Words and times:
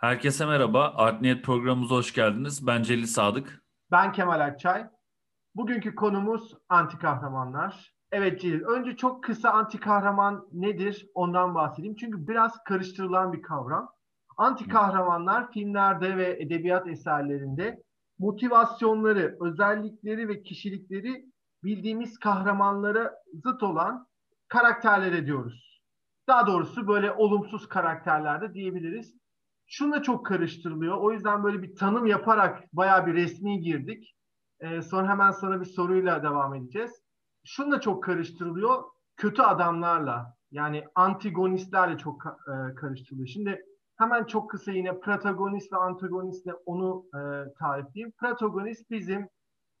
Herkese 0.00 0.46
merhaba. 0.46 0.92
Art 0.96 1.20
Niyet 1.20 1.44
programımıza 1.44 1.94
hoş 1.94 2.14
geldiniz. 2.14 2.66
Ben 2.66 2.82
Celil 2.82 3.06
Sadık. 3.06 3.62
Ben 3.90 4.12
Kemal 4.12 4.40
Akçay. 4.40 4.86
Bugünkü 5.54 5.94
konumuz 5.94 6.54
anti 6.68 6.98
kahramanlar. 6.98 7.94
Evet 8.12 8.40
Celil, 8.40 8.62
önce 8.62 8.96
çok 8.96 9.24
kısa 9.24 9.50
anti 9.50 9.80
kahraman 9.80 10.48
nedir 10.52 11.06
ondan 11.14 11.54
bahsedeyim. 11.54 11.96
Çünkü 11.96 12.28
biraz 12.28 12.64
karıştırılan 12.64 13.32
bir 13.32 13.42
kavram. 13.42 13.88
Anti 14.36 14.68
kahramanlar 14.68 15.52
filmlerde 15.52 16.16
ve 16.16 16.42
edebiyat 16.42 16.88
eserlerinde 16.88 17.82
motivasyonları, 18.18 19.36
özellikleri 19.40 20.28
ve 20.28 20.42
kişilikleri 20.42 21.24
bildiğimiz 21.64 22.18
kahramanlara 22.18 23.12
zıt 23.44 23.62
olan 23.62 24.06
karakterlere 24.48 25.26
diyoruz. 25.26 25.82
Daha 26.28 26.46
doğrusu 26.46 26.88
böyle 26.88 27.12
olumsuz 27.12 27.68
karakterlerde 27.68 28.54
diyebiliriz. 28.54 29.19
Şunla 29.72 30.02
çok 30.02 30.26
karıştırılıyor. 30.26 30.96
O 30.96 31.12
yüzden 31.12 31.44
böyle 31.44 31.62
bir 31.62 31.76
tanım 31.76 32.06
yaparak 32.06 32.62
bayağı 32.72 33.06
bir 33.06 33.14
resmi 33.14 33.60
girdik. 33.60 34.16
Ee, 34.60 34.82
sonra 34.82 35.08
hemen 35.08 35.30
sana 35.30 35.60
bir 35.60 35.66
soruyla 35.66 36.22
devam 36.22 36.54
edeceğiz. 36.54 37.02
Şunla 37.44 37.80
çok 37.80 38.04
karıştırılıyor. 38.04 38.84
Kötü 39.16 39.42
adamlarla 39.42 40.36
yani 40.50 40.84
antagonistlerle 40.94 41.98
çok 41.98 42.22
e, 42.26 42.74
karıştırılıyor. 42.74 43.28
Şimdi 43.28 43.64
hemen 43.96 44.24
çok 44.24 44.50
kısa 44.50 44.72
yine 44.72 45.00
protagonist 45.00 45.72
ve 45.72 45.76
antagonistle 45.76 46.54
onu 46.66 47.04
e, 47.14 47.20
tarifleyeyim. 47.58 48.12
Protagonist 48.20 48.90
bizim 48.90 49.28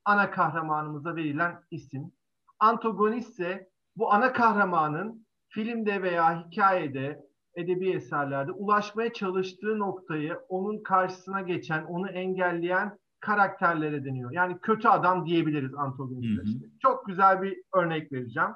ana 0.04 0.30
kahramanımıza 0.30 1.16
verilen 1.16 1.62
isim. 1.70 2.12
Antagonist 2.58 3.30
ise 3.30 3.70
bu 3.96 4.12
ana 4.12 4.32
kahramanın 4.32 5.26
filmde 5.48 6.02
veya 6.02 6.46
hikayede, 6.46 7.29
edebi 7.54 7.90
eserlerde 7.90 8.52
ulaşmaya 8.52 9.12
çalıştığı 9.12 9.78
noktayı 9.78 10.38
onun 10.48 10.82
karşısına 10.82 11.40
geçen, 11.40 11.84
onu 11.84 12.08
engelleyen 12.08 12.98
karakterlere 13.20 14.04
deniyor. 14.04 14.30
Yani 14.30 14.58
kötü 14.58 14.88
adam 14.88 15.26
diyebiliriz 15.26 15.74
antagonist. 15.74 16.64
Çok 16.82 17.06
güzel 17.06 17.42
bir 17.42 17.62
örnek 17.74 18.12
vereceğim. 18.12 18.50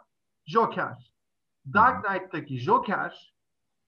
Joker. 0.46 1.12
Dark 1.74 2.04
Knight'taki 2.04 2.58
Joker 2.58 3.34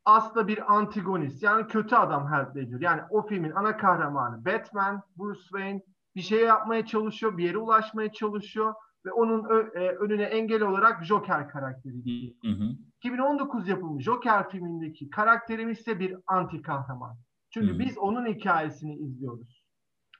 aslında 0.04 0.48
bir 0.48 0.74
antagonist. 0.74 1.42
Yani 1.42 1.66
kötü 1.66 1.94
adam 1.94 2.32
Heath 2.32 2.56
Ledger. 2.56 2.80
Yani 2.80 3.02
o 3.10 3.26
filmin 3.26 3.50
ana 3.50 3.76
kahramanı 3.76 4.44
Batman, 4.44 5.02
Bruce 5.16 5.40
Wayne 5.40 5.82
bir 6.16 6.22
şey 6.22 6.40
yapmaya 6.40 6.86
çalışıyor, 6.86 7.38
bir 7.38 7.44
yere 7.44 7.58
ulaşmaya 7.58 8.12
çalışıyor 8.12 8.74
ve 9.06 9.12
onun 9.12 9.44
e, 9.74 9.88
önüne 9.88 10.22
engel 10.22 10.62
olarak 10.62 11.04
Joker 11.04 11.48
karakteri. 11.48 12.34
Hı 12.44 12.50
hı. 12.50 12.76
2019 12.98 13.68
yapımı 13.68 14.02
Joker 14.02 14.50
filmindeki 14.50 15.10
karakterimiz 15.10 15.78
ise 15.78 16.00
bir 16.00 16.16
anti 16.26 16.62
kahraman. 16.62 17.16
Çünkü 17.50 17.74
hı. 17.74 17.78
biz 17.78 17.98
onun 17.98 18.26
hikayesini 18.26 18.96
izliyoruz. 18.96 19.66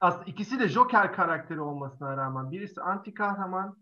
Aslında 0.01 0.25
ikisi 0.25 0.61
de 0.61 0.69
Joker 0.69 1.13
karakteri 1.13 1.61
olmasına 1.61 2.17
rağmen 2.17 2.51
birisi 2.51 2.81
anti 2.81 3.15
kahraman, 3.15 3.77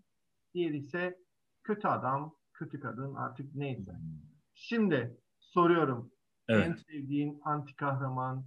diğeri 0.55 0.77
ise 0.77 1.19
kötü 1.63 1.89
adam, 1.89 2.35
kötü 2.53 2.81
kadın 2.81 3.15
artık 3.15 3.55
neyse. 3.55 3.93
Şimdi 4.55 5.17
soruyorum. 5.39 6.11
Evet. 6.49 6.67
En 6.67 6.75
sevdiğin 6.75 7.41
anti 7.45 7.77
kahraman 7.77 8.45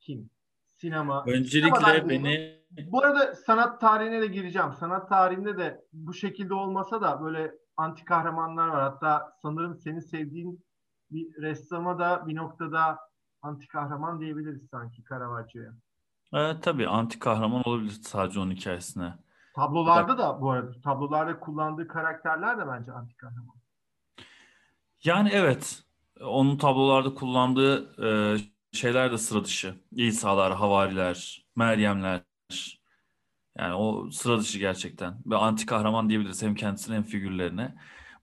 kim? 0.00 0.30
Sinema. 0.66 1.24
Öncelikle 1.26 2.08
beni... 2.08 2.57
Bu 2.70 3.04
arada 3.04 3.34
sanat 3.34 3.80
tarihine 3.80 4.20
de 4.20 4.26
gireceğim. 4.26 4.72
Sanat 4.72 5.08
tarihinde 5.08 5.58
de 5.58 5.84
bu 5.92 6.14
şekilde 6.14 6.54
olmasa 6.54 7.00
da 7.00 7.22
böyle 7.22 7.54
anti 7.76 8.04
kahramanlar 8.04 8.68
var. 8.68 8.82
Hatta 8.82 9.32
sanırım 9.42 9.76
senin 9.76 10.00
sevdiğin 10.00 10.64
bir 11.10 11.42
ressama 11.42 11.98
da 11.98 12.26
bir 12.26 12.36
noktada 12.36 12.98
anti 13.42 13.68
kahraman 13.68 14.20
diyebiliriz 14.20 14.68
sanki 14.70 15.02
Caravaggio'ya. 15.10 15.72
Evet 16.32 16.62
tabii 16.62 16.88
anti 16.88 17.18
kahraman 17.18 17.62
olabilir 17.68 17.90
sadece 17.90 18.40
onun 18.40 18.50
hikayesine. 18.50 19.14
Tablolarda 19.56 20.18
da 20.18 20.40
bu 20.40 20.50
arada 20.50 20.80
tablolarda 20.84 21.40
kullandığı 21.40 21.88
karakterler 21.88 22.58
de 22.58 22.66
bence 22.68 22.92
anti 22.92 23.16
kahraman. 23.16 23.56
Yani 25.04 25.30
evet 25.32 25.82
onun 26.20 26.56
tablolarda 26.56 27.14
kullandığı 27.14 28.04
e, 28.06 28.38
şeyler 28.72 29.12
de 29.12 29.18
sıra 29.18 29.44
dışı. 29.44 29.74
İsa'lar, 29.92 30.54
havariler, 30.54 31.46
Meryemler. 31.56 32.27
Yani 33.58 33.74
o 33.74 34.10
sıra 34.10 34.40
dışı 34.40 34.58
gerçekten. 34.58 35.14
Ve 35.26 35.36
anti 35.36 35.66
kahraman 35.66 36.08
diyebiliriz 36.08 36.42
hem 36.42 36.54
kendisine 36.54 36.96
hem 36.96 37.02
figürlerine. 37.02 37.74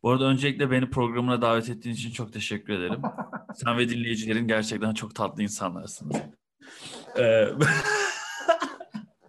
Bu 0.04 0.12
arada 0.12 0.26
öncelikle 0.26 0.72
beni 0.72 0.90
programına 0.90 1.42
davet 1.42 1.70
ettiğin 1.70 1.96
için 1.96 2.12
çok 2.12 2.34
teşekkür 2.34 2.74
ederim. 2.74 3.02
Sen 3.56 3.78
ve 3.78 3.90
dinleyicilerin 3.90 4.48
gerçekten 4.48 4.94
çok 4.94 5.16
tatlı 5.16 5.44
insanlarsınız. 5.44 6.16
Ee, 7.20 7.48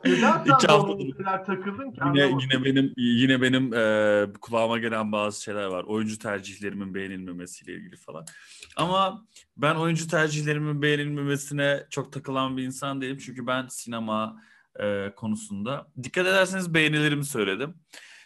Neden 0.04 0.40
İki 0.40 0.66
haftadır 0.66 1.46
takıldın 1.46 1.90
ki? 1.90 2.00
Yine, 2.06 2.38
yine 2.42 2.64
benim 2.64 2.92
yine 2.96 3.42
benim 3.42 3.74
e, 3.74 4.26
kulağıma 4.40 4.78
gelen 4.78 5.12
bazı 5.12 5.42
şeyler 5.42 5.66
var. 5.66 5.84
Oyuncu 5.84 6.18
tercihlerimin 6.18 6.94
beğenilmemesiyle 6.94 7.72
ilgili 7.72 7.96
falan. 7.96 8.24
Ama 8.76 9.26
ben 9.56 9.74
oyuncu 9.74 10.08
tercihlerimin 10.08 10.82
beğenilmemesine 10.82 11.86
çok 11.90 12.12
takılan 12.12 12.56
bir 12.56 12.62
insan 12.62 13.00
değilim. 13.00 13.18
Çünkü 13.18 13.46
ben 13.46 13.66
sinema 13.68 14.42
e, 14.80 15.12
konusunda 15.16 15.86
dikkat 16.02 16.26
ederseniz 16.26 16.74
beğenilerimi 16.74 17.24
söyledim. 17.24 17.74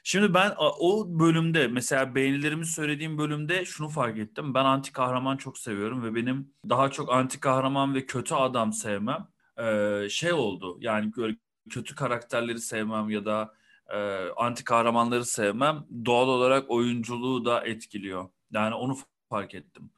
Şimdi 0.04 0.34
ben 0.34 0.52
o 0.58 1.06
bölümde 1.08 1.68
mesela 1.68 2.14
beğenilerimi 2.14 2.66
söylediğim 2.66 3.18
bölümde 3.18 3.64
şunu 3.64 3.88
fark 3.88 4.18
ettim. 4.18 4.54
Ben 4.54 4.64
anti 4.64 4.92
kahraman 4.92 5.36
çok 5.36 5.58
seviyorum 5.58 6.02
ve 6.04 6.14
benim 6.14 6.54
daha 6.68 6.90
çok 6.90 7.12
anti 7.12 7.40
kahraman 7.40 7.94
ve 7.94 8.06
kötü 8.06 8.34
adam 8.34 8.72
sevmem 8.72 9.28
e, 9.58 10.06
şey 10.10 10.32
oldu. 10.32 10.78
Yani 10.80 11.12
böyle 11.16 11.36
kötü 11.70 11.94
karakterleri 11.94 12.58
sevmem 12.60 13.10
ya 13.10 13.24
da 13.24 13.54
e, 13.94 14.28
anti 14.36 14.64
kahramanları 14.64 15.24
sevmem 15.24 15.86
doğal 16.04 16.28
olarak 16.28 16.70
oyunculuğu 16.70 17.44
da 17.44 17.66
etkiliyor. 17.66 18.28
Yani 18.52 18.74
onu 18.74 18.96
fark 19.30 19.54
ettim. 19.54 19.90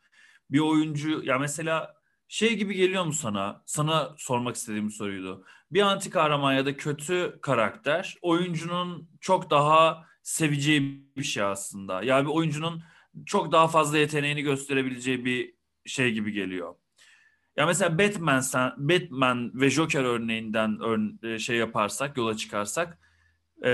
Bir 0.51 0.61
oyuncu 0.61 1.23
ya 1.25 1.39
mesela 1.39 2.02
şey 2.33 2.57
gibi 2.57 2.75
geliyor 2.75 3.05
mu 3.05 3.13
sana? 3.13 3.63
Sana 3.67 4.15
sormak 4.17 4.57
istediğim 4.57 4.91
soruydu. 4.91 5.45
Bir 5.71 5.81
anti 5.81 6.11
kahraman 6.11 6.53
ya 6.53 6.67
da 6.67 6.77
kötü 6.77 7.39
karakter 7.43 8.17
oyuncunun 8.23 9.09
çok 9.21 9.51
daha 9.51 10.05
seveceği 10.23 11.07
bir 11.17 11.23
şey 11.23 11.43
aslında. 11.43 12.03
Yani 12.03 12.27
bir 12.27 12.33
oyuncunun 12.33 12.83
çok 13.27 13.53
daha 13.53 13.69
fazla 13.69 13.99
yeteneğini 13.99 14.43
gösterebileceği 14.43 15.25
bir 15.25 15.55
şey 15.87 16.13
gibi 16.13 16.33
geliyor. 16.33 16.75
Ya 17.57 17.67
mesela 17.67 17.99
Batman 17.99 18.41
sen 18.41 18.73
Batman 18.77 19.51
ve 19.55 19.71
Joker 19.71 20.05
örneğinden 20.05 20.79
ör, 20.81 21.39
şey 21.39 21.57
yaparsak, 21.57 22.17
yola 22.17 22.37
çıkarsak 22.37 22.99
e, 23.65 23.71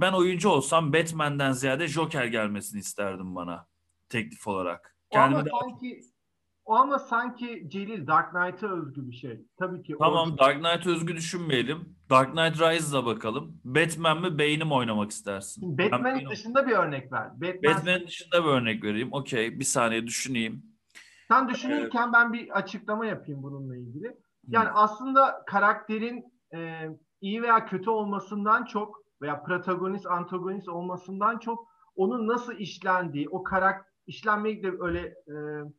ben 0.00 0.12
oyuncu 0.12 0.48
olsam 0.48 0.92
Batman'den 0.92 1.52
ziyade 1.52 1.88
Joker 1.88 2.24
gelmesini 2.24 2.80
isterdim 2.80 3.34
bana 3.34 3.66
teklif 4.08 4.46
olarak. 4.46 4.96
O 5.10 5.14
Kendime 5.14 5.40
ama 5.40 5.60
sanki 5.60 6.11
o 6.72 6.76
ama 6.76 6.98
sanki 6.98 7.64
Celil 7.68 8.06
Dark 8.06 8.30
Knight'a 8.30 8.68
özgü 8.68 9.10
bir 9.10 9.16
şey. 9.16 9.46
Tabii 9.58 9.82
ki. 9.82 9.94
Tamam 9.98 10.32
o... 10.32 10.38
Dark 10.38 10.64
Knight 10.64 10.86
özgü 10.86 11.16
düşünmeyelim. 11.16 11.96
Dark 12.10 12.32
Knight 12.32 12.60
Rise'a 12.60 13.06
bakalım. 13.06 13.60
Batman 13.64 14.20
mi 14.20 14.38
Bane'i 14.38 14.64
mi 14.64 14.74
oynamak 14.74 15.10
istersin? 15.10 15.78
Batman'in 15.78 16.30
dışında 16.30 16.66
bir 16.66 16.72
örnek 16.72 17.12
ver. 17.12 17.30
Batman... 17.40 17.74
Batman'in 17.74 18.06
dışında 18.06 18.44
bir 18.44 18.48
örnek 18.48 18.84
vereyim. 18.84 19.12
Okey 19.12 19.60
bir 19.60 19.64
saniye 19.64 20.06
düşüneyim. 20.06 20.62
Sen 21.28 21.48
düşünürken 21.48 22.04
evet. 22.04 22.14
ben 22.14 22.32
bir 22.32 22.58
açıklama 22.58 23.06
yapayım 23.06 23.42
bununla 23.42 23.76
ilgili. 23.76 24.16
Yani 24.48 24.68
Hı. 24.68 24.74
aslında 24.74 25.42
karakterin 25.46 26.24
e, 26.54 26.88
iyi 27.20 27.42
veya 27.42 27.66
kötü 27.66 27.90
olmasından 27.90 28.64
çok 28.64 28.96
veya 29.22 29.42
protagonist, 29.42 30.06
antagonist 30.06 30.68
olmasından 30.68 31.38
çok 31.38 31.68
onun 31.96 32.28
nasıl 32.28 32.52
işlendiği, 32.52 33.28
o 33.28 33.42
karakter 33.42 33.91
işlenmeyi 34.06 34.62
de 34.62 34.72
öyle 34.80 35.00
e, 35.08 35.34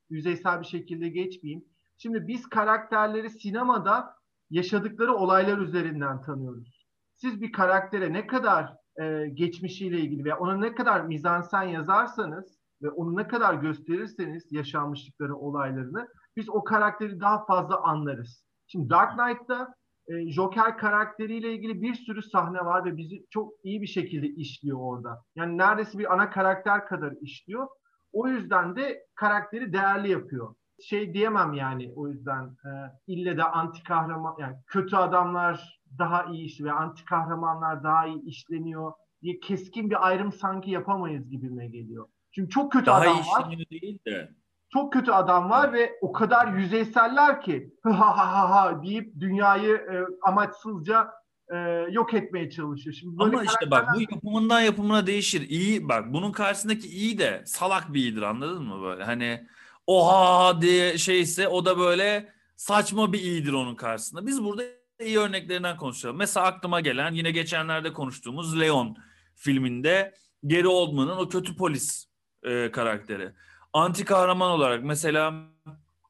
yüzeysel 0.10 0.62
bir 0.62 0.66
şekilde 0.66 1.10
geçmeyeyim. 1.10 1.66
Şimdi 1.98 2.28
biz 2.28 2.50
karakterleri 2.50 3.30
sinemada 3.30 4.16
yaşadıkları 4.50 5.14
olaylar 5.14 5.58
üzerinden 5.58 6.22
tanıyoruz. 6.22 6.88
Siz 7.16 7.42
bir 7.42 7.52
karaktere 7.52 8.14
ne 8.14 8.28
kadar 8.28 8.74
e, 9.02 9.30
geçmişiyle 9.34 10.00
ilgili 10.00 10.26
veya 10.26 10.38
ona 10.38 10.58
ne 10.58 10.76
kadar 10.76 11.02
mizansen 11.02 11.64
yazarsanız 11.64 12.60
ve 12.82 12.90
onu 12.90 13.16
ne 13.16 13.28
kadar 13.28 13.54
gösterirseniz 13.54 14.52
yaşanmışlıkları, 14.52 15.36
olaylarını 15.36 16.08
biz 16.36 16.50
o 16.50 16.64
karakteri 16.64 17.20
daha 17.20 17.46
fazla 17.46 17.82
anlarız. 17.82 18.46
Şimdi 18.68 18.90
Dark 18.90 19.20
Knight'ta 19.20 19.76
e, 20.08 20.32
Joker 20.32 20.78
karakteriyle 20.78 21.54
ilgili 21.54 21.82
bir 21.82 21.96
sürü 21.96 22.22
sahne 22.22 22.60
var 22.60 22.86
ve 22.86 22.98
bizi 22.98 23.26
çok 23.30 23.54
iyi 23.64 23.82
bir 23.82 23.88
şekilde 23.88 24.28
işliyor 24.28 24.78
orada. 24.82 25.24
Yani 25.36 25.58
neredeyse 25.58 26.00
bir 26.00 26.14
ana 26.14 26.30
karakter 26.30 26.86
kadar 26.86 27.14
işliyor. 27.22 27.68
O 28.14 28.28
yüzden 28.28 28.76
de 28.76 29.06
karakteri 29.16 29.74
değerli 29.74 30.12
yapıyor. 30.12 30.56
Şey 30.82 31.14
diyemem 31.14 31.54
yani 31.54 31.94
o 31.96 32.08
yüzden 32.08 32.44
e, 32.44 32.70
ille 33.08 33.38
de 33.38 33.44
anti 33.44 33.84
kahraman 33.84 34.36
yani 34.40 34.56
kötü 34.68 34.96
adamlar 34.96 35.80
daha 36.00 36.24
iyi 36.26 36.46
iş 36.46 36.62
ve 36.62 36.72
anti 36.72 37.06
kahramanlar 37.06 37.84
daha 37.84 38.08
iyi 38.08 38.22
işleniyor 38.26 38.92
diye 39.22 39.40
keskin 39.40 39.90
bir 39.90 40.08
ayrım 40.08 40.32
sanki 40.32 40.72
yapamayız 40.72 41.30
gibime 41.30 41.68
geliyor. 41.68 42.08
Çünkü 42.32 42.50
çok 42.50 42.72
kötü 42.72 42.86
Daha 42.86 43.02
adam 43.02 43.18
var. 43.18 43.58
Değil 43.72 44.00
de. 44.08 44.30
çok 44.70 44.94
kötü 44.94 45.12
adam 45.12 45.50
var 45.50 45.74
ve 45.74 45.92
o 46.02 46.12
kadar 46.12 46.54
yüzeyseller 46.54 47.42
ki 47.42 47.74
ha 47.84 48.18
ha 48.18 48.18
ha 48.18 48.50
ha 48.50 48.84
deyip 48.84 49.20
dünyayı 49.20 49.76
e, 49.76 50.06
amaçsızca 50.22 51.12
e, 51.54 51.88
yok 51.92 52.14
etmeye 52.14 52.50
çalışıyor. 52.50 52.96
Şimdi 53.00 53.20
böyle 53.20 53.36
Ama 53.36 53.44
işte 53.44 53.72
bak 53.72 53.88
bu 53.96 54.02
yapımından 54.02 54.62
yapımına 54.62 55.08
değişir. 55.08 55.50
İyi 55.50 55.90
bak 55.90 56.14
bunun 56.14 56.32
karşısındaki 56.32 56.88
iyi 56.88 57.18
de 57.18 57.44
salak 57.46 57.94
bir 57.94 58.00
iyidir 58.00 58.22
anladın 58.22 58.64
mı 58.64 58.84
böyle? 58.84 59.04
Hani 59.04 59.48
oha 59.88 60.62
diye 60.62 60.98
şeyse 60.98 61.48
o 61.48 61.66
da 61.66 61.80
böyle 61.80 62.34
saçma 62.56 63.14
bir 63.14 63.20
iyidir 63.20 63.54
onun 63.54 63.76
karşısında. 63.76 64.28
Biz 64.28 64.44
burada 64.44 64.64
iyi 65.00 65.20
örneklerinden 65.20 65.78
konuşalım. 65.78 66.18
Mesela 66.18 66.46
aklıma 66.46 66.82
gelen 66.82 67.14
yine 67.14 67.32
geçenlerde 67.32 67.94
konuştuğumuz 67.94 68.60
Leon 68.60 68.98
filminde 69.36 70.14
Gary 70.44 70.68
Oldman'ın 70.68 71.18
o 71.18 71.30
kötü 71.30 71.56
polis 71.58 72.06
e, 72.44 72.72
karakteri. 72.72 73.32
Anti 73.74 74.06
kahraman 74.06 74.52
olarak 74.52 74.84
mesela 74.84 75.34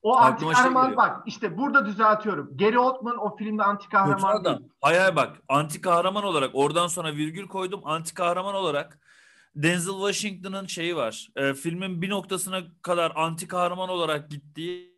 o 0.04 0.18
anti 0.18 0.44
şey 0.44 0.54
kahraman 0.54 0.88
şey 0.88 0.98
bak 0.98 1.22
işte 1.26 1.58
burada 1.58 1.86
düzeltiyorum. 1.86 2.58
Gary 2.58 2.78
Oldman 2.78 3.18
o 3.18 3.36
filmde 3.36 3.64
anti 3.64 3.90
kahraman 3.90 4.46
değil. 4.46 4.58
Hayır 4.82 5.00
hayır 5.00 5.16
bak 5.16 5.38
anti 5.50 5.82
kahraman 5.82 6.24
olarak 6.24 6.50
oradan 6.54 6.88
sonra 6.88 7.14
virgül 7.14 7.48
koydum. 7.48 7.82
Anti 7.84 8.14
kahraman 8.14 8.56
olarak 8.56 9.00
Denzel 9.56 9.94
Washington'ın 9.94 10.68
şeyi 10.68 10.96
var. 10.96 11.30
E, 11.36 11.54
filmin 11.54 12.02
bir 12.02 12.10
noktasına 12.10 12.62
kadar 12.82 13.12
anti 13.16 13.48
kahraman 13.48 13.90
olarak 13.90 14.30
gittiği 14.30 14.94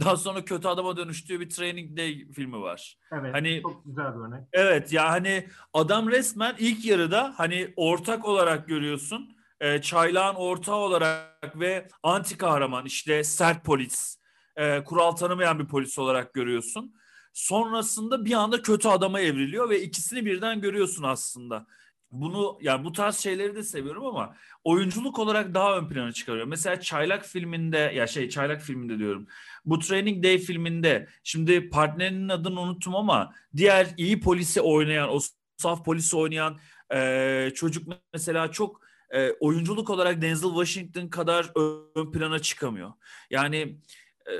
daha 0.00 0.16
sonra 0.16 0.44
kötü 0.44 0.68
adama 0.68 0.96
dönüştüğü 0.96 1.40
bir 1.40 1.50
Training 1.50 1.96
Day 1.98 2.26
filmi 2.32 2.60
var. 2.60 2.98
Evet. 3.12 3.34
Hani 3.34 3.62
çok 3.62 3.84
güzel 3.84 4.14
bir 4.14 4.20
örnek. 4.20 4.44
Evet 4.52 4.92
ya 4.92 5.10
hani 5.10 5.48
adam 5.74 6.08
resmen 6.08 6.54
ilk 6.58 6.84
yarıda 6.84 7.34
hani 7.36 7.72
ortak 7.76 8.24
olarak 8.24 8.68
görüyorsun. 8.68 9.36
E, 9.60 9.82
çaylağın 9.82 10.34
ortağı 10.34 10.76
olarak 10.76 11.60
ve 11.60 11.88
anti 12.02 12.38
kahraman 12.38 12.86
işte 12.86 13.24
sert 13.24 13.64
polis, 13.64 14.19
e, 14.56 14.84
kural 14.84 15.12
tanımayan 15.12 15.58
bir 15.58 15.66
polis 15.66 15.98
olarak 15.98 16.34
görüyorsun. 16.34 16.94
Sonrasında 17.32 18.24
bir 18.24 18.32
anda 18.32 18.62
kötü 18.62 18.88
adama 18.88 19.20
evriliyor 19.20 19.70
ve 19.70 19.82
ikisini 19.82 20.24
birden 20.24 20.60
görüyorsun 20.60 21.02
aslında 21.02 21.66
bunu 22.12 22.58
yani 22.60 22.84
bu 22.84 22.92
tarz 22.92 23.16
şeyleri 23.16 23.56
de 23.56 23.62
seviyorum 23.62 24.06
ama 24.06 24.36
oyunculuk 24.64 25.18
olarak 25.18 25.54
daha 25.54 25.78
ön 25.78 25.88
plana 25.88 26.12
çıkarıyor. 26.12 26.46
Mesela 26.46 26.80
Çaylak 26.80 27.24
filminde 27.24 27.78
ya 27.78 28.06
şey 28.06 28.28
Çaylak 28.28 28.62
filminde 28.62 28.98
diyorum. 28.98 29.26
Bu 29.64 29.78
Training 29.78 30.24
Day 30.24 30.38
filminde 30.38 31.08
şimdi 31.24 31.70
partnerinin 31.70 32.28
adını 32.28 32.60
unuttum 32.60 32.96
ama 32.96 33.34
diğer 33.56 33.86
iyi 33.96 34.20
polisi 34.20 34.60
oynayan 34.60 35.08
o 35.08 35.18
saf 35.56 35.84
polisi 35.84 36.16
oynayan 36.16 36.58
e, 36.94 37.50
çocuk 37.54 37.88
mesela 38.12 38.50
çok 38.50 38.80
e, 39.10 39.30
oyunculuk 39.30 39.90
olarak 39.90 40.22
Denzel 40.22 40.50
Washington 40.50 41.08
kadar 41.08 41.50
ön 41.94 42.12
plana 42.12 42.38
çıkamıyor. 42.38 42.92
Yani 43.30 43.78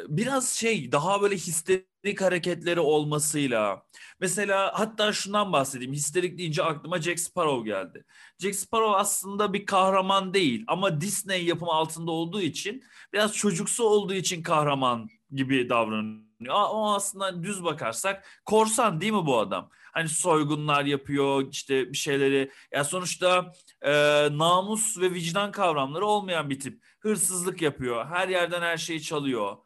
biraz 0.09 0.49
şey 0.51 0.93
daha 0.93 1.23
böyle 1.23 1.37
histerik 1.37 2.21
hareketleri 2.21 2.81
olmasıyla 2.81 3.83
mesela 4.21 4.73
hatta 4.75 5.13
şundan 5.13 5.53
bahsedeyim 5.53 5.93
histerik 5.93 6.39
deyince 6.39 6.63
aklıma 6.63 7.01
Jack 7.01 7.21
Sparrow 7.21 7.71
geldi. 7.71 8.05
Jack 8.39 8.55
Sparrow 8.55 8.97
aslında 8.97 9.53
bir 9.53 9.67
kahraman 9.67 10.35
değil 10.35 10.65
ama 10.67 11.01
Disney 11.01 11.45
yapımı 11.45 11.73
altında 11.73 12.11
olduğu 12.11 12.41
için 12.41 12.85
biraz 13.13 13.35
çocuksu 13.35 13.85
olduğu 13.85 14.15
için 14.15 14.43
kahraman 14.43 15.09
gibi 15.33 15.69
davranıyor. 15.69 16.25
O 16.49 16.95
aslında 16.95 17.43
düz 17.43 17.65
bakarsak 17.65 18.25
korsan 18.45 19.01
değil 19.01 19.13
mi 19.13 19.27
bu 19.27 19.39
adam? 19.39 19.71
Hani 19.93 20.09
soygunlar 20.09 20.85
yapıyor 20.85 21.49
işte 21.51 21.93
bir 21.93 21.97
şeyleri. 21.97 22.51
Ya 22.73 22.85
sonuçta 22.85 23.53
e, 23.83 23.93
namus 24.39 24.99
ve 24.99 25.13
vicdan 25.15 25.53
kavramları 25.53 26.07
olmayan 26.07 26.51
bir 26.51 26.61
tip. 26.61 26.83
Hırsızlık 27.01 27.63
yapıyor. 27.63 28.07
Her 28.07 28.29
yerden 28.29 28.63
her 28.63 28.77
şeyi 28.77 29.03
çalıyor 29.03 29.57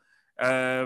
ee, 0.42 0.84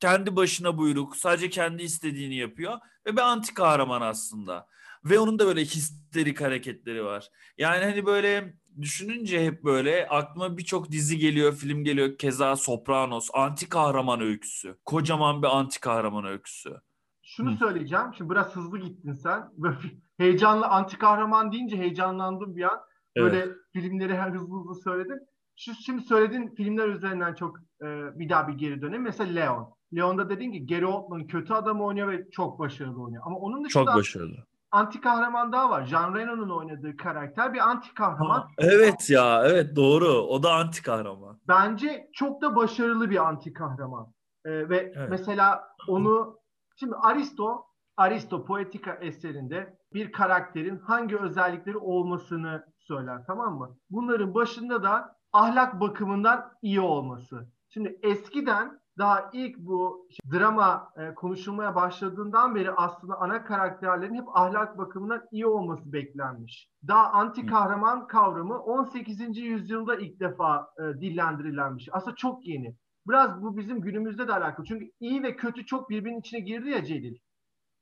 kendi 0.00 0.36
başına 0.36 0.78
buyruk, 0.78 1.16
sadece 1.16 1.50
kendi 1.50 1.82
istediğini 1.82 2.34
yapıyor 2.34 2.78
ve 3.06 3.12
bir 3.12 3.20
anti 3.20 3.54
kahraman 3.54 4.00
aslında. 4.00 4.66
Ve 5.04 5.18
onun 5.18 5.38
da 5.38 5.46
böyle 5.46 5.60
histerik 5.60 6.40
hareketleri 6.40 7.04
var. 7.04 7.28
Yani 7.58 7.84
hani 7.84 8.06
böyle 8.06 8.54
düşününce 8.80 9.46
hep 9.46 9.64
böyle 9.64 10.08
aklıma 10.08 10.58
birçok 10.58 10.90
dizi 10.90 11.18
geliyor, 11.18 11.56
film 11.56 11.84
geliyor. 11.84 12.18
Keza 12.18 12.56
Sopranos, 12.56 13.28
anti 13.34 13.68
kahraman 13.68 14.20
öyküsü. 14.20 14.76
Kocaman 14.84 15.42
bir 15.42 15.56
anti 15.56 15.80
kahraman 15.80 16.24
öyküsü. 16.24 16.80
Şunu 17.22 17.52
Hı. 17.52 17.56
söyleyeceğim. 17.56 18.14
Şimdi 18.16 18.30
biraz 18.30 18.56
hızlı 18.56 18.78
gittin 18.78 19.12
sen. 19.12 19.48
Böyle 19.56 19.76
heyecanlı 20.16 20.66
anti 20.66 20.98
kahraman 20.98 21.52
deyince 21.52 21.76
heyecanlandım 21.76 22.56
bir 22.56 22.62
an. 22.62 22.80
Böyle 23.16 23.38
evet. 23.38 23.56
filmleri 23.72 24.16
her 24.16 24.30
hızlı 24.30 24.60
hızlı 24.60 24.74
söyledim. 24.74 25.18
Şu 25.56 25.74
şimdi 25.74 26.02
söylediğin 26.02 26.54
filmler 26.54 26.88
üzerinden 26.88 27.34
çok 27.34 27.58
e, 27.82 28.18
bir 28.18 28.28
daha 28.28 28.48
bir 28.48 28.52
geri 28.52 28.82
dönelim. 28.82 29.02
Mesela 29.02 29.32
Leon. 29.32 29.74
Leon'da 29.96 30.30
dedin 30.30 30.52
ki 30.52 30.66
Gary 30.66 30.84
Oldman 30.84 31.26
kötü 31.26 31.54
adam 31.54 31.80
oynuyor 31.80 32.08
ve 32.08 32.30
çok 32.30 32.58
başarılı 32.58 33.02
oynuyor. 33.02 33.22
Ama 33.26 33.38
onun 33.38 33.64
dışında 33.64 33.84
çok 33.84 33.94
başarılı. 33.94 34.46
anti 34.70 35.00
kahraman 35.00 35.52
daha 35.52 35.70
var. 35.70 35.84
Jean 35.84 36.14
Reno'nun 36.14 36.50
oynadığı 36.50 36.96
karakter 36.96 37.54
bir 37.54 37.58
anti 37.58 37.94
kahraman. 37.94 38.40
Ha, 38.40 38.48
evet 38.58 39.10
ya 39.10 39.42
evet 39.46 39.76
doğru. 39.76 40.08
O 40.08 40.42
da 40.42 40.52
anti 40.52 40.82
kahraman. 40.82 41.40
Bence 41.48 42.10
çok 42.12 42.42
da 42.42 42.56
başarılı 42.56 43.10
bir 43.10 43.28
anti 43.28 43.52
kahraman. 43.52 44.12
Ee, 44.44 44.68
ve 44.68 44.92
evet. 44.96 45.10
mesela 45.10 45.64
onu 45.88 46.38
şimdi 46.76 46.94
Aristo 46.94 47.64
Aristo 47.96 48.44
Poetika 48.44 48.92
eserinde 48.92 49.76
bir 49.94 50.12
karakterin 50.12 50.78
hangi 50.78 51.18
özellikleri 51.18 51.76
olmasını 51.76 52.64
söyler 52.78 53.22
tamam 53.26 53.58
mı? 53.58 53.76
Bunların 53.90 54.34
başında 54.34 54.82
da 54.82 55.16
ahlak 55.32 55.80
bakımından 55.80 56.52
iyi 56.62 56.80
olması. 56.80 57.48
Şimdi 57.68 57.98
eskiden 58.02 58.82
daha 58.98 59.30
ilk 59.32 59.58
bu 59.58 60.08
drama 60.32 60.92
e, 60.96 61.14
konuşulmaya 61.14 61.74
başladığından 61.74 62.54
beri 62.54 62.72
aslında 62.72 63.20
ana 63.20 63.44
karakterlerin 63.44 64.14
hep 64.14 64.36
ahlak 64.36 64.78
bakımından 64.78 65.22
iyi 65.30 65.46
olması 65.46 65.92
beklenmiş. 65.92 66.68
Daha 66.88 67.10
anti 67.10 67.46
kahraman 67.46 68.06
kavramı 68.06 68.58
18. 68.58 69.38
yüzyılda 69.38 69.96
ilk 69.96 70.20
defa 70.20 70.68
e, 70.78 71.00
dillendirilenmiş. 71.00 71.88
Aslında 71.92 72.16
çok 72.16 72.46
yeni. 72.46 72.76
Biraz 73.08 73.42
bu 73.42 73.56
bizim 73.56 73.80
günümüzde 73.80 74.28
de 74.28 74.32
alakalı. 74.32 74.66
Çünkü 74.66 74.90
iyi 75.00 75.22
ve 75.22 75.36
kötü 75.36 75.66
çok 75.66 75.90
birbirinin 75.90 76.20
içine 76.20 76.40
girdi 76.40 76.70
ya 76.70 76.84
Celil. 76.84 77.16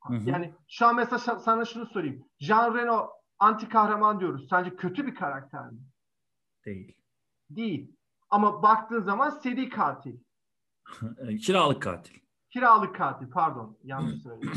Hı 0.07 0.15
hı. 0.15 0.31
Yani 0.31 0.55
şu 0.69 0.87
an 0.87 0.97
mesela 0.97 1.39
sana 1.39 1.65
şunu 1.65 1.87
sorayım. 1.87 2.25
Jean 2.39 2.75
Reno 2.75 3.09
anti 3.39 3.69
kahraman 3.69 4.21
diyoruz. 4.21 4.47
Sence 4.51 4.77
kötü 4.77 5.07
bir 5.07 5.15
karakter 5.15 5.71
mi? 5.71 5.79
Değil 6.67 7.00
değil. 7.57 7.97
Ama 8.31 8.63
baktığın 8.63 9.03
zaman 9.03 9.31
seri 9.31 9.69
katil. 9.69 10.17
Kiralık 11.47 11.83
katil. 11.83 12.21
Kiralık 12.51 12.95
katil 12.95 13.31
pardon 13.31 13.79
yanlış 13.85 14.15
söyledim. 14.23 14.51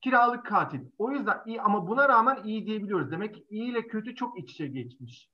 Kiralık 0.00 0.46
katil. 0.46 0.80
O 0.98 1.10
yüzden 1.10 1.38
iyi 1.46 1.62
ama 1.62 1.88
buna 1.88 2.08
rağmen 2.08 2.38
iyi 2.44 2.66
diyebiliyoruz. 2.66 3.10
Demek 3.10 3.34
ki 3.34 3.46
iyi 3.50 3.70
ile 3.70 3.86
kötü 3.86 4.14
çok 4.14 4.38
iç 4.38 4.52
içe 4.52 4.66
geçmiş. 4.66 5.30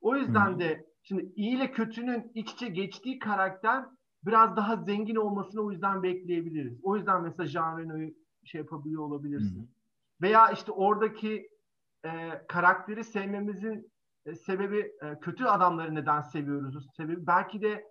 O 0.00 0.16
yüzden 0.16 0.58
de 0.58 0.86
şimdi 1.02 1.32
iyi 1.36 1.56
ile 1.56 1.72
kötünün 1.72 2.32
iç 2.34 2.52
içe 2.52 2.68
geçtiği 2.68 3.18
karakter 3.18 3.84
biraz 4.26 4.56
daha 4.56 4.76
zengin 4.76 5.16
olmasını 5.16 5.60
o 5.60 5.72
yüzden 5.72 6.02
bekleyebiliriz. 6.02 6.80
O 6.82 6.96
yüzden 6.96 7.22
mesela 7.22 7.46
Jean 7.46 7.78
Reno'yu 7.78 8.14
şey 8.44 8.60
yapabiliyor 8.60 9.02
olabilirsin. 9.02 9.70
Veya 10.22 10.50
işte 10.50 10.72
oradaki 10.72 11.48
e, 12.04 12.42
karakteri 12.48 13.04
sevmemizin 13.04 13.89
e, 14.26 14.34
sebebi 14.34 14.92
e, 15.02 15.20
kötü 15.20 15.44
adamları 15.44 15.94
neden 15.94 16.20
seviyoruz? 16.20 16.86
Sebebi 16.96 17.26
belki 17.26 17.62
de 17.62 17.84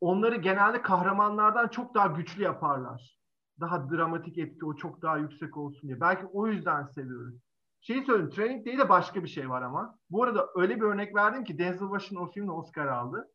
onları 0.00 0.36
genelde 0.36 0.82
kahramanlardan 0.82 1.68
çok 1.68 1.94
daha 1.94 2.06
güçlü 2.06 2.42
yaparlar. 2.42 3.18
Daha 3.60 3.90
dramatik 3.90 4.38
etki 4.38 4.66
o 4.66 4.76
çok 4.76 5.02
daha 5.02 5.16
yüksek 5.16 5.56
olsun 5.56 5.88
diye. 5.88 6.00
Belki 6.00 6.26
o 6.26 6.46
yüzden 6.46 6.84
seviyoruz. 6.84 7.34
Şeyi 7.80 8.04
söyleyeyim, 8.04 8.30
Training 8.30 8.66
Day'de 8.66 8.78
de 8.78 8.88
başka 8.88 9.22
bir 9.22 9.28
şey 9.28 9.50
var 9.50 9.62
ama. 9.62 9.98
Bu 10.10 10.22
arada 10.22 10.48
öyle 10.54 10.76
bir 10.76 10.82
örnek 10.82 11.14
verdim 11.14 11.44
ki 11.44 11.58
Denzel 11.58 11.88
Washington 11.88 12.26
o 12.26 12.30
filmle 12.30 12.50
Oscar 12.50 12.86
aldı. 12.86 13.28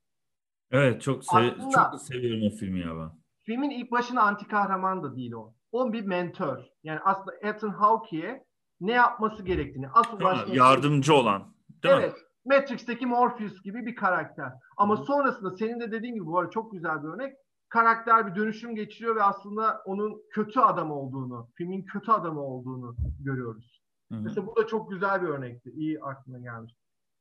Evet 0.71 1.01
çok, 1.01 1.23
sev 1.23 1.51
Aslında, 1.57 1.91
çok 1.91 2.01
seviyorum 2.01 2.47
o 2.47 2.49
filmi 2.49 2.79
ya 2.79 2.97
ben. 2.97 3.09
Filmin 3.43 3.69
ilk 3.69 3.91
başına 3.91 4.21
anti 4.21 4.47
kahraman 4.47 5.03
da 5.03 5.15
değil 5.15 5.31
o. 5.31 5.53
O 5.71 5.93
bir 5.93 6.05
mentor. 6.05 6.57
Yani 6.83 6.99
aslında 6.99 7.35
Ethan 7.41 7.69
Hawke'ye 7.69 8.45
ne 8.81 8.91
yapması 8.91 9.43
gerektiğini. 9.43 9.89
Asıl 9.89 10.19
ha, 10.19 10.45
yardımcı 10.47 11.13
olan. 11.13 11.53
Değil 11.83 11.95
evet. 11.95 12.13
Mi? 12.13 12.55
Matrix'teki 12.55 13.05
Morpheus 13.05 13.63
gibi 13.63 13.85
bir 13.85 13.95
karakter. 13.95 14.53
Ama 14.77 14.97
sonrasında 14.97 15.57
senin 15.57 15.79
de 15.79 15.91
dediğin 15.91 16.13
gibi 16.13 16.25
bu 16.25 16.39
arada 16.39 16.51
çok 16.51 16.71
güzel 16.71 17.03
bir 17.03 17.07
örnek. 17.07 17.33
Karakter 17.69 18.27
bir 18.27 18.35
dönüşüm 18.35 18.75
geçiriyor 18.75 19.15
ve 19.15 19.23
aslında 19.23 19.81
onun 19.85 20.21
kötü 20.31 20.59
adam 20.59 20.91
olduğunu, 20.91 21.49
filmin 21.55 21.85
kötü 21.85 22.11
adamı 22.11 22.41
olduğunu 22.41 22.95
görüyoruz. 23.19 23.81
Hı 24.11 24.17
hı. 24.17 24.21
Mesela 24.21 24.47
bu 24.47 24.55
da 24.55 24.67
çok 24.67 24.91
güzel 24.91 25.21
bir 25.21 25.27
örnekti. 25.27 25.71
İyi 25.71 26.01
aklına 26.01 26.39
gelmiş. 26.39 26.73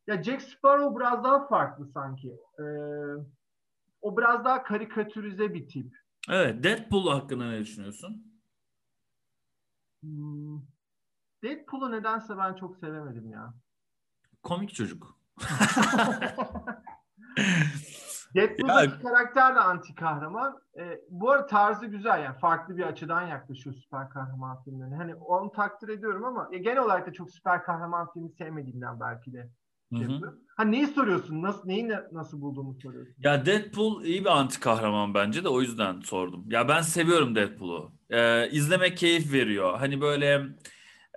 Ya 0.07 0.23
Jack 0.23 0.42
Sparrow 0.42 1.00
biraz 1.00 1.25
daha 1.25 1.47
farklı 1.47 1.87
sanki. 1.87 2.28
Ee, 2.59 2.64
o 4.00 4.16
biraz 4.16 4.45
daha 4.45 4.62
karikatürize 4.62 5.54
bir 5.54 5.69
tip. 5.69 5.97
Evet. 6.31 6.64
Deadpool 6.64 7.09
hakkında 7.09 7.50
ne 7.50 7.61
düşünüyorsun? 7.61 8.33
Hmm, 10.02 10.61
Deadpool'u 11.42 11.90
nedense 11.90 12.38
ben 12.38 12.54
çok 12.54 12.76
sevemedim 12.76 13.31
ya 13.31 13.54
komik 14.42 14.75
çocuk. 14.75 15.18
Deadpool'daki 18.34 19.02
karakter 19.02 19.54
de 19.54 19.61
anti 19.61 19.94
kahraman. 19.94 20.58
E, 20.78 21.00
bu 21.11 21.30
arada 21.30 21.46
tarzı 21.46 21.87
güzel 21.87 22.22
yani 22.22 22.38
farklı 22.38 22.76
bir 22.76 22.82
açıdan 22.82 23.22
yaklaşıyor 23.22 23.76
süper 23.76 24.08
kahraman 24.08 24.62
filmlerine. 24.64 24.96
Hani 24.96 25.14
onu 25.14 25.52
takdir 25.52 25.88
ediyorum 25.88 26.25
ama 26.25 26.49
e, 26.52 26.58
genel 26.58 26.78
olarak 26.78 27.06
da 27.06 27.12
çok 27.12 27.30
süper 27.30 27.62
kahraman 27.62 28.12
filmi 28.12 28.30
sevmediğimden 28.30 29.00
belki 29.00 29.32
de. 29.32 29.50
Şey 29.99 30.06
ha 30.56 30.64
neyi 30.64 30.87
soruyorsun? 30.87 31.42
Nasıl 31.42 31.66
neyi 31.66 31.88
nasıl 32.12 32.40
bulduğunu 32.40 32.75
soruyorsun? 32.75 33.14
Ya 33.18 33.46
Deadpool 33.46 34.04
iyi 34.04 34.25
bir 34.25 34.38
anti 34.38 34.61
kahraman 34.61 35.14
bence 35.14 35.44
de 35.44 35.49
o 35.49 35.61
yüzden 35.61 36.00
sordum. 36.00 36.44
Ya 36.49 36.68
ben 36.68 36.80
seviyorum 36.80 37.34
Deadpool'u. 37.34 37.92
Ee, 38.11 38.50
izlemek 38.50 38.99
keyif 38.99 39.32
veriyor. 39.32 39.78
Hani 39.78 40.00
böyle 40.00 40.42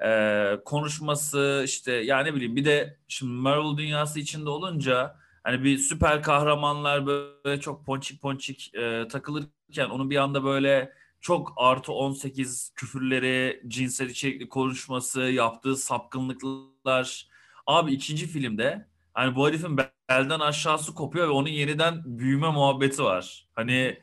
e, 0.03 0.59
konuşması 0.65 1.61
işte 1.65 1.91
ya 1.91 2.19
ne 2.19 2.35
bileyim 2.35 2.55
bir 2.55 2.65
de 2.65 2.97
şimdi 3.07 3.33
Marvel 3.33 3.77
dünyası 3.77 4.19
içinde 4.19 4.49
olunca 4.49 5.15
hani 5.43 5.63
bir 5.63 5.77
süper 5.77 6.23
kahramanlar 6.23 7.05
böyle 7.05 7.59
çok 7.59 7.85
ponçik 7.85 8.21
ponçik 8.21 8.75
e, 8.75 9.07
takılırken 9.07 9.89
onun 9.89 10.09
bir 10.09 10.17
anda 10.17 10.43
böyle 10.43 10.91
çok 11.21 11.53
artı 11.57 11.91
18 11.91 12.71
küfürleri, 12.75 13.61
cinsel 13.67 14.09
içerikli 14.09 14.49
konuşması, 14.49 15.21
yaptığı 15.21 15.75
sapkınlıklar. 15.75 17.27
Abi 17.67 17.93
ikinci 17.93 18.27
filmde 18.27 18.87
hani 19.13 19.35
bu 19.35 19.47
herifin 19.47 19.77
belden 20.09 20.39
aşağısı 20.39 20.95
kopuyor 20.95 21.27
ve 21.27 21.31
onun 21.31 21.49
yeniden 21.49 22.01
büyüme 22.05 22.51
muhabbeti 22.51 23.03
var. 23.03 23.47
Hani 23.53 23.99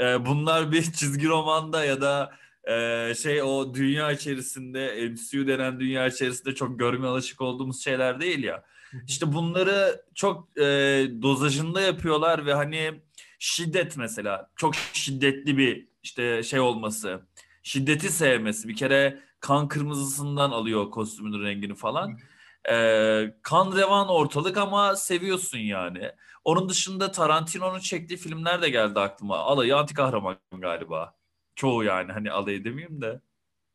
e, 0.00 0.26
bunlar 0.26 0.72
bir 0.72 0.82
çizgi 0.82 1.28
romanda 1.28 1.84
ya 1.84 2.00
da 2.00 2.32
e, 2.70 3.14
şey 3.14 3.42
o 3.42 3.74
dünya 3.74 4.12
içerisinde 4.12 5.08
MCU 5.10 5.46
denen 5.46 5.80
dünya 5.80 6.06
içerisinde 6.06 6.54
çok 6.54 6.78
görme 6.78 7.06
alışık 7.06 7.40
olduğumuz 7.40 7.84
şeyler 7.84 8.20
değil 8.20 8.44
ya. 8.44 8.64
İşte 9.06 9.32
bunları 9.32 10.02
çok 10.14 10.58
e, 10.58 10.62
dozajında 11.22 11.80
yapıyorlar 11.80 12.46
ve 12.46 12.54
hani 12.54 13.00
şiddet 13.38 13.96
mesela 13.96 14.50
çok 14.56 14.74
şiddetli 14.74 15.58
bir 15.58 15.88
işte 16.02 16.42
şey 16.42 16.60
olması, 16.60 17.20
şiddeti 17.62 18.12
sevmesi 18.12 18.68
bir 18.68 18.76
kere 18.76 19.20
kan 19.40 19.68
kırmızısından 19.68 20.50
alıyor 20.50 20.90
kostümün 20.90 21.44
rengini 21.44 21.74
falan. 21.74 22.18
Ee, 22.70 23.34
kan 23.42 23.76
revan 23.76 24.08
ortalık 24.08 24.56
ama 24.56 24.96
seviyorsun 24.96 25.58
yani. 25.58 26.10
Onun 26.44 26.68
dışında 26.68 27.10
Tarantino'nun 27.12 27.78
çektiği 27.78 28.16
filmler 28.16 28.62
de 28.62 28.70
geldi 28.70 29.00
aklıma. 29.00 29.36
Alayı 29.38 29.76
anti 29.76 29.94
kahraman 29.94 30.36
galiba. 30.52 31.14
Çoğu 31.54 31.84
yani 31.84 32.12
hani 32.12 32.30
alayı 32.32 32.64
demeyeyim 32.64 33.00
de. 33.00 33.20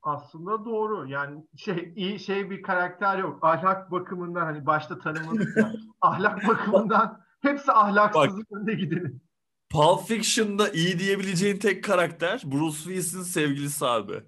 Aslında 0.01 0.65
doğru. 0.65 1.07
Yani 1.07 1.43
şey 1.57 1.93
iyi 1.95 2.19
şey 2.19 2.49
bir 2.49 2.61
karakter 2.61 3.17
yok. 3.17 3.39
Ahlak 3.41 3.91
bakımından 3.91 4.45
hani 4.45 4.65
başta 4.65 4.99
tanımadık 4.99 5.57
ya. 5.57 5.73
ahlak 6.01 6.47
bakımından 6.47 7.21
hepsi 7.41 7.71
ahlaksızlık 7.71 8.51
önde 8.51 8.73
gidelim. 8.73 9.21
Pulp 9.69 10.07
Fiction'da 10.07 10.69
iyi 10.69 10.99
diyebileceğin 10.99 11.57
tek 11.57 11.83
karakter 11.83 12.41
Bruce 12.45 12.77
Willis'in 12.77 13.21
sevgilisi 13.21 13.85
abi. 13.85 14.23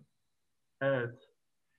Evet. 0.81 1.19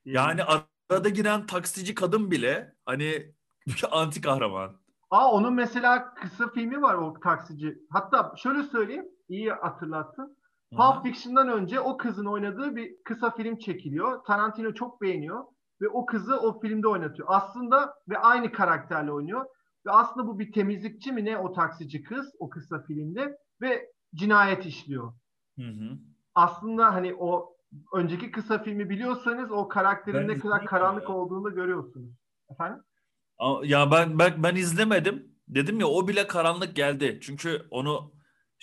Yani 0.05 0.43
arada 0.91 1.09
giren 1.09 1.47
taksici 1.47 1.95
kadın 1.95 2.31
bile 2.31 2.75
hani 2.85 3.35
anti 3.91 4.21
kahraman. 4.21 4.83
Aa 5.11 5.33
onun 5.33 5.55
mesela 5.55 6.14
kısa 6.14 6.49
filmi 6.49 6.83
var 6.83 6.95
o 6.95 7.14
taksici. 7.21 7.79
Hatta 7.91 8.35
şöyle 8.37 8.62
söyleyeyim, 8.62 9.09
iyi 9.29 9.50
hatırlattın. 9.50 10.37
Pulp 10.76 11.02
Fiction'dan 11.02 11.49
önce 11.49 11.81
o 11.81 11.97
kızın 11.97 12.26
oynadığı 12.26 12.76
bir 12.76 12.91
kısa 13.05 13.31
film 13.31 13.59
çekiliyor. 13.59 14.25
Tarantino 14.25 14.75
çok 14.75 15.02
beğeniyor 15.02 15.45
ve 15.81 15.88
o 15.88 16.07
kızı 16.07 16.41
o 16.41 16.61
filmde 16.61 16.88
oynatıyor. 16.88 17.29
Aslında 17.31 17.95
ve 18.09 18.19
aynı 18.19 18.52
karakterle 18.52 19.12
oynuyor. 19.12 19.47
Ve 19.87 19.91
aslında 19.91 20.26
bu 20.26 20.38
bir 20.38 20.52
temizlikçi 20.52 21.12
mi 21.12 21.25
ne 21.25 21.38
o 21.38 21.52
taksici 21.52 22.02
kız 22.02 22.33
o 22.38 22.49
kısa 22.49 22.83
filmde 22.83 23.37
ve 23.61 23.87
cinayet 24.14 24.67
işliyor. 24.67 25.12
Hı 25.59 25.67
hı. 25.67 25.99
Aslında 26.35 26.95
hani 26.95 27.14
o 27.14 27.57
önceki 27.95 28.31
kısa 28.31 28.62
filmi 28.62 28.91
biliyorsanız 28.91 29.50
o 29.50 29.69
karakterin 29.69 30.29
ben 30.29 30.29
ne 30.29 30.38
kadar 30.38 30.67
karanlık 30.67 31.09
ya. 31.09 31.14
olduğunu 31.14 31.45
da 31.45 31.50
görüyorsunuz. 31.50 32.11
Efendim? 32.50 32.83
Ya 33.62 33.91
ben 33.91 34.19
ben 34.19 34.43
ben 34.43 34.55
izlemedim. 34.55 35.33
Dedim 35.49 35.81
ya 35.81 35.87
o 35.87 36.09
bile 36.09 36.26
karanlık 36.26 36.76
geldi. 36.76 37.19
Çünkü 37.23 37.67
onu 37.71 38.12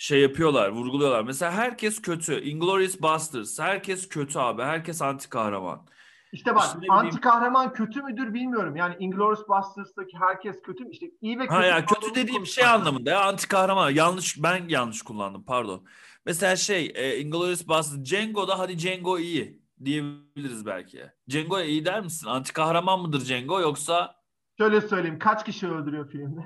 şey 0.00 0.20
yapıyorlar, 0.20 0.68
vurguluyorlar. 0.68 1.22
Mesela 1.22 1.52
herkes 1.52 2.02
kötü. 2.02 2.40
Inglourious 2.40 3.02
Basterds. 3.02 3.58
Herkes 3.58 4.08
kötü 4.08 4.38
abi. 4.38 4.62
Herkes 4.62 5.02
anti 5.02 5.28
kahraman. 5.28 5.86
İşte 6.32 6.54
bak 6.54 6.64
işte 6.64 6.92
anti 6.92 7.20
kahraman 7.20 7.72
kötü 7.72 8.02
müdür 8.02 8.34
bilmiyorum. 8.34 8.76
Yani 8.76 8.94
Inglourious 8.98 9.48
Basterds'taki 9.48 10.18
herkes 10.18 10.62
kötü 10.62 10.84
mü? 10.84 10.90
İşte 10.90 11.06
iyi 11.20 11.38
ve 11.38 11.42
kötü. 11.42 11.54
Ha 11.54 11.64
ya 11.64 11.86
kötü 11.86 12.14
dediğim 12.14 12.46
şey 12.46 12.64
anlamında 12.64 13.10
ya 13.10 13.20
anti 13.20 13.48
kahraman. 13.48 13.90
Yanlış 13.90 14.42
ben 14.42 14.68
yanlış 14.68 15.02
kullandım 15.02 15.44
pardon. 15.44 15.86
Mesela 16.26 16.56
şey 16.56 16.92
e, 16.94 17.18
Inglourious 17.18 17.68
Basterds 17.68 18.10
Django'da 18.10 18.58
hadi 18.58 18.78
Django 18.78 19.18
iyi 19.18 19.62
diyebiliriz 19.84 20.66
belki. 20.66 21.02
Django'ya 21.30 21.64
iyi 21.64 21.84
der 21.84 22.00
misin? 22.00 22.26
Anti 22.26 22.52
kahraman 22.52 23.00
mıdır 23.00 23.24
Django 23.24 23.60
yoksa 23.60 24.19
Şöyle 24.60 24.80
söyleyeyim 24.80 25.18
kaç 25.18 25.44
kişi 25.44 25.68
öldürüyor 25.68 26.08
filmde? 26.08 26.40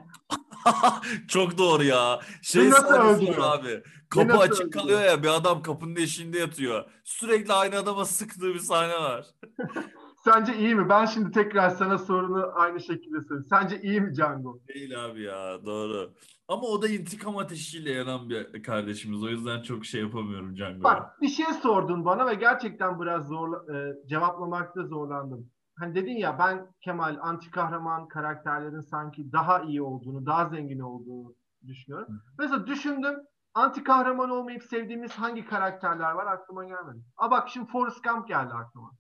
Çok 1.28 1.59
doğru 1.59 1.85
ya. 1.85 2.21
Şey 2.42 2.71
nasıl 2.71 2.94
öldürüyor 2.94 3.44
abi. 3.44 3.83
Kapı 4.11 4.38
açık 4.38 4.66
öldürüyor? 4.66 4.71
kalıyor 4.71 5.00
ya 5.00 5.23
bir 5.23 5.28
adam 5.28 5.62
kapının 5.62 5.97
eşiğinde 5.97 6.38
yatıyor. 6.38 6.85
Sürekli 7.04 7.52
aynı 7.52 7.76
adama 7.78 8.04
sıktığı 8.04 8.54
bir 8.54 8.59
sahne 8.59 8.94
var. 8.94 9.26
Sence 10.25 10.56
iyi 10.56 10.75
mi? 10.75 10.88
Ben 10.88 11.06
şimdi 11.06 11.30
tekrar 11.30 11.71
sana 11.71 11.99
sorunu 11.99 12.50
aynı 12.54 12.80
şekilde 12.80 13.21
sorayım. 13.21 13.47
Sence 13.50 13.80
iyi 13.83 14.00
mi 14.00 14.14
Django? 14.14 14.61
Değil 14.75 15.04
abi 15.04 15.23
ya 15.23 15.66
doğru. 15.66 16.14
Ama 16.49 16.62
o 16.62 16.83
da 16.83 16.88
intikam 16.88 17.38
ateşiyle 17.38 17.92
yanan 17.92 18.28
bir 18.28 18.62
kardeşimiz. 18.62 19.23
O 19.23 19.28
yüzden 19.28 19.62
çok 19.62 19.85
şey 19.85 20.00
yapamıyorum 20.00 20.56
Django'ya. 20.56 20.85
Bak 20.85 21.21
bir 21.21 21.28
şey 21.28 21.47
sordun 21.62 22.04
bana 22.04 22.26
ve 22.26 22.35
gerçekten 22.35 23.00
biraz 23.00 23.28
zor 23.28 23.75
e, 23.75 24.06
cevaplamakta 24.06 24.83
zorlandım 24.83 25.53
hani 25.78 25.95
dedin 25.95 26.16
ya 26.16 26.38
ben 26.38 26.66
Kemal 26.81 27.19
anti 27.21 27.50
kahraman 27.50 28.09
karakterlerin 28.09 28.81
sanki 28.81 29.33
daha 29.33 29.62
iyi 29.62 29.83
olduğunu, 29.83 30.26
daha 30.26 30.49
zengin 30.49 30.81
olduğunu 30.81 31.35
düşünüyorum. 31.66 32.09
Hı. 32.09 32.21
Mesela 32.38 32.66
düşündüm 32.66 33.14
anti 33.54 33.85
kahraman 33.85 34.31
olmayıp 34.31 34.62
sevdiğimiz 34.62 35.12
hangi 35.12 35.47
karakterler 35.47 36.12
var 36.12 36.26
aklıma 36.26 36.64
gelmedi. 36.64 37.04
Aa 37.16 37.31
bak 37.31 37.49
şimdi 37.49 37.71
Forrest 37.71 38.04
Gump 38.04 38.28
geldi 38.28 38.54
aklıma. 38.54 38.90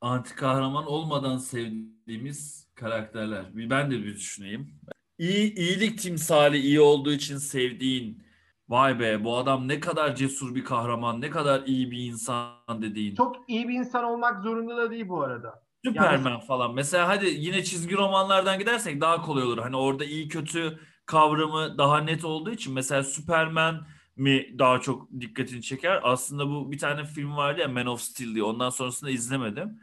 Anti 0.00 0.34
kahraman 0.34 0.86
olmadan 0.86 1.38
sevdiğimiz 1.38 2.68
karakterler. 2.74 3.44
Ben 3.54 3.90
de 3.90 3.94
bir 3.98 4.14
düşüneyim. 4.14 4.80
İyi, 5.18 5.54
iyilik 5.54 5.98
timsali 5.98 6.58
iyi 6.58 6.80
olduğu 6.80 7.12
için 7.12 7.36
sevdiğin 7.36 8.22
vay 8.68 9.00
be 9.00 9.24
bu 9.24 9.36
adam 9.36 9.68
ne 9.68 9.80
kadar 9.80 10.14
cesur 10.14 10.54
bir 10.54 10.64
kahraman, 10.64 11.20
ne 11.20 11.30
kadar 11.30 11.62
iyi 11.66 11.90
bir 11.90 12.04
insan 12.04 12.82
dediğin. 12.82 13.14
Çok 13.14 13.48
iyi 13.48 13.68
bir 13.68 13.74
insan 13.74 14.04
olmak 14.04 14.42
zorunda 14.42 14.76
da 14.76 14.90
değil 14.90 15.08
bu 15.08 15.22
arada. 15.22 15.62
Superman 15.84 16.30
yani... 16.30 16.44
falan. 16.44 16.74
Mesela 16.74 17.08
hadi 17.08 17.26
yine 17.26 17.64
çizgi 17.64 17.96
romanlardan 17.96 18.58
gidersek 18.58 19.00
daha 19.00 19.22
kolay 19.22 19.44
olur. 19.44 19.58
Hani 19.58 19.76
orada 19.76 20.04
iyi 20.04 20.28
kötü 20.28 20.78
kavramı 21.06 21.78
daha 21.78 22.00
net 22.00 22.24
olduğu 22.24 22.50
için 22.50 22.72
mesela 22.74 23.02
Superman 23.04 23.86
mi 24.16 24.58
daha 24.58 24.80
çok 24.80 25.08
dikkatini 25.20 25.62
çeker? 25.62 26.00
Aslında 26.02 26.46
bu 26.48 26.72
bir 26.72 26.78
tane 26.78 27.04
film 27.04 27.36
vardı 27.36 27.60
ya 27.60 27.68
Man 27.68 27.86
of 27.86 28.00
Steel 28.00 28.34
diye. 28.34 28.44
Ondan 28.44 28.70
sonrasında 28.70 29.10
izlemedim. 29.10 29.80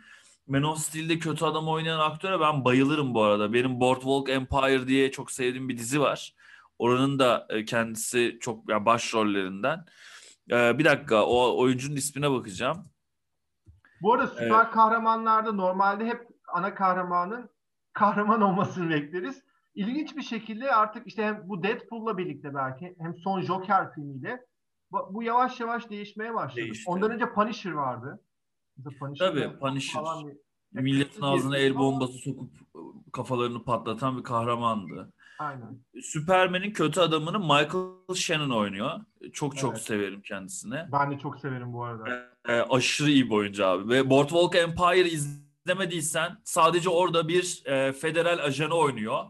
Man 0.48 0.64
of 0.64 0.80
Steel'de 0.80 1.20
kötü 1.20 1.46
adam 1.46 1.68
oynayan 1.68 2.00
aktöre 2.00 2.40
ben 2.40 2.66
bayılırım 2.66 3.14
bu 3.14 3.24
arada. 3.24 3.54
Benim 3.54 3.80
Boardwalk 3.80 4.30
Empire 4.30 4.88
diye 4.88 5.12
çok 5.12 5.32
sevdiğim 5.32 5.70
bir 5.70 5.78
dizi 5.78 6.02
var. 6.02 6.34
Oranın 6.80 7.20
da 7.20 7.48
e, 7.50 7.66
kendisi 7.66 8.38
çok 8.42 8.70
yani 8.70 8.86
başrollerinden. 8.86 9.86
Ee, 10.52 10.80
bir 10.80 10.86
dakika 10.86 11.26
o 11.26 11.58
oyuncunun 11.58 11.96
ismine 11.96 12.32
bakacağım. 12.32 12.90
Bu 14.02 14.14
arada 14.14 14.28
süper 14.28 14.62
evet. 14.64 14.72
kahramanlarda 14.72 15.52
normalde 15.52 16.06
hep 16.06 16.28
ana 16.48 16.76
kahramanın 16.76 17.50
kahraman 17.94 18.42
olmasını 18.42 18.90
bekleriz. 18.90 19.44
İlginç 19.76 20.18
bir 20.18 20.22
şekilde 20.22 20.72
artık 20.72 21.08
işte 21.08 21.24
hem 21.24 21.42
bu 21.46 21.64
Deadpool'la 21.64 22.18
birlikte 22.18 22.56
belki 22.56 22.96
hem 23.00 23.16
son 23.16 23.42
Joker 23.42 23.94
filmiyle 23.94 24.46
bu 24.92 25.24
yavaş 25.24 25.60
yavaş 25.60 25.90
değişmeye 25.90 26.34
başladı. 26.34 26.62
Değişti. 26.62 26.92
Ondan 26.92 27.12
önce 27.12 27.34
Punisher 27.34 27.72
vardı. 27.72 28.24
Punisher 29.00 29.28
Tabii 29.28 29.60
Punisher. 29.60 30.04
Bir, 30.74 30.82
Milletin 30.82 31.22
ağzına 31.22 31.58
el 31.58 31.76
bombası 31.76 32.14
sokup 32.14 32.52
kafalarını 33.14 33.64
patlatan 33.64 34.18
bir 34.18 34.24
kahramandı. 34.24 35.14
Aynen. 35.40 35.80
Superman'in 36.04 36.72
kötü 36.72 37.00
adamını 37.00 37.40
Michael 37.40 38.16
Shannon 38.16 38.50
oynuyor. 38.50 38.92
Çok 39.34 39.54
evet. 39.54 39.62
çok 39.62 39.80
severim 39.80 40.22
kendisini. 40.22 40.80
Ben 40.92 41.12
de 41.12 41.20
çok 41.20 41.40
severim 41.40 41.74
bu 41.74 41.84
arada. 41.84 42.30
Ee, 42.50 42.54
aşırı 42.54 43.10
iyi 43.10 43.30
bir 43.30 43.36
oyuncu 43.36 43.66
abi. 43.66 43.90
Ve 43.90 44.10
Boardwalk 44.10 44.56
Empire 44.56 45.10
izlemediysen 45.10 46.38
sadece 46.44 46.90
orada 46.90 47.28
bir 47.28 47.64
e, 47.66 47.94
federal 47.94 48.40
ajanı 48.40 48.74
oynuyor. 48.74 49.26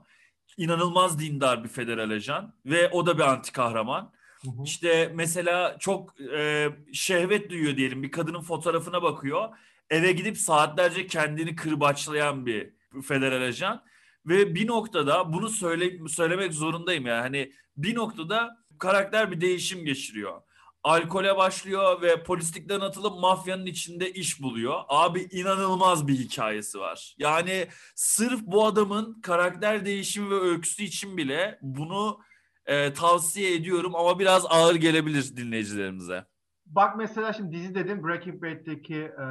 İnanılmaz 0.57 1.19
dindar 1.19 1.63
bir 1.63 1.69
federal 1.69 2.09
ajan. 2.09 2.53
Ve 2.65 2.89
o 2.89 3.05
da 3.05 3.17
bir 3.17 3.23
anti 3.23 3.51
kahraman. 3.51 4.11
Hı 4.41 4.49
hı. 4.49 4.63
İşte 4.63 5.11
mesela 5.15 5.77
çok 5.79 6.21
e, 6.21 6.69
şehvet 6.93 7.49
duyuyor 7.49 7.77
diyelim. 7.77 8.03
Bir 8.03 8.11
kadının 8.11 8.41
fotoğrafına 8.41 9.01
bakıyor. 9.01 9.49
Eve 9.89 10.11
gidip 10.11 10.37
saatlerce 10.37 11.07
kendini 11.07 11.55
kırbaçlayan 11.55 12.45
bir 12.45 12.73
federal 13.03 13.41
ajan 13.41 13.83
ve 14.27 14.55
bir 14.55 14.67
noktada 14.67 15.33
bunu 15.33 15.49
söyle, 15.49 16.07
söylemek 16.07 16.53
zorundayım 16.53 17.05
yani 17.05 17.21
hani 17.21 17.51
bir 17.77 17.95
noktada 17.95 18.57
karakter 18.79 19.31
bir 19.31 19.41
değişim 19.41 19.85
geçiriyor. 19.85 20.41
Alkole 20.83 21.37
başlıyor 21.37 22.01
ve 22.01 22.23
polislikten 22.23 22.79
atılıp 22.79 23.19
mafyanın 23.19 23.65
içinde 23.65 24.11
iş 24.11 24.41
buluyor. 24.41 24.79
Abi 24.87 25.21
inanılmaz 25.21 26.07
bir 26.07 26.13
hikayesi 26.13 26.79
var. 26.79 27.15
Yani 27.17 27.67
sırf 27.95 28.41
bu 28.41 28.65
adamın 28.65 29.21
karakter 29.21 29.85
değişimi 29.85 30.29
ve 30.29 30.39
öyküsü 30.39 30.83
için 30.83 31.17
bile 31.17 31.59
bunu 31.61 32.19
e, 32.65 32.93
tavsiye 32.93 33.55
ediyorum 33.55 33.95
ama 33.95 34.19
biraz 34.19 34.45
ağır 34.49 34.75
gelebilir 34.75 35.37
dinleyicilerimize. 35.37 36.25
Bak 36.65 36.97
mesela 36.97 37.33
şimdi 37.33 37.57
dizi 37.57 37.75
dedim 37.75 38.03
Breaking 38.03 38.43
Bad'deki 38.43 38.95
e, 38.95 39.27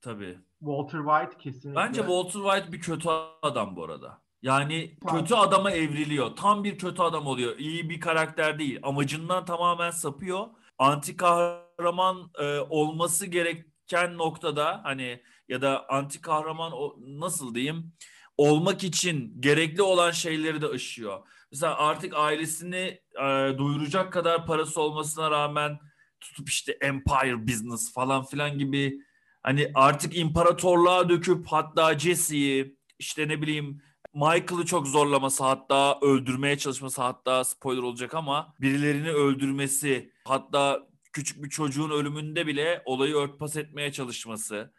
Tabii. 0.00 0.38
Walter 0.64 0.98
White 0.98 1.38
kesinlikle. 1.38 1.80
Bence 1.80 2.00
Walter 2.00 2.40
White 2.40 2.72
bir 2.72 2.80
kötü 2.80 3.08
adam 3.42 3.76
bu 3.76 3.84
arada. 3.84 4.24
Yani 4.42 4.96
kötü 5.10 5.34
adama 5.34 5.70
evriliyor. 5.70 6.36
Tam 6.36 6.64
bir 6.64 6.78
kötü 6.78 7.02
adam 7.02 7.26
oluyor. 7.26 7.58
İyi 7.58 7.90
bir 7.90 8.00
karakter 8.00 8.58
değil. 8.58 8.80
Amacından 8.82 9.44
tamamen 9.44 9.90
sapıyor. 9.90 10.46
Anti 10.78 11.16
kahraman 11.16 12.30
e, 12.38 12.58
olması 12.58 13.26
gereken 13.26 14.18
noktada 14.18 14.80
hani 14.84 15.22
ya 15.48 15.62
da 15.62 15.88
anti 15.88 16.20
kahraman 16.20 16.72
o, 16.74 16.96
nasıl 16.98 17.54
diyeyim 17.54 17.92
olmak 18.36 18.84
için 18.84 19.40
gerekli 19.40 19.82
olan 19.82 20.10
şeyleri 20.10 20.62
de 20.62 20.66
aşıyor. 20.66 21.28
Mesela 21.52 21.76
artık 21.76 22.14
ailesini 22.16 23.00
e, 23.22 23.58
duyuracak 23.58 24.12
kadar 24.12 24.46
parası 24.46 24.80
olmasına 24.80 25.30
rağmen 25.30 25.78
tutup 26.20 26.48
işte 26.48 26.78
empire 26.80 27.48
business 27.48 27.92
falan 27.92 28.24
filan 28.24 28.58
gibi 28.58 28.98
hani 29.44 29.70
artık 29.74 30.16
imparatorluğa 30.16 31.08
döküp 31.08 31.46
hatta 31.46 31.98
Jesse'yi 31.98 32.78
işte 32.98 33.28
ne 33.28 33.42
bileyim 33.42 33.82
Michael'ı 34.14 34.66
çok 34.66 34.86
zorlaması 34.86 35.44
hatta 35.44 35.98
öldürmeye 36.02 36.58
çalışması 36.58 37.02
hatta 37.02 37.44
spoiler 37.44 37.82
olacak 37.82 38.14
ama 38.14 38.54
birilerini 38.60 39.10
öldürmesi 39.10 40.12
hatta 40.24 40.88
küçük 41.12 41.44
bir 41.44 41.50
çocuğun 41.50 41.90
ölümünde 41.90 42.46
bile 42.46 42.82
olayı 42.84 43.14
örtbas 43.14 43.56
etmeye 43.56 43.92
çalışması 43.92 44.72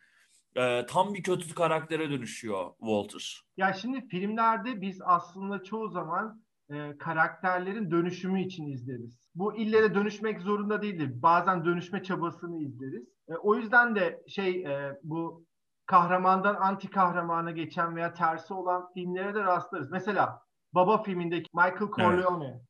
e, 0.56 0.86
tam 0.86 1.14
bir 1.14 1.24
kötü 1.24 1.56
karaktere 1.56 2.10
dönüşüyor 2.10 2.72
Walter. 2.80 3.42
Ya 3.58 3.74
şimdi 3.74 4.08
filmlerde 4.08 4.82
biz 4.82 5.02
aslında 5.06 5.64
çoğu 5.64 5.90
zaman 5.90 6.45
e, 6.70 6.98
karakterlerin 6.98 7.92
dönüşümü 7.92 8.42
için 8.42 8.68
izleriz. 8.68 9.30
Bu 9.36 9.56
ille 9.56 9.84
de 9.84 9.96
dönüşmek 9.96 10.42
zorunda 10.42 10.82
değildir. 10.82 11.22
Bazen 11.22 11.66
dönüşme 11.66 12.04
çabasını 12.04 12.58
izleriz. 12.64 13.08
E, 13.30 13.36
o 13.36 13.56
yüzden 13.56 13.96
de 13.96 14.24
şey 14.28 14.66
e, 14.66 15.00
bu 15.04 15.46
kahramandan 15.86 16.56
anti 16.56 16.90
kahramana 16.90 17.52
geçen 17.52 17.96
veya 17.96 18.14
tersi 18.14 18.54
olan 18.54 18.94
filmlere 18.94 19.36
de 19.36 19.44
rastlarız. 19.44 19.92
Mesela 19.92 20.42
Baba 20.74 21.04
filmindeki 21.04 21.50
Michael 21.54 21.92
Corleone. 21.96 22.48
Evet. 22.48 22.62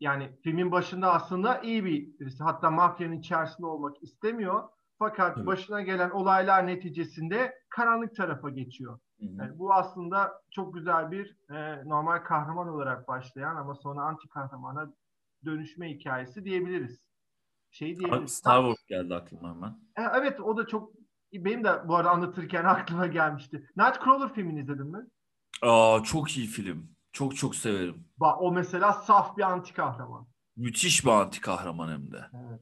Yani 0.00 0.32
filmin 0.42 0.72
başında 0.72 1.12
aslında 1.12 1.60
iyi 1.60 1.84
bir 1.84 2.18
birisi. 2.20 2.44
Hatta 2.44 2.70
mafyanın 2.70 3.18
içerisinde 3.18 3.66
olmak 3.66 4.02
istemiyor. 4.02 4.68
Fakat 4.98 5.36
evet. 5.36 5.46
başına 5.46 5.82
gelen 5.82 6.10
olaylar 6.10 6.66
neticesinde 6.66 7.54
karanlık 7.68 8.16
tarafa 8.16 8.50
geçiyor. 8.50 8.98
Yani 9.18 9.58
bu 9.58 9.74
aslında 9.74 10.42
çok 10.50 10.74
güzel 10.74 11.10
bir 11.10 11.36
e, 11.50 11.88
normal 11.88 12.18
kahraman 12.18 12.68
olarak 12.68 13.08
başlayan 13.08 13.56
ama 13.56 13.74
sonra 13.74 14.02
anti 14.02 14.28
kahramana 14.28 14.92
dönüşme 15.44 15.90
hikayesi 15.90 16.44
diyebiliriz. 16.44 17.00
Şey 17.70 17.96
diyebiliriz. 17.96 18.34
Star 18.34 18.62
Wars 18.62 18.86
geldi 18.86 19.14
aklıma 19.14 19.54
hemen. 19.54 19.70
E, 19.96 20.02
evet 20.20 20.40
o 20.40 20.56
da 20.56 20.66
çok 20.66 20.92
benim 21.32 21.64
de 21.64 21.88
bu 21.88 21.96
arada 21.96 22.10
anlatırken 22.10 22.64
aklıma 22.64 23.06
gelmişti. 23.06 23.68
Nightcrawler 23.76 24.34
filmini 24.34 24.60
izledin 24.60 24.86
mi? 24.86 25.06
Aa 25.62 26.02
çok 26.02 26.36
iyi 26.36 26.46
film. 26.46 26.96
Çok 27.12 27.36
çok 27.36 27.54
severim. 27.54 28.08
Ba 28.16 28.36
o 28.36 28.52
mesela 28.52 28.92
saf 28.92 29.36
bir 29.36 29.42
anti 29.42 29.72
kahraman. 29.72 30.26
Müthiş 30.56 31.04
bir 31.04 31.10
anti 31.10 31.40
kahraman 31.40 31.92
hem 31.92 32.12
de. 32.12 32.26
Evet. 32.34 32.60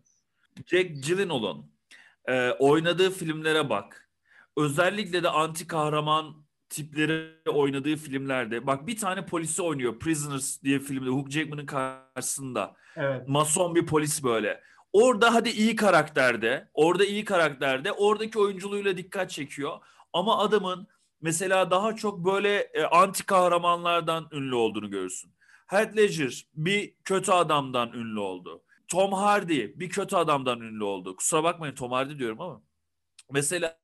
Jack 0.67 1.05
Gyllenhaal'ın 1.05 1.74
e, 2.28 2.50
oynadığı 2.50 3.11
filmlere 3.11 3.69
bak. 3.69 4.11
Özellikle 4.57 5.23
de 5.23 5.28
anti 5.28 5.66
kahraman 5.66 6.45
tipleri 6.69 7.30
oynadığı 7.49 7.97
filmlerde. 7.97 8.67
Bak 8.67 8.87
bir 8.87 8.97
tane 8.97 9.26
polisi 9.26 9.63
oynuyor. 9.63 9.99
Prisoners 9.99 10.63
diye 10.63 10.78
filmde 10.78 11.10
Hugh 11.10 11.30
Jackman'ın 11.30 11.67
karşısında. 11.67 12.76
Evet. 12.97 13.28
Mason 13.28 13.75
bir 13.75 13.87
polis 13.87 14.25
böyle. 14.25 14.60
Orada 14.93 15.34
hadi 15.34 15.50
iyi 15.50 15.76
karakterde, 15.76 16.69
orada 16.75 17.04
iyi 17.04 17.25
karakterde, 17.25 17.93
oradaki 17.93 18.39
oyunculuğuyla 18.39 18.97
dikkat 18.97 19.30
çekiyor. 19.30 19.78
Ama 20.13 20.39
adamın 20.39 20.87
mesela 21.21 21.71
daha 21.71 21.97
çok 21.97 22.25
böyle 22.25 22.58
e, 22.58 22.84
anti 22.84 23.26
kahramanlardan 23.26 24.28
ünlü 24.32 24.54
olduğunu 24.54 24.91
görürsün. 24.91 25.34
Heath 25.67 25.97
Ledger 25.97 26.47
bir 26.54 26.95
kötü 27.04 27.32
adamdan 27.32 27.93
ünlü 27.93 28.21
oldu. 28.21 28.64
Tom 28.88 29.12
Hardy 29.12 29.80
bir 29.80 29.88
kötü 29.88 30.16
adamdan 30.16 30.60
ünlü 30.60 30.84
oldu. 30.84 31.16
Kusura 31.16 31.44
bakmayın 31.44 31.75
Tom 31.75 31.92
Hardy 31.92 32.18
diyorum 32.18 32.40
ama. 32.40 32.62
Mesela 33.32 33.78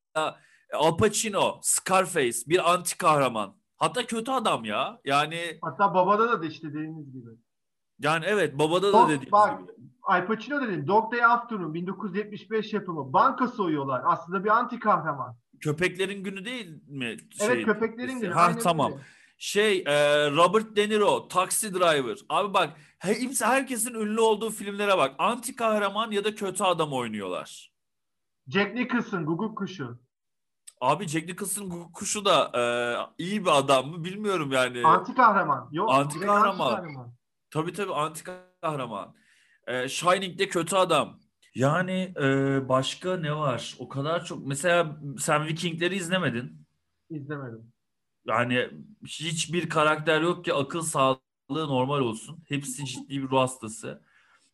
Al 0.75 0.97
Pacino, 0.97 1.61
Scarface 1.63 2.39
bir 2.47 2.73
anti 2.73 2.99
kahraman. 2.99 3.57
Hatta 3.77 4.07
kötü 4.07 4.31
adam 4.31 4.65
ya. 4.65 5.01
Yani 5.05 5.59
Hatta 5.63 5.95
babada 5.95 6.43
da 6.43 6.47
işte 6.47 6.69
dediğiniz 6.69 7.13
gibi. 7.13 7.29
Yani 7.99 8.25
evet 8.29 8.59
babada 8.59 8.93
da 8.93 9.05
dediğiniz 9.05 9.33
bak, 9.33 9.61
gibi. 9.61 9.73
Al 10.03 10.27
Pacino 10.27 10.63
dedin. 10.63 10.87
Dog 10.87 11.13
Day 11.13 11.25
Afternoon 11.25 11.75
1975 11.75 12.73
yapımı. 12.73 13.13
Banka 13.13 13.49
soyuyorlar. 13.49 14.03
Aslında 14.05 14.45
bir 14.45 14.49
anti 14.49 14.79
kahraman. 14.79 15.37
Köpeklerin 15.61 16.25
günü 16.25 16.45
değil 16.45 16.71
mi? 16.89 17.17
Şey, 17.31 17.47
evet 17.47 17.65
köpeklerin 17.65 18.21
günü. 18.21 18.33
Ha 18.33 18.59
tamam. 18.59 18.93
Öyle. 18.93 19.03
Şey 19.43 19.85
e, 19.87 19.95
Robert 20.31 20.77
De 20.77 20.89
Niro, 20.89 21.29
Taxi 21.29 21.75
Driver. 21.75 22.19
Abi 22.29 22.55
bak 22.55 22.77
hepsi 22.99 23.45
herkesin 23.45 23.95
ünlü 23.95 24.21
olduğu 24.21 24.51
filmlere 24.51 24.99
bak. 24.99 25.15
Anti 25.19 25.57
kahraman 25.57 26.11
ya 26.11 26.25
da 26.25 26.35
kötü 26.35 26.65
adam 26.65 26.93
oynuyorlar. 26.93 27.73
Jack 28.49 28.75
Nicholson, 28.75 29.27
Google 29.27 29.55
Kuşu. 29.55 30.01
Abi 30.81 31.09
Jack 31.09 31.27
Nicholson 31.27 31.93
kuşu 31.95 32.25
da 32.25 32.51
e, 32.55 32.65
iyi 33.25 33.45
bir 33.45 33.59
adam 33.59 33.89
mı 33.89 34.05
bilmiyorum 34.05 34.53
yani. 34.53 34.87
Anti 34.87 35.15
kahraman. 35.15 35.69
Yok. 35.73 35.91
Anti 35.93 36.21
kahraman. 36.21 36.67
Anti 36.67 36.77
kahraman. 36.77 37.15
Tabii 37.51 37.73
tabii 37.73 37.95
anti 37.95 38.25
kahraman. 38.63 39.15
E, 39.67 39.89
Shining'de 39.89 40.49
kötü 40.49 40.77
adam. 40.77 41.21
Yani 41.55 42.15
e, 42.23 42.69
başka 42.69 43.17
ne 43.17 43.37
var? 43.37 43.77
O 43.79 43.89
kadar 43.89 44.25
çok. 44.25 44.47
Mesela 44.47 45.01
sen 45.19 45.47
Vikingleri 45.47 45.97
izlemedin. 45.97 46.67
İzlemedim. 47.11 47.73
Yani 48.27 48.69
hiçbir 49.07 49.69
karakter 49.69 50.21
yok 50.21 50.45
ki 50.45 50.55
akıl 50.55 50.83
sağlığı 50.83 51.21
normal 51.51 52.01
olsun. 52.01 52.45
Hepsi 52.49 52.87
ciddi 52.87 53.23
bir 53.23 53.29
ruh 53.31 53.39
hastası. 53.41 54.03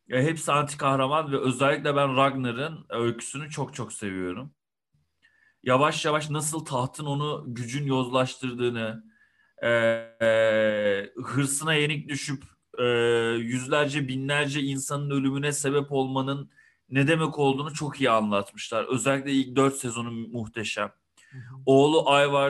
E, 0.09 0.23
hepsi 0.23 0.51
anti 0.51 0.77
kahraman 0.77 1.31
ve 1.31 1.37
özellikle 1.39 1.95
ben 1.95 2.17
Ragnar'ın 2.17 2.85
öyküsünü 2.89 3.49
çok 3.49 3.73
çok 3.73 3.93
seviyorum 3.93 4.53
yavaş 5.67 6.05
yavaş 6.05 6.29
nasıl 6.29 6.65
tahtın 6.65 7.05
onu 7.05 7.43
gücün 7.47 7.85
yozlaştırdığını, 7.85 9.03
e, 9.63 9.69
e, 10.21 11.09
hırsına 11.23 11.73
yenik 11.73 12.09
düşüp 12.09 12.43
e, 12.79 12.83
yüzlerce 13.37 14.07
binlerce 14.07 14.61
insanın 14.61 15.09
ölümüne 15.09 15.51
sebep 15.51 15.91
olmanın 15.91 16.51
ne 16.89 17.07
demek 17.07 17.39
olduğunu 17.39 17.73
çok 17.73 18.01
iyi 18.01 18.09
anlatmışlar. 18.09 18.85
Özellikle 18.85 19.31
ilk 19.31 19.55
dört 19.55 19.75
sezonu 19.75 20.11
muhteşem. 20.11 20.91
Oğlu 21.65 22.05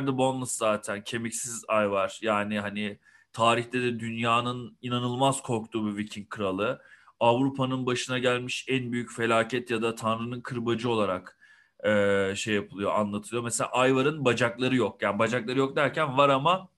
the 0.05 0.17
Boneless 0.17 0.51
zaten. 0.51 1.03
Kemiksiz 1.03 1.63
Ivar. 1.69 2.19
Yani 2.21 2.59
hani 2.59 2.99
tarihte 3.33 3.81
de 3.81 3.99
dünyanın 3.99 4.77
inanılmaz 4.81 5.41
korktuğu 5.41 5.87
bir 5.87 5.97
Viking 5.97 6.29
kralı. 6.29 6.81
Avrupa'nın 7.19 7.85
başına 7.85 8.19
gelmiş 8.19 8.65
en 8.67 8.91
büyük 8.91 9.11
felaket 9.11 9.71
ya 9.71 9.81
da 9.81 9.95
Tanrı'nın 9.95 10.41
kırbacı 10.41 10.89
olarak 10.89 11.37
e, 11.85 12.33
şey 12.35 12.55
yapılıyor, 12.55 12.95
anlatılıyor. 12.95 13.43
Mesela 13.43 13.69
Ayvar'ın 13.69 14.25
bacakları 14.25 14.75
yok. 14.75 15.01
Yani 15.01 15.19
bacakları 15.19 15.59
yok 15.59 15.75
derken 15.75 16.17
var 16.17 16.29
ama 16.29 16.69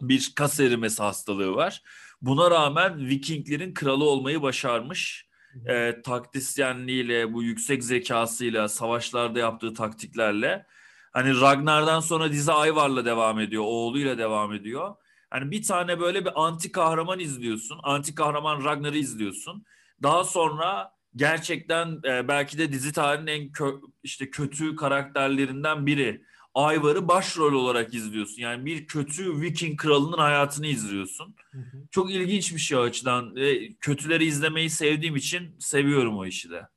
bir 0.00 0.32
kas 0.36 0.60
erimesi 0.60 1.02
hastalığı 1.02 1.54
var. 1.54 1.82
Buna 2.22 2.50
rağmen 2.50 3.08
Vikinglerin 3.08 3.74
kralı 3.74 4.04
olmayı 4.04 4.42
başarmış. 4.42 5.28
E, 5.66 6.02
taktisyenliğiyle, 6.02 7.32
bu 7.32 7.42
yüksek 7.42 7.84
zekasıyla, 7.84 8.68
savaşlarda 8.68 9.38
yaptığı 9.38 9.74
taktiklerle. 9.74 10.66
Hani 11.14 11.40
Ragnar'dan 11.40 12.00
sonra 12.00 12.32
dizi 12.32 12.52
Ayvar'la 12.52 13.04
devam 13.04 13.40
ediyor, 13.40 13.62
oğluyla 13.66 14.18
devam 14.18 14.52
ediyor. 14.52 14.94
Hani 15.30 15.50
bir 15.50 15.62
tane 15.62 16.00
böyle 16.00 16.24
bir 16.24 16.32
anti 16.34 16.72
kahraman 16.72 17.20
izliyorsun. 17.20 17.80
Anti 17.82 18.14
kahraman 18.14 18.64
Ragnar'ı 18.64 18.98
izliyorsun. 18.98 19.64
Daha 20.02 20.24
sonra 20.24 20.92
gerçekten 21.16 22.00
e, 22.04 22.28
belki 22.28 22.58
de 22.58 22.72
dizi 22.72 22.92
tarihinin 22.92 23.26
en 23.26 23.48
kö- 23.48 23.80
işte 24.02 24.30
kötü 24.30 24.76
karakterlerinden 24.76 25.86
biri. 25.86 26.22
Ayvar'ı 26.54 27.08
başrol 27.08 27.52
olarak 27.52 27.94
izliyorsun. 27.94 28.42
Yani 28.42 28.66
bir 28.66 28.86
kötü 28.86 29.40
Viking 29.40 29.80
kralının 29.80 30.18
hayatını 30.18 30.66
izliyorsun. 30.66 31.34
Hı 31.52 31.58
hı. 31.58 31.86
Çok 31.90 32.10
ilginç 32.10 32.54
bir 32.54 32.58
şey 32.58 32.78
o 32.78 32.80
açıdan. 32.80 33.36
E, 33.36 33.74
kötüleri 33.74 34.24
izlemeyi 34.24 34.70
sevdiğim 34.70 35.16
için 35.16 35.56
seviyorum 35.58 36.18
o 36.18 36.26
işi 36.26 36.50
de. 36.50 36.68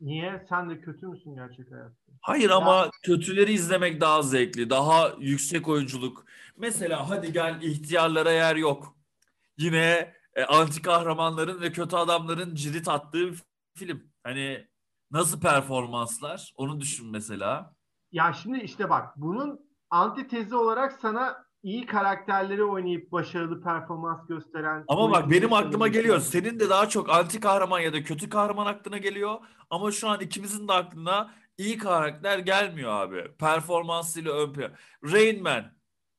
Niye? 0.00 0.46
Sen 0.48 0.70
de 0.70 0.80
kötü 0.80 1.06
müsün 1.06 1.34
gerçek 1.34 1.72
hayatta? 1.72 1.94
Hayır 2.20 2.50
ama 2.50 2.90
kötüleri 3.02 3.52
izlemek 3.52 4.00
daha 4.00 4.22
zevkli, 4.22 4.70
daha 4.70 5.12
yüksek 5.18 5.68
oyunculuk. 5.68 6.24
Mesela 6.56 7.10
hadi 7.10 7.32
gel 7.32 7.62
ihtiyarlara 7.62 8.32
yer 8.32 8.56
yok. 8.56 8.96
Yine 9.58 10.14
e, 10.34 10.44
anti 10.44 10.82
kahramanların 10.82 11.60
ve 11.60 11.72
kötü 11.72 11.96
adamların 11.96 12.54
cirit 12.54 12.88
attığı 12.88 13.34
film. 13.76 14.02
Hani 14.22 14.68
nasıl 15.10 15.40
performanslar? 15.40 16.52
Onu 16.56 16.80
düşün 16.80 17.10
mesela. 17.10 17.74
Ya 18.12 18.32
şimdi 18.32 18.58
işte 18.58 18.90
bak 18.90 19.16
bunun 19.16 19.60
antitezi 19.90 20.54
olarak 20.54 20.92
sana 20.92 21.43
iyi 21.64 21.86
karakterleri 21.86 22.64
oynayıp 22.64 23.12
başarılı 23.12 23.62
performans 23.62 24.26
gösteren 24.26 24.84
Ama 24.88 25.10
bak 25.10 25.30
benim 25.30 25.52
aklıma 25.52 25.88
geliyor. 25.88 26.20
Senin 26.20 26.60
de 26.60 26.70
daha 26.70 26.88
çok 26.88 27.10
anti 27.10 27.40
kahraman 27.40 27.80
ya 27.80 27.92
da 27.92 28.02
kötü 28.02 28.28
kahraman 28.28 28.66
aklına 28.66 28.98
geliyor. 28.98 29.38
Ama 29.70 29.92
şu 29.92 30.08
an 30.08 30.20
ikimizin 30.20 30.68
de 30.68 30.72
aklına 30.72 31.34
iyi 31.58 31.78
karakter 31.78 32.38
gelmiyor 32.38 32.92
abi. 32.92 33.36
Performansıyla 33.38 34.32
ön 34.32 34.52
plana. 34.52 34.72
Rain 35.12 35.42
Man, 35.42 35.64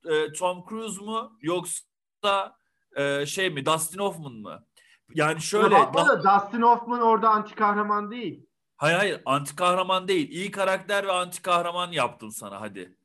e, 0.06 0.34
Tom 0.34 0.66
Cruise 0.70 1.02
mu 1.06 1.38
yoksa 1.42 2.58
e, 2.96 3.26
şey 3.26 3.50
mi 3.50 3.66
Dustin 3.66 4.00
Hoffman 4.00 4.34
mı? 4.34 4.66
Yani 5.14 5.42
şöyle 5.42 5.76
Ama 5.78 6.08
da 6.08 6.24
Dustin 6.24 6.62
Hoffman 6.62 7.02
orada 7.02 7.30
anti 7.30 7.56
kahraman 7.56 8.12
değil. 8.12 8.46
hayır 8.78 8.98
hayır 8.98 9.22
anti 9.26 9.56
kahraman 9.56 10.08
değil. 10.08 10.30
İyi 10.30 10.52
karakter 10.52 11.08
ve 11.08 11.12
anti 11.12 11.42
kahraman 11.42 11.92
yaptım 11.92 12.32
sana 12.32 12.62
hadi. 12.62 12.98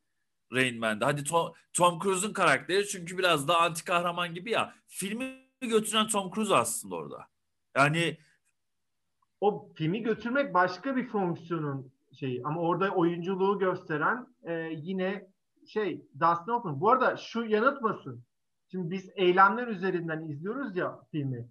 Rain 0.53 0.79
Man'de. 0.79 1.05
Hadi 1.05 1.23
Tom, 1.23 1.53
Tom 1.73 1.99
Cruise'un 1.99 2.33
karakteri 2.33 2.87
çünkü 2.87 3.17
biraz 3.17 3.47
daha 3.47 3.57
anti 3.59 3.83
kahraman 3.83 4.33
gibi 4.33 4.51
ya. 4.51 4.73
Filmi 4.87 5.47
götüren 5.61 6.07
Tom 6.07 6.31
Cruise 6.31 6.55
aslında 6.55 6.95
orada. 6.95 7.27
Yani 7.75 8.17
O 9.41 9.69
filmi 9.75 10.03
götürmek 10.03 10.53
başka 10.53 10.95
bir 10.95 11.07
fonksiyonun 11.07 11.91
şeyi 12.19 12.41
ama 12.43 12.61
orada 12.61 12.89
oyunculuğu 12.89 13.59
gösteren 13.59 14.27
e, 14.43 14.53
yine 14.75 15.27
şey 15.67 16.05
Dustin 16.19 16.51
Hoffman. 16.51 16.81
Bu 16.81 16.89
arada 16.91 17.17
şu 17.17 17.43
yanıltmasın. 17.43 18.23
Şimdi 18.71 18.91
biz 18.91 19.09
eylemler 19.15 19.67
üzerinden 19.67 20.23
izliyoruz 20.23 20.75
ya 20.75 20.99
filmi. 21.11 21.49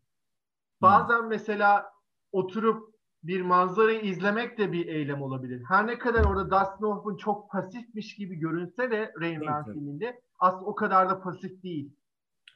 Bazen 0.83 1.29
mesela 1.29 1.93
oturup 2.33 2.90
bir 3.23 3.41
manzarayı 3.43 4.01
izlemek 4.01 4.59
de 4.59 4.73
bir 4.73 4.87
eylem 4.87 5.23
olabilir. 5.23 5.63
Her 5.69 5.87
ne 5.87 5.99
kadar 5.99 6.25
orada 6.25 6.51
Dustin 6.51 6.87
Hoffman 6.87 7.17
çok 7.17 7.51
pasifmiş 7.51 8.15
gibi 8.15 8.37
görünse 8.37 8.91
de 8.91 9.13
Rain 9.21 9.45
Man 9.45 9.65
Evet. 9.67 9.75
filminde 9.75 10.21
aslında 10.39 10.65
o 10.65 10.75
kadar 10.75 11.11
da 11.11 11.21
pasif 11.21 11.63
değil. 11.63 11.93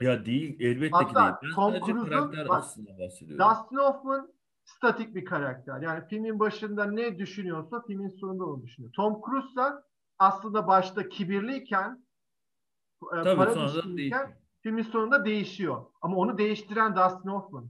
ya 0.00 0.24
değil 0.26 0.56
elbette 0.60 0.88
ki 0.90 0.92
Hatta 1.12 1.40
değil. 1.42 1.52
Ben 1.52 1.54
Tom 1.54 1.72
Cruise'un- 1.72 2.46
aslında 2.48 2.98
bahsediyorum. 2.98 3.46
Dustin 3.50 3.76
Hoffman 3.76 4.32
statik 4.64 5.14
bir 5.14 5.24
karakter. 5.24 5.80
Yani 5.82 6.04
filmin 6.10 6.38
başında 6.38 6.84
ne 6.84 7.18
düşünüyorsa 7.18 7.82
filmin 7.86 8.08
sonunda 8.08 8.44
onu 8.44 8.62
düşünüyor. 8.62 8.92
Tom 8.92 9.20
Cruise 9.26 9.56
da 9.56 9.84
aslında 10.18 10.66
başta 10.66 11.08
kibirliyken 11.08 12.04
e, 13.02 13.22
Tabii 13.22 13.36
para 13.36 13.54
değişiyor. 13.56 14.28
filmin 14.62 14.82
sonunda 14.82 15.24
değişiyor. 15.24 15.84
Ama 16.02 16.16
onu 16.16 16.38
değiştiren 16.38 16.96
Dustin 16.96 17.28
Hoffman. 17.30 17.68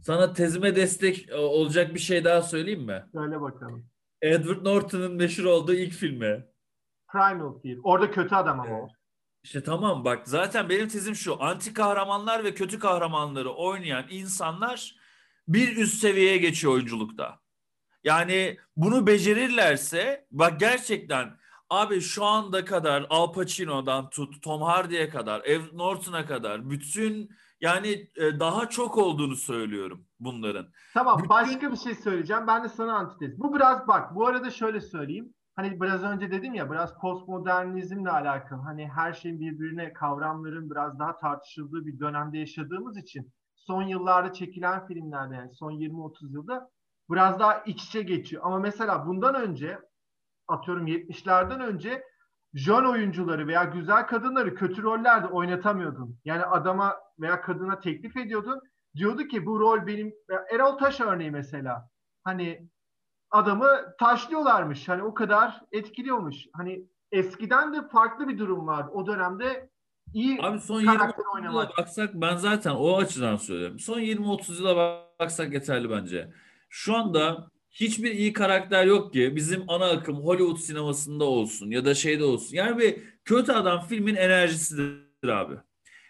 Sana 0.00 0.32
tezime 0.32 0.76
destek 0.76 1.28
e, 1.28 1.34
olacak 1.34 1.94
bir 1.94 1.98
şey 1.98 2.24
daha 2.24 2.42
söyleyeyim 2.42 2.82
mi? 2.82 3.04
Söyle 3.12 3.40
bakalım. 3.40 3.86
Edward 4.22 4.64
Norton'un 4.64 5.12
meşhur 5.12 5.44
olduğu 5.44 5.74
ilk 5.74 5.92
filmi. 5.92 6.46
Primal 7.12 7.60
Fear. 7.62 7.76
Orada 7.82 8.10
kötü 8.10 8.34
adam 8.34 8.60
ama 8.60 8.80
o. 8.80 8.88
İşte 9.42 9.62
tamam 9.62 10.04
bak 10.04 10.28
zaten 10.28 10.68
benim 10.68 10.88
tezim 10.88 11.14
şu. 11.14 11.42
Anti 11.42 11.74
kahramanlar 11.74 12.44
ve 12.44 12.54
kötü 12.54 12.78
kahramanları 12.78 13.50
oynayan 13.50 14.04
insanlar 14.10 14.96
bir 15.48 15.76
üst 15.76 15.94
seviyeye 15.94 16.38
geçiyor 16.38 16.72
oyunculukta. 16.72 17.40
Yani 18.04 18.58
bunu 18.76 19.06
becerirlerse 19.06 20.26
bak 20.30 20.60
gerçekten 20.60 21.38
abi 21.70 22.00
şu 22.00 22.24
anda 22.24 22.64
kadar 22.64 23.06
Al 23.10 23.32
Pacino'dan 23.32 24.10
tut 24.10 24.42
Tom 24.42 24.62
Hardy'ye 24.62 25.08
kadar 25.08 25.42
Edward 25.44 25.78
Norton'a 25.78 26.26
kadar 26.26 26.70
bütün 26.70 27.30
yani 27.60 28.08
e, 28.16 28.40
daha 28.40 28.68
çok 28.68 28.98
olduğunu 28.98 29.36
söylüyorum 29.36 30.06
bunların. 30.20 30.66
Tamam 30.94 31.22
başka 31.28 31.72
bir 31.72 31.76
şey 31.76 31.94
söyleyeceğim. 31.94 32.46
Ben 32.46 32.64
de 32.64 32.68
sana 32.68 32.96
antitez. 32.96 33.38
Bu 33.38 33.54
biraz 33.54 33.88
bak 33.88 34.14
bu 34.14 34.26
arada 34.26 34.50
şöyle 34.50 34.80
söyleyeyim. 34.80 35.34
Hani 35.56 35.80
biraz 35.80 36.02
önce 36.02 36.30
dedim 36.30 36.54
ya 36.54 36.70
biraz 36.70 36.98
postmodernizmle 36.98 38.10
alakalı. 38.10 38.62
Hani 38.62 38.88
her 38.88 39.12
şeyin 39.12 39.40
birbirine 39.40 39.92
kavramların 39.92 40.70
biraz 40.70 40.98
daha 40.98 41.18
tartışıldığı 41.18 41.86
bir 41.86 42.00
dönemde 42.00 42.38
yaşadığımız 42.38 42.96
için 42.96 43.32
son 43.54 43.82
yıllarda 43.82 44.32
çekilen 44.32 44.86
filmlerde 44.86 45.34
yani 45.34 45.54
son 45.54 45.72
20-30 45.72 46.32
yılda 46.32 46.70
biraz 47.10 47.40
daha 47.40 47.58
iç 47.58 47.84
içe 47.84 48.02
geçiyor. 48.02 48.42
Ama 48.44 48.58
mesela 48.58 49.06
bundan 49.06 49.34
önce 49.34 49.78
atıyorum 50.48 50.86
70'lerden 50.86 51.60
önce 51.60 52.04
jön 52.54 52.84
oyuncuları 52.84 53.46
veya 53.46 53.64
güzel 53.64 54.06
kadınları 54.06 54.54
kötü 54.54 54.82
rollerde 54.82 55.26
oynatamıyordun. 55.26 56.18
Yani 56.24 56.44
adama 56.44 56.96
veya 57.18 57.40
kadına 57.40 57.80
teklif 57.80 58.16
ediyordun 58.16 58.60
diyordu 58.96 59.22
ki 59.22 59.46
bu 59.46 59.60
rol 59.60 59.86
benim 59.86 60.12
Erol 60.52 60.78
Taş 60.78 61.00
örneği 61.00 61.30
mesela. 61.30 61.88
Hani 62.24 62.68
adamı 63.30 63.68
taşlıyorlarmış. 63.98 64.88
Hani 64.88 65.02
o 65.02 65.14
kadar 65.14 65.60
etkiliyormuş. 65.72 66.36
Hani 66.52 66.84
eskiden 67.12 67.74
de 67.74 67.88
farklı 67.88 68.28
bir 68.28 68.38
durum 68.38 68.66
vardı. 68.66 68.90
O 68.94 69.06
dönemde 69.06 69.70
iyi 70.14 70.42
Abi 70.42 70.60
son 70.60 70.80
20 70.80 70.98
karakter 70.98 71.24
yıla 71.42 71.70
baksak 71.78 72.14
ben 72.14 72.36
zaten 72.36 72.70
o 72.70 72.96
açıdan 72.96 73.36
söylüyorum. 73.36 73.78
Son 73.78 74.00
20-30 74.00 74.52
yıla 74.52 75.04
baksak 75.20 75.52
yeterli 75.52 75.90
bence. 75.90 76.32
Şu 76.68 76.96
anda 76.96 77.50
hiçbir 77.70 78.10
iyi 78.10 78.32
karakter 78.32 78.84
yok 78.84 79.12
ki 79.12 79.36
bizim 79.36 79.64
ana 79.68 79.90
akım 79.90 80.16
Hollywood 80.16 80.56
sinemasında 80.56 81.24
olsun 81.24 81.70
ya 81.70 81.84
da 81.84 81.94
şeyde 81.94 82.24
olsun. 82.24 82.56
Yani 82.56 82.78
bir 82.78 82.96
kötü 83.24 83.52
adam 83.52 83.86
filmin 83.86 84.14
enerjisidir 84.14 85.28
abi. 85.28 85.54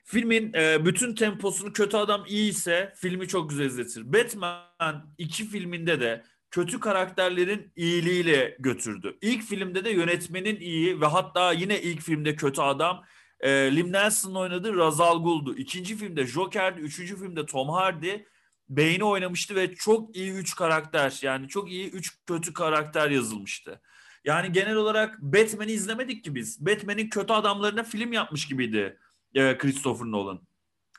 Filmin 0.05 0.53
e, 0.55 0.85
bütün 0.87 1.15
temposunu 1.15 1.73
kötü 1.73 1.97
adam 1.97 2.25
iyi 2.29 2.51
ise 2.51 2.93
filmi 2.97 3.29
çok 3.29 3.51
güzel 3.51 3.65
izletir. 3.65 4.13
Batman 4.13 5.15
iki 5.19 5.49
filminde 5.49 6.01
de 6.01 6.25
kötü 6.51 6.81
karakterlerin 6.81 7.73
iyiliğiyle 7.77 8.57
götürdü. 8.59 9.19
İlk 9.21 9.43
filmde 9.43 9.85
de 9.85 9.91
yönetmenin 9.91 10.61
iyi 10.61 11.01
ve 11.01 11.07
hatta 11.07 11.53
yine 11.53 11.83
ilk 11.83 12.03
filmde 12.03 12.37
kötü 12.37 12.61
adam 12.61 13.05
e, 13.41 13.51
Liam 13.51 13.93
Neeson'ın 13.93 14.35
oynadığı 14.35 14.77
Ra's 14.77 15.01
al 15.01 15.23
Ghul'du. 15.23 15.57
İkinci 15.57 15.97
filmde 15.97 16.27
Joker'di. 16.27 16.81
Üçüncü 16.81 17.17
filmde 17.17 17.47
Tom 17.47 17.69
Hardy. 17.69 18.25
Beyni 18.71 19.05
oynamıştı 19.05 19.55
ve 19.55 19.75
çok 19.75 20.17
iyi 20.17 20.33
üç 20.33 20.57
karakter 20.57 21.19
yani 21.23 21.49
çok 21.49 21.71
iyi 21.71 21.91
üç 21.91 22.19
kötü 22.27 22.53
karakter 22.53 23.11
yazılmıştı. 23.11 23.81
Yani 24.25 24.53
genel 24.53 24.77
olarak 24.77 25.23
Batman'i 25.23 25.73
izlemedik 25.73 26.25
ki 26.25 26.35
biz. 26.35 26.67
Batman'in 26.67 27.09
kötü 27.09 27.33
adamlarına 27.33 27.83
film 27.83 28.13
yapmış 28.13 28.49
gibiydi 28.49 28.99
e, 29.35 29.59
Christopher 29.59 30.07
Nolan. 30.07 30.41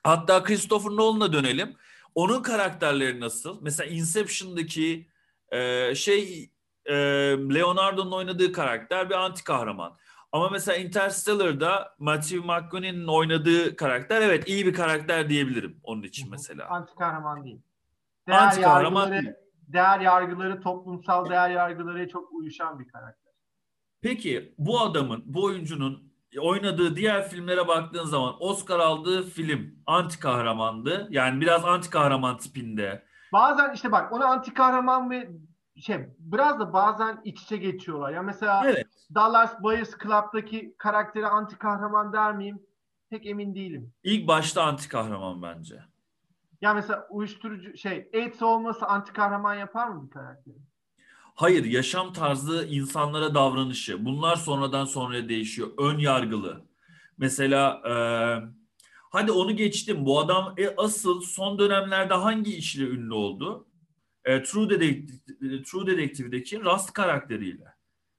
Hatta 0.03 0.43
Christopher 0.43 0.91
Nolan'a 0.91 1.33
dönelim. 1.33 1.75
Onun 2.15 2.41
karakterleri 2.41 3.19
nasıl? 3.19 3.59
Mesela 3.61 3.89
Inception'daki 3.89 5.07
e, 5.51 5.95
şey 5.95 6.49
e, 6.85 6.95
Leonardo'nun 7.53 8.11
oynadığı 8.11 8.51
karakter 8.51 9.09
bir 9.09 9.15
anti 9.15 9.43
kahraman. 9.43 9.97
Ama 10.31 10.49
mesela 10.49 10.77
Interstellar'da 10.77 11.95
Matthew 11.99 12.37
McConaughey'nin 12.39 13.07
oynadığı 13.07 13.75
karakter 13.75 14.21
evet 14.21 14.47
iyi 14.47 14.65
bir 14.65 14.73
karakter 14.73 15.29
diyebilirim 15.29 15.79
onun 15.83 16.03
için 16.03 16.31
mesela. 16.31 16.67
Anti 16.69 16.95
kahraman 16.95 17.43
değil. 17.43 17.61
Değer 18.27 18.37
Anti 18.37 18.61
kahraman 18.61 19.11
değil. 19.11 19.29
değer 19.67 19.99
yargıları, 19.99 20.61
toplumsal 20.61 21.29
değer 21.29 21.49
yargıları 21.49 22.09
çok 22.09 22.31
uyuşan 22.33 22.79
bir 22.79 22.87
karakter. 22.87 23.33
Peki 24.01 24.55
bu 24.57 24.81
adamın, 24.81 25.23
bu 25.25 25.43
oyuncunun 25.43 26.11
oynadığı 26.39 26.95
diğer 26.95 27.29
filmlere 27.29 27.67
baktığın 27.67 28.05
zaman 28.05 28.35
Oscar 28.39 28.79
aldığı 28.79 29.23
film 29.23 29.75
anti 29.85 30.19
kahramandı. 30.19 31.07
Yani 31.09 31.41
biraz 31.41 31.65
anti 31.65 31.89
kahraman 31.89 32.37
tipinde. 32.37 33.03
Bazen 33.33 33.73
işte 33.73 33.91
bak 33.91 34.11
ona 34.13 34.25
anti 34.25 34.53
kahraman 34.53 35.09
ve 35.09 35.29
şey 35.81 35.97
biraz 36.19 36.59
da 36.59 36.73
bazen 36.73 37.21
iç 37.23 37.41
içe 37.41 37.57
geçiyorlar. 37.57 38.11
Ya 38.11 38.21
mesela 38.21 38.63
Evet. 38.65 38.87
Dallas 39.15 39.63
Buyers 39.63 39.91
Club'daki 40.03 40.75
karakteri 40.77 41.27
anti 41.27 41.57
kahraman 41.57 42.13
der 42.13 42.35
miyim? 42.35 42.59
Pek 43.09 43.25
emin 43.25 43.55
değilim. 43.55 43.93
İlk 44.03 44.27
başta 44.27 44.63
anti 44.63 44.89
kahraman 44.89 45.41
bence. 45.41 45.83
Ya 46.61 46.73
mesela 46.73 47.07
uyuşturucu 47.09 47.77
şey 47.77 48.09
AIDS 48.13 48.41
olması 48.41 48.85
anti 48.85 49.13
kahraman 49.13 49.55
yapar 49.55 49.87
mı 49.87 50.05
bir 50.05 50.11
karakteri? 50.11 50.55
Hayır, 51.35 51.65
yaşam 51.65 52.13
tarzı, 52.13 52.67
insanlara 52.69 53.35
davranışı. 53.35 54.05
Bunlar 54.05 54.35
sonradan 54.35 54.85
sonraya 54.85 55.29
değişiyor. 55.29 55.67
Ön 55.77 55.97
yargılı. 55.97 56.65
Mesela 57.17 57.81
e, 57.89 57.93
hadi 59.11 59.31
onu 59.31 59.55
geçtim. 59.55 60.05
Bu 60.05 60.19
adam 60.19 60.53
e, 60.57 60.75
asıl 60.77 61.21
son 61.21 61.59
dönemlerde 61.59 62.13
hangi 62.13 62.55
işle 62.55 62.83
ünlü 62.83 63.13
oldu? 63.13 63.65
E, 64.25 64.43
True 64.43 64.69
Detective, 64.69 65.63
True 65.63 65.87
Detective'deki 65.87 66.61
Rust 66.63 66.93
karakteriyle. 66.93 67.65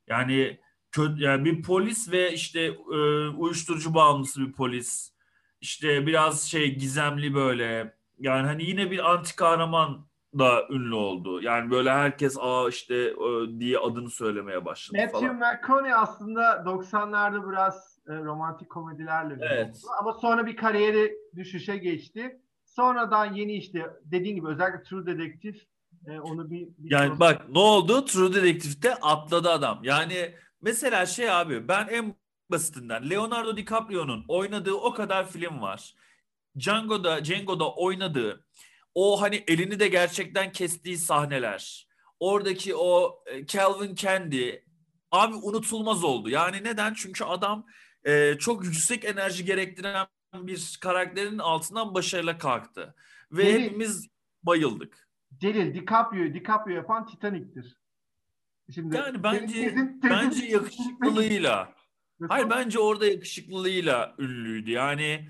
Yani 0.06 0.60
kö- 0.92 1.20
yani 1.22 1.44
bir 1.44 1.62
polis 1.62 2.12
ve 2.12 2.32
işte 2.32 2.60
e, 2.92 3.28
uyuşturucu 3.28 3.94
bağımlısı 3.94 4.46
bir 4.46 4.52
polis. 4.52 5.12
İşte 5.60 6.06
biraz 6.06 6.42
şey 6.42 6.74
gizemli 6.74 7.34
böyle. 7.34 7.94
Yani 8.18 8.46
hani 8.46 8.64
yine 8.64 8.90
bir 8.90 9.10
anti 9.12 9.36
kahraman 9.36 10.06
da 10.38 10.68
ünlü 10.70 10.94
oldu. 10.94 11.42
Yani 11.42 11.70
böyle 11.70 11.90
herkes 11.90 12.36
aa 12.40 12.68
işte 12.68 12.94
e, 12.94 13.60
diye 13.60 13.78
adını 13.78 14.10
söylemeye 14.10 14.64
başladı 14.64 15.02
Matthew 15.02 15.26
falan. 15.26 15.36
McConaughey 15.36 15.94
aslında 15.94 16.42
90'larda 16.42 17.50
biraz 17.50 17.98
e, 18.08 18.12
romantik 18.12 18.70
komedilerle 18.70 19.36
Evet. 19.40 19.68
oldu. 19.68 19.78
Ama 20.00 20.12
sonra 20.12 20.46
bir 20.46 20.56
kariyeri 20.56 21.14
düşüşe 21.36 21.76
geçti. 21.76 22.40
Sonradan 22.64 23.34
yeni 23.34 23.52
işte 23.52 23.90
dediğin 24.04 24.36
gibi 24.36 24.48
özellikle 24.48 24.82
True 24.82 25.06
Detective 25.06 25.58
e, 26.06 26.20
onu 26.20 26.50
bir, 26.50 26.68
bir 26.78 26.90
Yani 26.90 27.20
bak 27.20 27.48
ne 27.48 27.58
oldu? 27.58 28.04
True 28.04 28.34
Detective'de 28.34 28.94
atladı 28.94 29.50
adam. 29.50 29.80
Yani 29.84 30.34
mesela 30.62 31.06
şey 31.06 31.30
abi 31.30 31.68
ben 31.68 31.88
en 31.88 32.14
basitinden 32.50 33.10
Leonardo 33.10 33.56
DiCaprio'nun 33.56 34.24
oynadığı 34.28 34.74
o 34.74 34.94
kadar 34.94 35.30
film 35.30 35.62
var. 35.62 35.94
Django'da, 36.58 37.24
Django'da 37.24 37.74
oynadığı 37.74 38.44
o 38.94 39.22
hani 39.22 39.44
elini 39.48 39.80
de 39.80 39.88
gerçekten 39.88 40.52
kestiği 40.52 40.98
sahneler. 40.98 41.88
Oradaki 42.20 42.76
o 42.76 43.22
e, 43.26 43.46
Calvin 43.46 43.94
Candy 43.94 44.50
abi 45.10 45.34
unutulmaz 45.34 46.04
oldu. 46.04 46.30
Yani 46.30 46.64
neden? 46.64 46.94
Çünkü 46.94 47.24
adam 47.24 47.66
e, 48.04 48.34
çok 48.38 48.64
yüksek 48.64 49.04
enerji 49.04 49.44
gerektiren 49.44 50.06
bir 50.34 50.78
karakterin 50.80 51.38
altından 51.38 51.94
başarıyla 51.94 52.38
kalktı. 52.38 52.94
Ve 53.32 53.46
Deli. 53.46 53.62
hepimiz 53.62 54.08
bayıldık. 54.42 55.01
Celil 55.42 55.74
DiCaprio, 55.74 56.34
DiCaprio 56.34 56.74
yapan 56.74 57.06
Titanic'tir. 57.06 57.76
Şimdi 58.74 58.96
Yani 58.96 59.22
bence 59.22 59.46
tezin- 59.46 60.00
tezin- 60.00 60.10
bence 60.10 60.46
yakışıklılığıyla. 60.46 61.72
Hayır 62.28 62.50
bence 62.50 62.78
orada 62.78 63.06
yakışıklılığıyla 63.06 64.14
ünlüydü. 64.18 64.70
Yani 64.70 65.28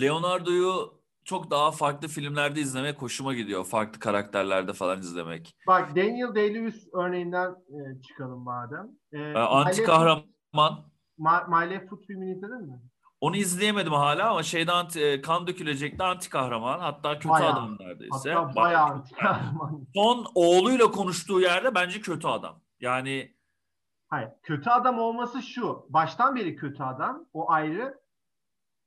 Leonardo'yu 0.00 1.00
çok 1.24 1.50
daha 1.50 1.70
farklı 1.70 2.08
filmlerde 2.08 2.60
izlemek 2.60 3.02
hoşuma 3.02 3.34
gidiyor. 3.34 3.64
Farklı 3.64 4.00
karakterlerde 4.00 4.72
falan 4.72 5.00
izlemek. 5.00 5.56
Bak 5.66 5.96
Daniel 5.96 6.28
Day-Lewis 6.34 6.88
örneğinden 7.02 7.50
e, 7.50 8.02
çıkalım 8.02 8.42
madem. 8.42 8.88
E, 9.12 9.18
Ee, 9.18 9.34
anti 9.34 9.82
kahraman. 9.82 10.90
My, 11.18 11.28
My 11.48 11.70
Left 11.70 11.88
Foot 11.88 12.06
filmini 12.06 12.32
izledin 12.32 12.66
mi? 12.66 12.80
Onu 13.20 13.36
izleyemedim 13.36 13.92
hala 13.92 14.30
ama 14.30 14.42
şeyde 14.42 14.72
anti, 14.72 15.00
e, 15.04 15.20
kan 15.22 15.46
dökülecekti 15.46 16.02
anti 16.04 16.30
kahraman. 16.30 16.78
Hatta 16.80 17.14
kötü 17.14 17.28
Bayağı. 17.28 17.52
adam 17.52 17.76
neredeyse. 17.80 18.32
Hatta 18.32 18.56
Bayağı 18.56 18.84
anti 18.84 19.14
kahraman. 19.14 19.86
Son 19.94 20.26
oğluyla 20.34 20.90
konuştuğu 20.90 21.40
yerde 21.40 21.74
bence 21.74 22.00
kötü 22.00 22.26
adam. 22.28 22.60
Yani 22.80 23.38
Hayır. 24.08 24.28
Kötü 24.42 24.70
adam 24.70 24.98
olması 24.98 25.42
şu. 25.42 25.86
Baştan 25.88 26.36
beri 26.36 26.56
kötü 26.56 26.82
adam. 26.82 27.26
O 27.32 27.50
ayrı. 27.50 27.98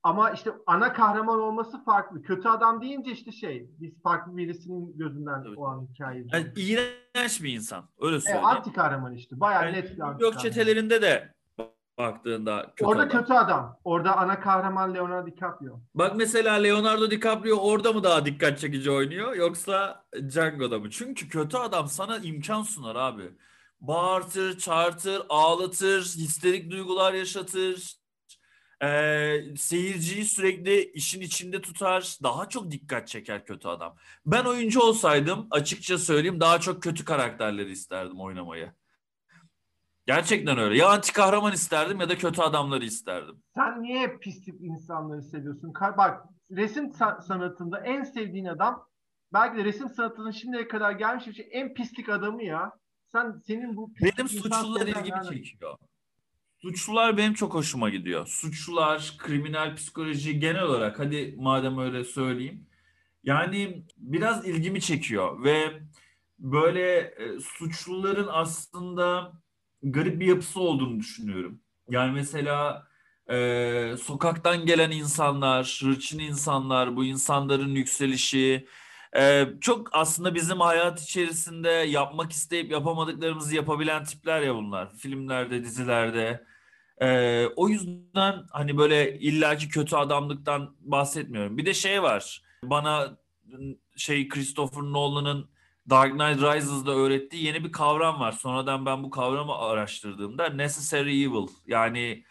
Ama 0.03 0.31
işte 0.31 0.51
ana 0.67 0.93
kahraman 0.93 1.39
olması 1.39 1.83
farklı. 1.83 2.21
Kötü 2.21 2.47
adam 2.49 2.81
deyince 2.81 3.11
işte 3.11 3.31
şey. 3.31 3.69
Biz 3.79 4.01
farklı 4.03 4.37
birisinin 4.37 4.97
gözünden 4.97 5.43
Evet. 5.47 5.57
o 5.57 5.65
an 5.67 5.87
hikayeyi 5.93 6.27
yani 6.33 6.47
iğrenç 6.55 7.43
bir 7.43 7.53
insan. 7.53 7.89
Öyle 7.99 8.13
Evet, 8.15 8.23
söyleyeyim. 8.23 8.45
anti 8.45 8.73
kahraman 8.73 9.13
işte. 9.15 9.39
Bayağı 9.39 9.65
Yani 9.65 9.77
net 9.77 9.83
bir 9.83 9.99
anti 9.99 10.11
New 10.11 10.23
York 10.25 10.33
kahraman. 10.35 10.49
çetelerinde 10.53 11.01
de 11.01 11.33
baktığında 11.97 12.73
kötü 12.75 12.86
Orada 12.89 13.01
adam. 13.04 13.21
kötü 13.21 13.34
adam. 13.34 13.77
Orada 13.84 14.17
ana 14.17 14.39
kahraman 14.39 14.93
Leonardo 14.95 15.27
DiCaprio. 15.32 15.80
Bak 15.95 16.15
mesela 16.15 16.54
Leonardo 16.54 17.12
DiCaprio 17.12 17.56
orada 17.58 17.93
mı 17.93 18.04
daha 18.04 18.25
dikkat 18.25 18.60
çekici 18.60 18.91
oynuyor 18.91 19.36
yoksa 19.36 20.06
Django'da 20.30 20.80
mı? 20.80 20.89
Çünkü 20.89 21.30
kötü 21.30 21.58
adam 21.58 21.88
sana 21.88 22.17
imkan 22.17 22.62
sunar 22.63 22.95
abi. 22.95 23.32
Bağırtır, 23.82 24.58
çağırtır, 24.58 25.21
ağlatır, 25.30 26.01
histerik 26.04 26.71
duygular 26.71 27.13
yaşatır. 27.13 28.01
Ee, 28.84 29.43
seyirciyi 29.58 30.25
sürekli 30.25 30.84
işin 30.91 31.21
içinde 31.21 31.62
tutar. 31.62 32.17
Daha 32.23 32.49
çok 32.49 32.71
dikkat 32.71 33.08
çeker 33.08 33.45
kötü 33.45 33.67
adam. 33.67 33.95
Ben 34.25 34.45
oyuncu 34.45 34.80
olsaydım 34.82 35.47
açıkça 35.51 35.97
söyleyeyim 35.97 36.39
daha 36.39 36.60
çok 36.60 36.84
kötü 36.84 37.06
karakterleri 37.06 37.71
isterdim 37.71 38.19
oynamayı. 38.21 38.73
Gerçekten 40.07 40.57
öyle. 40.57 40.77
Ya 40.77 40.89
anti 40.89 41.13
kahraman 41.13 41.53
isterdim 41.53 41.99
ya 41.99 42.09
da 42.09 42.17
kötü 42.17 42.41
adamları 42.41 42.85
isterdim. 42.85 43.43
Sen 43.55 43.83
niye 43.83 43.99
hep 43.99 44.21
pis 44.21 44.45
tip 44.45 44.55
insanları 44.61 45.21
seviyorsun? 45.21 45.73
Bak 45.97 46.25
resim 46.51 46.85
sa- 46.85 47.21
sanatında 47.27 47.79
en 47.79 48.03
sevdiğin 48.03 48.45
adam 48.45 48.87
belki 49.33 49.57
de 49.57 49.63
resim 49.63 49.89
sanatının 49.89 50.31
şimdiye 50.31 50.67
kadar 50.67 50.91
gelmiş 50.91 51.35
şey 51.35 51.49
en 51.51 51.73
pislik 51.73 52.09
adamı 52.09 52.43
ya. 52.43 52.71
Sen 53.11 53.41
senin 53.47 53.75
bu 53.75 53.93
pislik 53.93 54.17
Benim 54.17 54.29
suçlular 54.29 54.87
ilgimi 54.87 55.09
nereden? 55.09 55.31
çekiyor. 55.31 55.77
Suçlular 56.61 57.17
benim 57.17 57.33
çok 57.33 57.53
hoşuma 57.53 57.89
gidiyor. 57.89 58.27
Suçlular, 58.27 59.15
kriminal 59.17 59.75
psikoloji 59.75 60.39
genel 60.39 60.63
olarak 60.63 60.99
hadi 60.99 61.35
madem 61.37 61.77
öyle 61.79 62.03
söyleyeyim. 62.03 62.67
Yani 63.23 63.83
biraz 63.97 64.47
ilgimi 64.47 64.81
çekiyor 64.81 65.43
ve 65.43 65.81
böyle 66.39 66.97
e, 66.99 67.39
suçluların 67.39 68.27
aslında 68.31 69.31
garip 69.83 70.19
bir 70.19 70.27
yapısı 70.27 70.59
olduğunu 70.59 70.99
düşünüyorum. 70.99 71.61
Yani 71.89 72.11
mesela 72.11 72.87
e, 73.31 73.95
sokaktan 74.01 74.65
gelen 74.65 74.91
insanlar, 74.91 75.79
hırçın 75.83 76.19
insanlar, 76.19 76.95
bu 76.95 77.05
insanların 77.05 77.75
yükselişi, 77.75 78.67
ee, 79.17 79.47
çok 79.61 79.89
aslında 79.93 80.35
bizim 80.35 80.59
hayat 80.59 81.01
içerisinde 81.01 81.69
yapmak 81.69 82.31
isteyip 82.31 82.71
yapamadıklarımızı 82.71 83.55
yapabilen 83.55 84.03
tipler 84.03 84.41
ya 84.41 84.55
bunlar. 84.55 84.95
Filmlerde, 84.95 85.63
dizilerde. 85.63 86.45
Ee, 87.01 87.45
o 87.55 87.69
yüzden 87.69 88.45
hani 88.51 88.77
böyle 88.77 89.19
illaki 89.19 89.69
kötü 89.69 89.95
adamlıktan 89.95 90.75
bahsetmiyorum. 90.79 91.57
Bir 91.57 91.65
de 91.65 91.73
şey 91.73 92.03
var. 92.03 92.43
Bana 92.63 93.17
şey 93.95 94.29
Christopher 94.29 94.81
Nolan'ın 94.81 95.49
Dark 95.89 96.11
Knight 96.11 96.41
Rises'da 96.41 96.91
öğrettiği 96.91 97.43
yeni 97.43 97.63
bir 97.63 97.71
kavram 97.71 98.19
var. 98.19 98.31
Sonradan 98.31 98.85
ben 98.85 99.03
bu 99.03 99.09
kavramı 99.09 99.55
araştırdığımda 99.55 100.49
necessary 100.49 101.23
evil 101.23 101.47
yani 101.67 102.23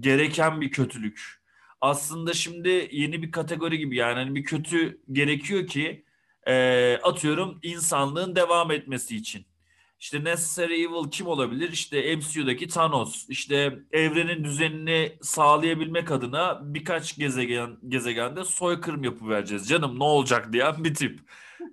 gereken 0.00 0.60
bir 0.60 0.70
kötülük. 0.70 1.38
Aslında 1.80 2.34
şimdi 2.34 2.88
yeni 2.92 3.22
bir 3.22 3.32
kategori 3.32 3.78
gibi 3.78 3.96
yani 3.96 4.14
hani 4.14 4.34
bir 4.34 4.44
kötü 4.44 5.00
gerekiyor 5.12 5.66
ki 5.66 6.04
e, 6.46 6.96
atıyorum 7.02 7.58
insanlığın 7.62 8.36
devam 8.36 8.70
etmesi 8.70 9.16
için. 9.16 9.46
İşte 10.00 10.24
Necessary 10.24 10.82
Evil 10.82 11.10
kim 11.10 11.26
olabilir? 11.26 11.72
İşte 11.72 12.16
MCU'daki 12.16 12.68
Thanos. 12.68 13.28
İşte 13.28 13.78
evrenin 13.92 14.44
düzenini 14.44 15.18
sağlayabilmek 15.22 16.10
adına 16.10 16.60
birkaç 16.74 17.16
gezegen 17.16 17.76
gezegende 17.88 18.44
soykırım 18.44 19.04
yapıvereceğiz. 19.04 19.68
Canım 19.68 19.98
ne 19.98 20.04
olacak 20.04 20.52
diyen 20.52 20.84
bir 20.84 20.94
tip. 20.94 21.20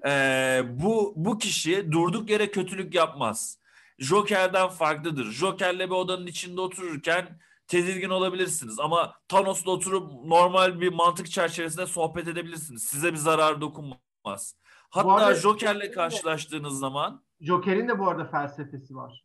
E, 0.07 0.61
bu 0.69 1.13
bu 1.15 1.37
kişi 1.37 1.91
durduk 1.91 2.29
yere 2.29 2.51
kötülük 2.51 2.93
yapmaz. 2.95 3.59
Joker'den 3.99 4.69
farklıdır. 4.69 5.31
Joker'le 5.31 5.79
bir 5.79 5.89
odanın 5.89 6.27
içinde 6.27 6.61
otururken 6.61 7.39
tedirgin 7.67 8.09
olabilirsiniz 8.09 8.79
ama 8.79 9.15
Thanos'la 9.27 9.71
oturup 9.71 10.25
normal 10.25 10.81
bir 10.81 10.93
mantık 10.93 11.31
çerçevesinde 11.31 11.85
sohbet 11.85 12.27
edebilirsiniz. 12.27 12.83
Size 12.83 13.11
bir 13.11 13.17
zarar 13.17 13.61
dokunmaz. 13.61 14.55
Hatta 14.89 15.13
arada- 15.13 15.35
Joker'le 15.35 15.91
karşılaştığınız 15.91 16.79
zaman 16.79 17.25
Joker'in 17.41 17.87
de 17.87 17.99
bu 17.99 18.07
arada 18.09 18.25
felsefesi 18.25 18.95
var. 18.95 19.23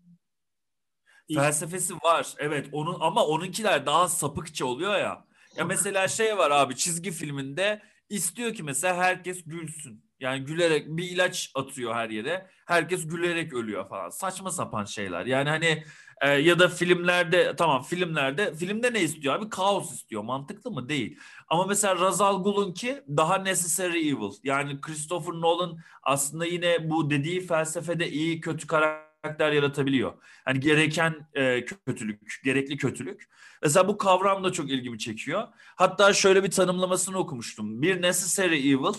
felsefesi 1.35 1.95
var. 1.95 2.35
Evet, 2.39 2.69
onun 2.73 3.01
ama 3.01 3.27
onunkiler 3.27 3.87
daha 3.87 4.09
sapıkça 4.09 4.67
oluyor 4.67 4.99
ya. 4.99 5.25
Ya 5.57 5.65
mesela 5.65 6.09
şey 6.09 6.39
var 6.39 6.51
abi 6.51 6.77
çizgi 6.77 7.11
filminde 7.11 7.83
istiyor 8.09 8.55
ki 8.55 8.63
mesela 8.63 8.97
herkes 8.97 9.45
gülsün. 9.45 10.10
Yani 10.21 10.45
gülerek 10.45 10.87
bir 10.87 11.11
ilaç 11.11 11.51
atıyor 11.55 11.95
her 11.95 12.11
yere. 12.11 12.47
Herkes 12.67 13.09
gülerek 13.09 13.55
ölüyor 13.55 13.89
falan. 13.89 14.09
Saçma 14.09 14.51
sapan 14.51 14.85
şeyler. 14.85 15.27
Yani 15.27 15.49
hani 15.49 15.85
e, 16.21 16.29
ya 16.31 16.59
da 16.59 16.69
filmlerde 16.69 17.57
tamam 17.57 17.83
filmlerde 17.83 18.55
filmde 18.55 18.93
ne 18.93 19.01
istiyor 19.01 19.35
abi? 19.35 19.49
Kaos 19.51 19.93
istiyor. 19.93 20.23
Mantıklı 20.23 20.71
mı? 20.71 20.89
Değil. 20.89 21.19
Ama 21.49 21.67
mesela 21.67 22.01
Razal 22.01 22.43
Gul'unki 22.43 23.03
daha 23.09 23.39
necessary 23.39 24.09
evil. 24.09 24.33
Yani 24.45 24.81
Christopher 24.81 25.33
Nolan 25.33 25.79
aslında 26.03 26.47
yine 26.47 26.91
bu 26.91 27.11
dediği 27.11 27.47
felsefede 27.47 28.11
iyi 28.11 28.41
kötü 28.41 28.67
karakter 28.67 29.53
yaratabiliyor. 29.53 30.13
Hani 30.45 30.61
gereken 30.61 31.29
e, 31.35 31.65
kötülük, 31.65 32.41
gerekli 32.45 32.77
kötülük. 32.77 33.29
Mesela 33.63 33.89
bu 33.89 33.99
kavram 33.99 34.45
da 34.45 34.53
çok 34.53 34.71
ilgimi 34.71 34.99
çekiyor. 34.99 35.49
Hatta 35.77 36.13
şöyle 36.13 36.45
bir 36.45 36.51
tanımlamasını 36.51 37.19
okumuştum. 37.19 37.83
Bir 37.83 38.03
necessary 38.03 38.73
evil 38.73 38.95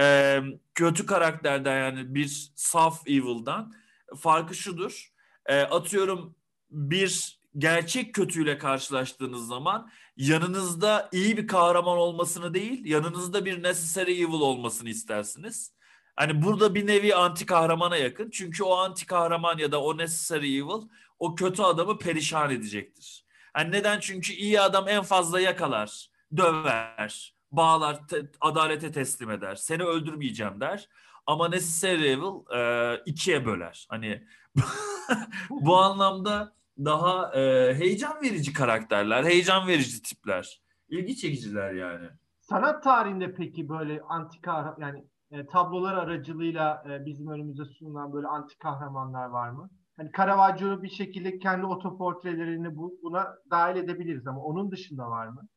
e, 0.00 0.40
kötü 0.74 1.06
karakterden 1.06 1.78
yani 1.78 2.14
bir 2.14 2.52
saf 2.54 3.08
evil'dan 3.08 3.72
farkı 4.18 4.54
şudur. 4.54 5.12
E, 5.46 5.60
atıyorum 5.60 6.36
bir 6.70 7.40
gerçek 7.58 8.14
kötüyle 8.14 8.58
karşılaştığınız 8.58 9.46
zaman 9.46 9.90
yanınızda 10.16 11.08
iyi 11.12 11.36
bir 11.36 11.46
kahraman 11.46 11.98
olmasını 11.98 12.54
değil, 12.54 12.84
yanınızda 12.84 13.44
bir 13.44 13.62
necessary 13.62 14.22
evil 14.22 14.40
olmasını 14.40 14.88
istersiniz. 14.88 15.72
Hani 16.16 16.42
burada 16.42 16.74
bir 16.74 16.86
nevi 16.86 17.14
anti 17.14 17.46
kahramana 17.46 17.96
yakın. 17.96 18.30
Çünkü 18.30 18.64
o 18.64 18.76
anti 18.76 19.06
kahraman 19.06 19.58
ya 19.58 19.72
da 19.72 19.82
o 19.82 19.98
necessary 19.98 20.58
evil 20.58 20.88
o 21.18 21.34
kötü 21.34 21.62
adamı 21.62 21.98
perişan 21.98 22.50
edecektir. 22.50 23.24
Hani 23.52 23.72
neden? 23.72 24.00
Çünkü 24.00 24.32
iyi 24.32 24.60
adam 24.60 24.88
en 24.88 25.02
fazla 25.02 25.40
yakalar, 25.40 26.10
döver, 26.36 27.31
bağlar, 27.52 28.06
te- 28.08 28.30
adalete 28.40 28.92
teslim 28.92 29.30
eder. 29.30 29.54
Seni 29.54 29.82
öldürmeyeceğim 29.82 30.60
der. 30.60 30.88
Ama 31.26 31.48
Necessary 31.48 32.12
Evil 32.12 32.56
e, 32.56 33.02
ikiye 33.06 33.46
böler. 33.46 33.86
Hani 33.90 34.24
bu 35.50 35.76
anlamda 35.76 36.52
daha 36.78 37.34
e, 37.34 37.74
heyecan 37.74 38.22
verici 38.22 38.52
karakterler, 38.52 39.24
heyecan 39.24 39.66
verici 39.66 40.02
tipler. 40.02 40.62
İlgi 40.88 41.16
çekiciler 41.16 41.72
yani. 41.72 42.08
Sanat 42.40 42.84
tarihinde 42.84 43.34
peki 43.34 43.68
böyle 43.68 44.00
anti 44.08 44.40
kahraman 44.40 44.76
yani 44.80 45.04
e, 45.30 45.46
tablolar 45.46 45.94
aracılığıyla 45.94 46.84
e, 46.90 47.06
bizim 47.06 47.28
önümüze 47.28 47.64
sunulan 47.64 48.12
böyle 48.12 48.26
anti 48.26 48.58
kahramanlar 48.58 49.26
var 49.26 49.50
mı? 49.50 49.70
Hani 49.96 50.10
Caravaggio 50.16 50.82
bir 50.82 50.90
şekilde 50.90 51.38
kendi 51.38 51.66
otoportrelerini 51.66 52.76
bu, 52.76 52.98
buna 53.02 53.34
dahil 53.50 53.76
edebiliriz 53.76 54.26
ama 54.26 54.40
onun 54.42 54.70
dışında 54.70 55.10
var 55.10 55.26
mı? 55.26 55.48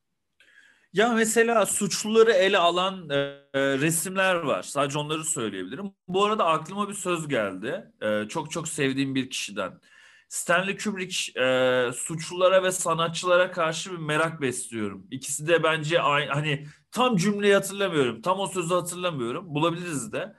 Ya 0.96 1.12
mesela 1.14 1.66
suçluları 1.66 2.32
ele 2.32 2.58
alan 2.58 3.10
e, 3.10 3.16
resimler 3.54 4.34
var. 4.34 4.62
Sadece 4.62 4.98
onları 4.98 5.24
söyleyebilirim. 5.24 5.92
Bu 6.08 6.24
arada 6.24 6.46
aklıma 6.46 6.88
bir 6.88 6.94
söz 6.94 7.28
geldi. 7.28 7.84
E, 8.02 8.28
çok 8.28 8.50
çok 8.50 8.68
sevdiğim 8.68 9.14
bir 9.14 9.30
kişiden. 9.30 9.80
Stanley 10.28 10.76
Kubrick 10.76 11.40
e, 11.40 11.92
suçlulara 11.92 12.62
ve 12.62 12.72
sanatçılara 12.72 13.50
karşı 13.50 13.92
bir 13.92 13.98
merak 13.98 14.40
besliyorum. 14.40 15.06
İkisi 15.10 15.48
de 15.48 15.62
bence 15.62 16.00
aynı, 16.00 16.30
hani 16.30 16.66
tam 16.90 17.16
cümleyi 17.16 17.54
hatırlamıyorum. 17.54 18.22
Tam 18.22 18.40
o 18.40 18.46
sözü 18.46 18.74
hatırlamıyorum. 18.74 19.54
Bulabiliriz 19.54 20.12
de. 20.12 20.34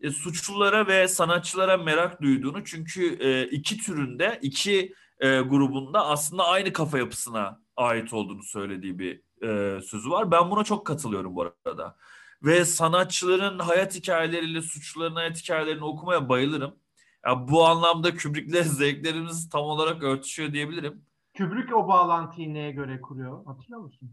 E, 0.00 0.10
suçlulara 0.10 0.86
ve 0.86 1.08
sanatçılara 1.08 1.76
merak 1.76 2.22
duyduğunu 2.22 2.64
çünkü 2.64 3.16
e, 3.20 3.46
iki 3.46 3.76
türünde 3.78 4.38
iki 4.42 4.94
e, 5.20 5.40
grubunda 5.40 6.06
aslında 6.06 6.44
aynı 6.46 6.72
kafa 6.72 6.98
yapısına 6.98 7.62
ait 7.76 8.12
olduğunu 8.12 8.42
söylediği 8.42 8.98
bir 8.98 9.22
e, 9.42 9.80
sözü 9.82 10.10
var. 10.10 10.30
Ben 10.30 10.50
buna 10.50 10.64
çok 10.64 10.86
katılıyorum 10.86 11.36
bu 11.36 11.52
arada. 11.66 11.96
Ve 12.42 12.64
sanatçıların 12.64 13.58
hayat 13.58 13.94
hikayeleriyle 13.94 14.62
suçluların 14.62 15.14
hayat 15.14 15.38
hikayelerini 15.42 15.84
okumaya 15.84 16.28
bayılırım. 16.28 16.74
Ya 17.26 17.48
bu 17.48 17.66
anlamda 17.66 18.16
Kubrick'le 18.16 18.62
zevklerimiz 18.64 19.48
tam 19.50 19.62
olarak 19.62 20.02
örtüşüyor 20.02 20.52
diyebilirim. 20.52 21.04
Kubrick 21.36 21.74
o 21.74 21.88
bağlantıyı 21.88 22.54
neye 22.54 22.70
göre 22.70 23.00
kuruyor? 23.00 23.44
Hatırlıyor 23.46 23.80
musun? 23.80 24.10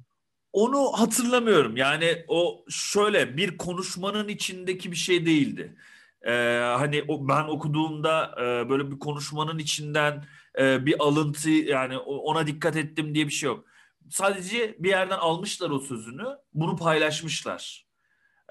Onu 0.53 0.91
hatırlamıyorum. 0.93 1.77
Yani 1.77 2.25
o 2.27 2.65
şöyle 2.69 3.37
bir 3.37 3.57
konuşmanın 3.57 4.27
içindeki 4.27 4.91
bir 4.91 4.95
şey 4.97 5.25
değildi. 5.25 5.75
Ee, 6.21 6.31
hani 6.77 7.03
o, 7.07 7.27
ben 7.27 7.43
okuduğumda 7.43 8.35
e, 8.37 8.69
böyle 8.69 8.91
bir 8.91 8.99
konuşmanın 8.99 9.59
içinden 9.59 10.25
e, 10.59 10.85
bir 10.85 10.95
alıntı 10.99 11.49
yani 11.49 11.97
ona 11.97 12.47
dikkat 12.47 12.75
ettim 12.75 13.15
diye 13.15 13.25
bir 13.25 13.31
şey 13.31 13.47
yok. 13.47 13.65
Sadece 14.09 14.75
bir 14.79 14.89
yerden 14.89 15.17
almışlar 15.17 15.69
o 15.69 15.79
sözünü, 15.79 16.25
bunu 16.53 16.75
paylaşmışlar. 16.77 17.89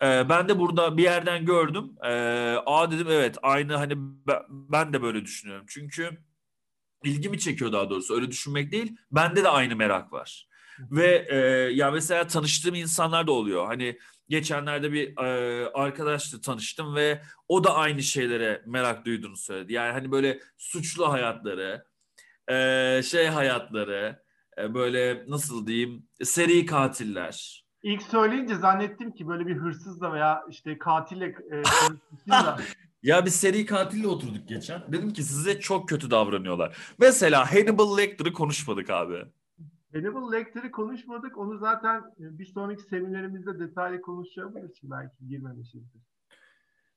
Ee, 0.03 0.29
ben 0.29 0.49
de 0.49 0.59
burada 0.59 0.97
bir 0.97 1.03
yerden 1.03 1.44
gördüm. 1.44 1.92
Ee, 2.05 2.57
aa 2.66 2.90
dedim 2.90 3.07
evet 3.11 3.37
aynı 3.42 3.77
hani 3.77 3.94
ben 4.51 4.92
de 4.92 5.03
böyle 5.03 5.25
düşünüyorum. 5.25 5.66
Çünkü 5.68 6.18
ilgimi 7.05 7.38
çekiyor 7.38 7.73
daha 7.73 7.90
doğrusu 7.90 8.14
öyle 8.14 8.31
düşünmek 8.31 8.73
değil. 8.73 8.97
Bende 9.12 9.44
de 9.44 9.49
aynı 9.49 9.77
merak 9.77 10.12
var. 10.12 10.49
Ve 10.90 11.27
e, 11.31 11.37
ya 11.75 11.90
mesela 11.90 12.27
tanıştığım 12.27 12.75
insanlar 12.75 13.27
da 13.27 13.33
oluyor. 13.33 13.66
Hani 13.66 13.99
geçenlerde 14.29 14.92
bir 14.92 15.18
e, 15.18 15.68
arkadaşla 15.75 16.40
tanıştım 16.40 16.94
ve 16.94 17.23
o 17.49 17.64
da 17.64 17.75
aynı 17.75 18.03
şeylere 18.03 18.62
merak 18.66 19.07
duyduğunu 19.07 19.37
söyledi. 19.37 19.73
Yani 19.73 19.92
hani 19.92 20.11
böyle 20.12 20.40
suçlu 20.57 21.12
hayatları, 21.12 21.85
e, 22.51 23.03
şey 23.05 23.27
hayatları, 23.27 24.23
e, 24.62 24.75
böyle 24.75 25.25
nasıl 25.29 25.66
diyeyim 25.66 26.03
seri 26.23 26.66
katiller 26.66 27.64
İlk 27.83 28.03
söyleyince 28.03 28.55
zannettim 28.55 29.12
ki 29.12 29.29
böyle 29.29 29.47
bir 29.47 29.57
hırsızla 29.57 30.12
veya 30.12 30.44
işte 30.51 30.79
katille 30.79 31.27
e, 31.27 31.62
da. 32.31 32.59
ya 33.03 33.25
bir 33.25 33.31
seri 33.31 33.66
katille 33.66 34.09
oturduk 34.09 34.49
geçen. 34.49 34.83
Dedim 34.92 35.12
ki 35.12 35.23
size 35.23 35.61
çok 35.61 35.88
kötü 35.88 36.11
davranıyorlar. 36.11 36.94
Mesela 36.99 37.53
Hannibal 37.53 37.99
Lecter'ı 37.99 38.33
konuşmadık 38.33 38.90
abi. 38.90 39.25
Hannibal 39.92 40.33
Lecter'ı 40.33 40.71
konuşmadık. 40.71 41.38
Onu 41.38 41.59
zaten 41.59 41.99
e, 41.99 42.38
bir 42.38 42.44
sonraki 42.44 42.83
seminerimizde 42.83 43.59
detaylı 43.59 44.01
konuşacağımız 44.01 44.71
için 44.71 44.90
belki 44.90 45.29
girmemişizdir. 45.29 46.03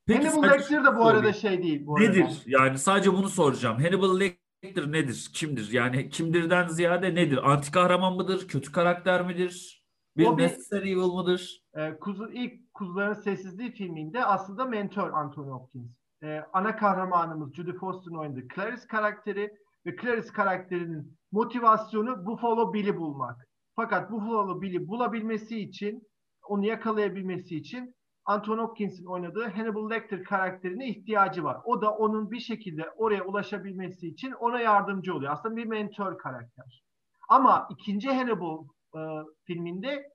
Peki, 0.05 0.27
Hannibal 0.27 0.49
Lecter 0.49 0.85
de 0.85 0.95
bu 0.97 1.05
arada 1.05 1.33
şey 1.33 1.63
değil. 1.63 1.85
Bu 1.85 1.99
nedir? 1.99 2.21
Arada. 2.21 2.33
Yani 2.45 2.77
sadece 2.77 3.13
bunu 3.13 3.29
soracağım. 3.29 3.77
Hannibal 3.81 4.19
Lecter 4.19 4.50
nedir? 4.63 5.29
Kimdir? 5.33 5.71
Yani 5.71 6.09
kimdirden 6.09 6.67
ziyade 6.67 7.15
nedir? 7.15 7.51
Anti 7.51 7.71
kahraman 7.71 8.15
mıdır? 8.15 8.47
Kötü 8.47 8.71
karakter 8.71 9.25
midir? 9.25 9.83
Bir 10.17 10.25
o 10.25 10.37
Necessary 10.37 10.91
Evil 10.91 11.01
mıdır? 11.01 11.63
E, 11.73 11.99
kuzu, 11.99 12.31
ilk 12.31 12.73
Kuzuların 12.73 13.13
Sessizliği 13.13 13.71
filminde 13.71 14.25
aslında 14.25 14.65
mentor 14.65 15.13
Anthony 15.13 15.49
Hopkins. 15.49 15.91
E, 16.23 16.41
ana 16.53 16.75
kahramanımız 16.75 17.53
Judy 17.53 17.73
Foster'ın 17.73 18.15
oynadığı 18.15 18.47
Clarice 18.55 18.87
karakteri 18.87 19.51
ve 19.85 19.95
Clarice 20.01 20.27
karakterinin 20.27 21.17
motivasyonu 21.31 22.25
Buffalo 22.25 22.73
Bill'i 22.73 22.97
bulmak. 22.97 23.47
Fakat 23.75 24.11
Buffalo 24.11 24.61
Bill'i 24.61 24.87
bulabilmesi 24.87 25.59
için, 25.59 26.07
onu 26.47 26.65
yakalayabilmesi 26.65 27.57
için 27.57 27.95
Anthony 28.25 28.59
Hopkins'in 28.59 29.05
oynadığı 29.05 29.47
Hannibal 29.47 29.89
Lecter 29.89 30.23
karakterine 30.23 30.87
ihtiyacı 30.87 31.43
var. 31.43 31.57
O 31.63 31.81
da 31.81 31.95
onun 31.95 32.31
bir 32.31 32.39
şekilde 32.39 32.89
oraya 32.89 33.25
ulaşabilmesi 33.25 34.07
için 34.07 34.31
ona 34.31 34.59
yardımcı 34.59 35.15
oluyor. 35.15 35.33
Aslında 35.33 35.55
bir 35.55 35.65
mentor 35.65 36.17
karakter. 36.17 36.83
Ama 37.29 37.67
ikinci 37.71 38.09
Hannibal 38.09 38.63
e, 38.95 38.99
filminde 39.43 40.11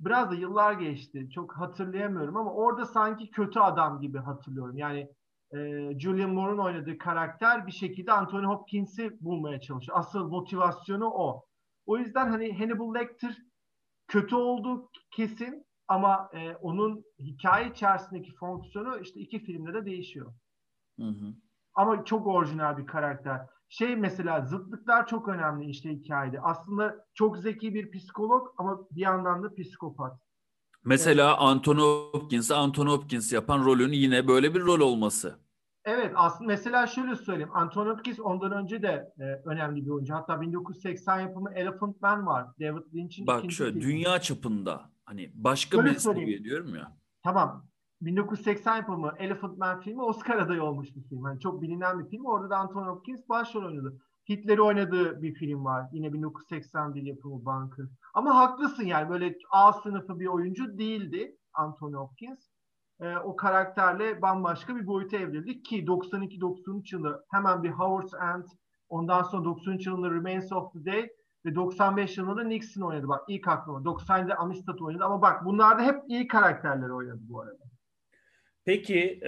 biraz 0.00 0.30
da 0.30 0.34
yıllar 0.34 0.72
geçti. 0.72 1.28
Çok 1.34 1.56
hatırlayamıyorum 1.56 2.36
ama 2.36 2.54
orada 2.54 2.86
sanki 2.86 3.30
kötü 3.30 3.60
adam 3.60 4.00
gibi 4.00 4.18
hatırlıyorum. 4.18 4.76
Yani 4.76 5.08
e, 5.54 5.58
Julian 5.98 6.30
Moore'un 6.30 6.58
oynadığı 6.58 6.98
karakter 6.98 7.66
bir 7.66 7.72
şekilde 7.72 8.12
Anthony 8.12 8.44
Hopkins'i 8.44 9.10
bulmaya 9.20 9.60
çalışıyor. 9.60 9.98
Asıl 9.98 10.28
motivasyonu 10.28 11.10
o. 11.10 11.44
O 11.86 11.98
yüzden 11.98 12.28
hani 12.28 12.58
Hannibal 12.58 12.94
Lecter 12.94 13.36
kötü 14.08 14.36
oldu 14.36 14.90
kesin 15.10 15.64
ama 15.90 16.30
e, 16.34 16.54
onun 16.54 17.04
hikaye 17.18 17.70
içerisindeki 17.70 18.34
fonksiyonu 18.34 18.98
işte 18.98 19.20
iki 19.20 19.38
filmde 19.38 19.74
de 19.74 19.86
değişiyor. 19.86 20.32
Hı 21.00 21.06
hı. 21.06 21.34
Ama 21.74 22.04
çok 22.04 22.26
orijinal 22.26 22.78
bir 22.78 22.86
karakter 22.86 23.40
şey 23.70 23.96
mesela 23.96 24.40
zıtlıklar 24.40 25.06
çok 25.06 25.28
önemli 25.28 25.70
işte 25.70 25.90
hikayede. 25.90 26.40
Aslında 26.40 27.06
çok 27.14 27.38
zeki 27.38 27.74
bir 27.74 27.90
psikolog 27.90 28.48
ama 28.58 28.78
bir 28.90 29.00
yandan 29.00 29.42
da 29.42 29.54
psikopat. 29.54 30.20
Mesela 30.84 31.28
evet. 31.28 31.38
Anthony 31.40 31.80
Hopkins'e 31.80 32.54
Anthony 32.54 32.88
Hopkins 32.88 33.32
yapan 33.32 33.64
rolün 33.64 33.92
yine 33.92 34.28
böyle 34.28 34.54
bir 34.54 34.60
rol 34.60 34.80
olması. 34.80 35.38
Evet 35.84 36.12
aslında 36.14 36.48
mesela 36.48 36.86
şöyle 36.86 37.16
söyleyeyim. 37.16 37.50
Anthony 37.54 37.88
Hopkins 37.88 38.20
ondan 38.20 38.52
önce 38.52 38.82
de 38.82 39.12
e, 39.18 39.48
önemli 39.48 39.84
bir 39.84 39.90
oyuncu. 39.90 40.14
Hatta 40.14 40.40
1980 40.40 41.20
yapımı 41.20 41.52
Elephant 41.54 42.02
Man 42.02 42.26
var. 42.26 42.46
David 42.60 42.94
Lynch'in 42.94 43.26
Bak 43.26 43.52
şöyle 43.52 43.72
filmi. 43.72 43.84
dünya 43.84 44.20
çapında 44.20 44.89
hani 45.10 45.30
başka 45.34 45.78
Böyle 45.78 45.90
bir 45.90 45.98
seviye 45.98 46.44
diyorum 46.44 46.74
ya. 46.74 46.96
Tamam 47.24 47.66
1980 48.00 48.76
yapımı 48.76 49.14
Elephant 49.18 49.58
Man 49.58 49.80
filmi 49.80 50.02
Oscar 50.02 50.38
adayı 50.38 50.62
olmuş 50.62 50.96
bir 50.96 51.02
film. 51.02 51.26
Yani 51.26 51.40
çok 51.40 51.62
bilinen 51.62 51.98
bir 51.98 52.10
film. 52.10 52.24
Orada 52.24 52.50
da 52.50 52.56
Anthony 52.56 52.88
Hopkins 52.88 53.28
başrol 53.28 53.64
oynadı. 53.64 54.00
Hitler'i 54.28 54.62
oynadığı 54.62 55.22
bir 55.22 55.34
film 55.34 55.64
var. 55.64 55.86
Yine 55.92 56.12
1981 56.12 57.02
yapımı 57.02 57.44
Bunker. 57.44 57.86
Ama 58.14 58.36
haklısın 58.36 58.84
yani 58.84 59.10
böyle 59.10 59.38
A 59.50 59.72
sınıfı 59.72 60.20
bir 60.20 60.26
oyuncu 60.26 60.78
değildi 60.78 61.36
Anthony 61.52 61.94
Hopkins. 61.94 62.38
Ee, 63.00 63.16
o 63.16 63.36
karakterle 63.36 64.22
bambaşka 64.22 64.76
bir 64.76 64.86
boyuta 64.86 65.16
evrildi 65.16 65.62
ki 65.62 65.84
92-93 65.84 66.94
yılı 66.96 67.24
hemen 67.30 67.62
bir 67.62 67.70
Howard's 67.70 68.14
End 68.14 68.44
ondan 68.88 69.22
sonra 69.22 69.44
93 69.44 69.86
yılında 69.86 70.10
Remains 70.10 70.52
of 70.52 70.72
the 70.72 70.84
Day 70.84 71.08
ve 71.44 71.54
95 71.54 72.18
yılında 72.18 72.44
Nixon 72.44 72.82
oynadı. 72.82 73.08
Bak 73.08 73.24
ilk 73.28 73.48
aklıma. 73.48 73.78
90'da 73.78 74.34
Amistad 74.34 74.78
oynadı 74.78 75.04
ama 75.04 75.22
bak 75.22 75.44
bunlarda 75.44 75.82
hep 75.82 75.96
iyi 76.08 76.28
karakterleri 76.28 76.92
oynadı 76.92 77.20
bu 77.20 77.40
arada. 77.40 77.70
Peki 78.64 79.20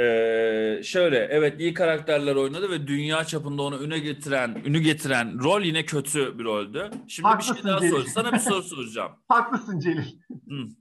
şöyle 0.85 1.19
evet 1.19 1.61
iyi 1.61 1.75
karakterler 1.75 2.37
oynadı 2.37 2.71
ve 2.71 2.87
dünya 2.87 3.25
çapında 3.25 3.63
onu 3.63 3.83
üne 3.83 3.99
getiren 3.99 4.63
ünü 4.65 4.79
getiren 4.81 5.43
rol 5.45 5.63
yine 5.63 5.85
kötü 5.85 6.39
bir 6.39 6.45
roldü. 6.45 6.91
Şimdi 7.09 7.29
Haklısın 7.29 7.57
bir 7.57 7.63
şey 7.63 7.71
daha 7.71 7.79
soracağım. 7.79 8.07
Sana 8.07 8.33
bir 8.33 8.39
soru 8.39 8.63
soracağım. 8.63 9.13
Haklısın 9.29 9.81
Celil. 9.81 10.19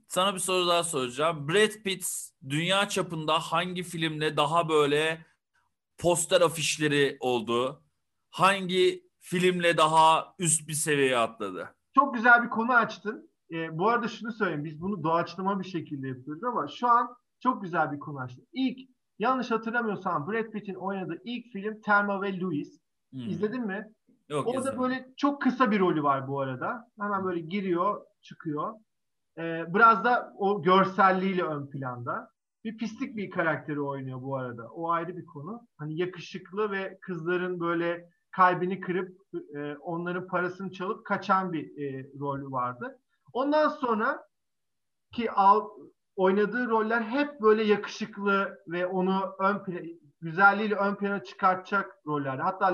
Sana 0.08 0.34
bir 0.34 0.38
soru 0.38 0.68
daha 0.68 0.84
soracağım. 0.84 1.48
Brad 1.48 1.82
Pitt 1.84 2.06
dünya 2.48 2.88
çapında 2.88 3.38
hangi 3.38 3.82
filmle 3.82 4.36
daha 4.36 4.68
böyle 4.68 5.24
poster 5.98 6.40
afişleri 6.40 7.16
oldu? 7.20 7.82
Hangi 8.30 9.11
filmle 9.22 9.76
daha 9.76 10.34
üst 10.38 10.68
bir 10.68 10.72
seviyeye 10.72 11.18
atladı? 11.18 11.68
Çok 11.94 12.14
güzel 12.14 12.42
bir 12.44 12.48
konu 12.48 12.72
açtın. 12.72 13.30
Ee, 13.52 13.78
bu 13.78 13.88
arada 13.88 14.08
şunu 14.08 14.32
söyleyeyim. 14.32 14.64
Biz 14.64 14.80
bunu 14.80 15.02
doğaçlama 15.02 15.60
bir 15.60 15.64
şekilde 15.64 16.08
yapıyoruz 16.08 16.44
ama 16.44 16.68
şu 16.68 16.88
an 16.88 17.16
çok 17.42 17.62
güzel 17.62 17.92
bir 17.92 17.98
konu 17.98 18.18
açtı. 18.20 18.42
İlk 18.52 18.78
yanlış 19.18 19.50
hatırlamıyorsam 19.50 20.26
Brad 20.26 20.50
Pitt'in 20.50 20.74
oynadığı 20.74 21.18
ilk 21.24 21.52
film 21.52 21.80
Thelma 21.80 22.22
ve 22.22 22.40
Louise. 22.40 22.78
Hmm. 23.12 23.28
İzledin 23.28 23.66
mi? 23.66 23.86
Yok, 24.28 24.46
Orada 24.46 24.60
izledim. 24.60 24.80
böyle 24.80 25.08
çok 25.16 25.42
kısa 25.42 25.70
bir 25.70 25.80
rolü 25.80 26.02
var 26.02 26.28
bu 26.28 26.40
arada. 26.40 26.88
Hemen 27.00 27.24
böyle 27.24 27.40
giriyor, 27.40 28.00
çıkıyor. 28.22 28.74
Ee, 29.38 29.64
biraz 29.74 30.04
da 30.04 30.32
o 30.38 30.62
görselliğiyle 30.62 31.42
ön 31.42 31.70
planda. 31.70 32.28
bir 32.64 32.76
pislik 32.76 33.16
bir 33.16 33.30
karakteri 33.30 33.80
oynuyor 33.80 34.22
bu 34.22 34.36
arada. 34.36 34.68
O 34.68 34.90
ayrı 34.90 35.16
bir 35.16 35.24
konu. 35.26 35.66
Hani 35.76 35.96
yakışıklı 36.00 36.70
ve 36.70 36.98
kızların 37.00 37.60
böyle 37.60 38.08
kalbini 38.32 38.80
kırıp 38.80 39.16
e, 39.56 39.76
onların 39.76 40.26
parasını 40.26 40.72
çalıp 40.72 41.06
kaçan 41.06 41.52
bir 41.52 41.64
e, 41.64 42.10
rolü 42.20 42.50
vardı. 42.50 42.98
Ondan 43.32 43.68
sonra 43.68 44.24
ki 45.12 45.30
al, 45.30 45.68
oynadığı 46.16 46.68
roller 46.68 47.02
hep 47.02 47.40
böyle 47.40 47.64
yakışıklı 47.64 48.58
ve 48.68 48.86
onu 48.86 49.34
ön 49.38 49.62
güzelliğiyle 50.20 50.74
ön 50.74 50.94
plana 50.94 51.24
çıkartacak 51.24 51.98
roller. 52.06 52.38
Hatta 52.38 52.66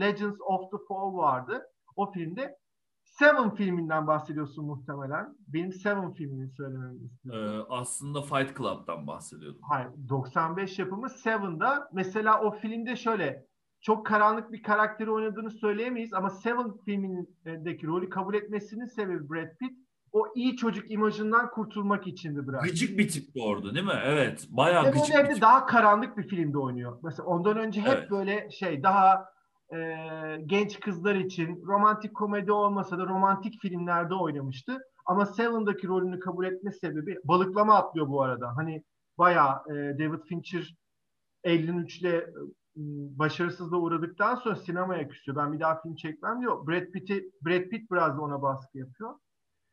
Legends 0.00 0.36
of 0.40 0.70
the 0.70 0.76
Fall 0.88 1.16
vardı 1.16 1.62
o 1.96 2.12
filmde. 2.12 2.58
Seven 3.04 3.54
filminden 3.54 4.06
bahsediyorsun 4.06 4.66
muhtemelen. 4.66 5.36
Benim 5.48 5.72
Seven 5.72 6.12
filmini 6.12 6.50
söylememi 6.50 7.04
istiyorum. 7.04 7.60
Ee, 7.60 7.74
aslında 7.74 8.22
Fight 8.22 8.56
Club'dan 8.56 9.06
bahsediyordum. 9.06 9.60
Hayır, 9.68 9.88
95 10.08 10.78
yapımı 10.78 11.10
Seven'da 11.10 11.88
mesela 11.92 12.40
o 12.40 12.50
filmde 12.50 12.96
şöyle 12.96 13.46
çok 13.84 14.06
karanlık 14.06 14.52
bir 14.52 14.62
karakteri 14.62 15.10
oynadığını 15.10 15.50
söyleyemeyiz 15.50 16.14
ama 16.14 16.30
Seven 16.30 16.72
filmindeki 16.84 17.86
rolü 17.86 18.08
kabul 18.08 18.34
etmesinin 18.34 18.86
sebebi 18.86 19.30
Brad 19.30 19.56
Pitt 19.60 19.78
o 20.12 20.26
iyi 20.34 20.56
çocuk 20.56 20.90
imajından 20.90 21.50
kurtulmak 21.50 22.06
içindi 22.06 22.48
biraz. 22.48 22.62
Gıcık 22.62 22.98
bir 22.98 23.08
tip 23.08 23.24
orada 23.40 23.74
değil 23.74 23.84
mi? 23.84 24.00
Evet. 24.04 24.46
Bayağı 24.50 24.84
Seven 24.84 25.00
gıcık 25.00 25.28
bir 25.28 25.34
tip. 25.34 25.42
daha 25.42 25.66
karanlık 25.66 26.16
bir 26.16 26.28
filmde 26.28 26.58
oynuyor. 26.58 26.98
Mesela 27.02 27.26
ondan 27.26 27.58
önce 27.58 27.80
hep 27.80 27.98
evet. 27.98 28.10
böyle 28.10 28.50
şey 28.50 28.82
daha 28.82 29.24
e, 29.74 29.78
genç 30.46 30.80
kızlar 30.80 31.14
için 31.14 31.62
romantik 31.66 32.14
komedi 32.14 32.52
olmasa 32.52 32.98
da 32.98 33.06
romantik 33.06 33.60
filmlerde 33.60 34.14
oynamıştı. 34.14 34.78
Ama 35.06 35.26
Seven'daki 35.26 35.86
rolünü 35.86 36.20
kabul 36.20 36.44
etme 36.44 36.72
sebebi 36.72 37.18
balıklama 37.24 37.74
atlıyor 37.74 38.08
bu 38.08 38.22
arada. 38.22 38.56
Hani 38.56 38.82
bayağı 39.18 39.54
e, 39.68 39.72
David 39.72 40.20
Fincher 40.28 40.76
53'le 41.44 42.30
başarısızlığa 42.76 43.80
uğradıktan 43.80 44.34
sonra 44.34 44.56
sinemaya 44.56 45.08
küsüyor. 45.08 45.36
Ben 45.36 45.52
bir 45.52 45.60
daha 45.60 45.82
film 45.82 45.94
çekmem 45.94 46.40
diyor. 46.40 46.66
Brad 46.66 46.86
Pitt'i 46.86 47.30
Brad 47.46 47.62
Pitt 47.62 47.90
biraz 47.90 48.16
da 48.16 48.22
ona 48.22 48.42
baskı 48.42 48.78
yapıyor. 48.78 49.14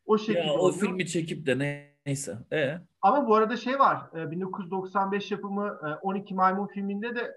O 0.05 0.17
şekilde 0.17 0.39
ya, 0.39 0.53
o 0.53 0.57
oluyor. 0.57 0.79
filmi 0.79 1.07
çekip 1.07 1.45
de 1.45 1.83
neyse. 2.05 2.37
Ee? 2.53 2.77
Ama 3.01 3.27
bu 3.27 3.35
arada 3.35 3.57
şey 3.57 3.79
var. 3.79 4.01
1995 4.13 5.31
yapımı 5.31 5.79
12 6.01 6.35
Maymun 6.35 6.67
filminde 6.67 7.15
de 7.15 7.35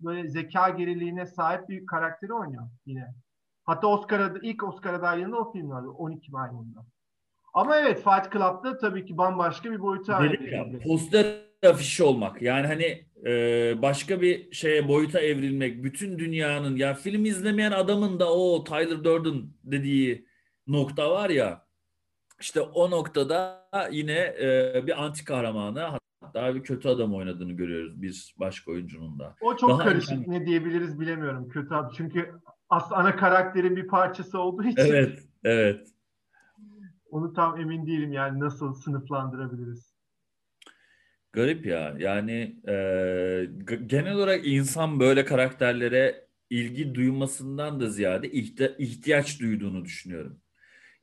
böyle 0.00 0.28
zeka 0.28 0.68
geriliğine 0.68 1.26
sahip 1.26 1.68
bir 1.68 1.86
karakteri 1.86 2.32
oynuyor 2.32 2.62
yine. 2.86 3.14
Hatta 3.64 3.86
Oscar'a 3.86 4.34
ilk 4.42 4.62
Oscar 4.62 4.94
adaylığında 4.94 5.36
o 5.36 5.52
film 5.52 5.70
vardı 5.70 5.88
12 5.88 6.32
Maymun'da. 6.32 6.80
Ama 7.54 7.76
evet 7.76 8.04
Fight 8.04 8.32
Club'da 8.32 8.78
tabii 8.78 9.04
ki 9.06 9.16
bambaşka 9.18 9.70
bir 9.70 9.80
boyutu. 9.80 10.12
Dedik 10.22 10.52
ya 10.52 10.66
poster 10.86 11.26
afişi 11.66 12.04
olmak. 12.04 12.42
Yani 12.42 12.66
hani 12.66 13.06
e, 13.24 13.74
başka 13.82 14.20
bir 14.20 14.52
şeye 14.52 14.88
boyuta 14.88 15.20
evrilmek. 15.20 15.84
Bütün 15.84 16.18
dünyanın 16.18 16.76
ya 16.76 16.94
film 16.94 17.24
izlemeyen 17.24 17.72
adamın 17.72 18.20
da 18.20 18.32
o 18.32 18.64
Tyler 18.64 19.04
Durden 19.04 19.42
dediği 19.64 20.26
nokta 20.66 21.10
var 21.10 21.30
ya. 21.30 21.64
İşte 22.40 22.60
o 22.60 22.90
noktada 22.90 23.68
yine 23.90 24.34
e, 24.40 24.82
bir 24.86 25.04
anti 25.04 25.24
kahramanı 25.24 25.98
hatta 26.20 26.54
bir 26.54 26.62
kötü 26.62 26.88
adam 26.88 27.14
oynadığını 27.14 27.52
görüyoruz 27.52 28.02
bir 28.02 28.34
başka 28.40 28.70
oyuncunun 28.70 29.18
da. 29.18 29.36
O 29.40 29.56
çok 29.56 29.70
Daha 29.70 29.84
karışık 29.84 30.12
erken... 30.12 30.32
ne 30.32 30.46
diyebiliriz 30.46 31.00
bilemiyorum 31.00 31.48
kötü 31.48 31.74
adam. 31.74 31.90
Çünkü 31.96 32.32
aslında 32.68 32.96
ana 32.96 33.16
karakterin 33.16 33.76
bir 33.76 33.86
parçası 33.86 34.40
olduğu 34.40 34.64
için. 34.64 34.82
Evet, 34.82 35.22
evet. 35.44 35.88
Onu 37.10 37.32
tam 37.32 37.60
emin 37.60 37.86
değilim 37.86 38.12
yani 38.12 38.40
nasıl 38.40 38.74
sınıflandırabiliriz. 38.74 39.93
Garip 41.34 41.66
ya. 41.66 41.94
Yani 41.98 42.56
e, 42.68 42.74
genel 43.86 44.14
olarak 44.14 44.46
insan 44.46 45.00
böyle 45.00 45.24
karakterlere 45.24 46.26
ilgi 46.50 46.94
duymasından 46.94 47.80
da 47.80 47.90
ziyade 47.90 48.30
ihti- 48.30 48.74
ihtiyaç 48.78 49.40
duyduğunu 49.40 49.84
düşünüyorum. 49.84 50.40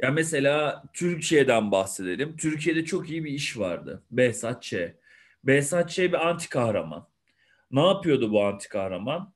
Ya 0.02 0.12
mesela 0.12 0.84
Türkiye'den 0.94 1.72
bahsedelim. 1.72 2.38
Türkiye'de 2.38 2.86
çok 2.86 3.10
iyi 3.10 3.24
bir 3.24 3.32
iş 3.32 3.58
vardı. 3.58 4.04
Behzat 4.12 4.64
Ç. 4.64 4.74
Behzat 5.44 5.90
Ç 5.90 6.00
bir 6.00 6.28
anti 6.30 6.50
kahraman. 6.50 7.08
Ne 7.72 7.88
yapıyordu 7.88 8.32
bu 8.32 8.44
anti 8.44 8.70
kahraman? 8.70 9.34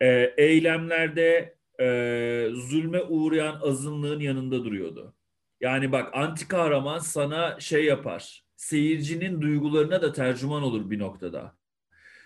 E, 0.00 0.34
eylemlerde 0.36 1.56
e, 1.80 1.86
zulme 2.52 3.02
uğrayan 3.02 3.60
azınlığın 3.62 4.20
yanında 4.20 4.64
duruyordu. 4.64 5.14
Yani 5.60 5.92
bak 5.92 6.10
anti 6.14 6.48
kahraman 6.48 6.98
sana 6.98 7.60
şey 7.60 7.84
yapar 7.84 8.43
seyircinin 8.56 9.40
duygularına 9.42 10.02
da 10.02 10.12
tercüman 10.12 10.62
olur 10.62 10.90
bir 10.90 10.98
noktada. 10.98 11.56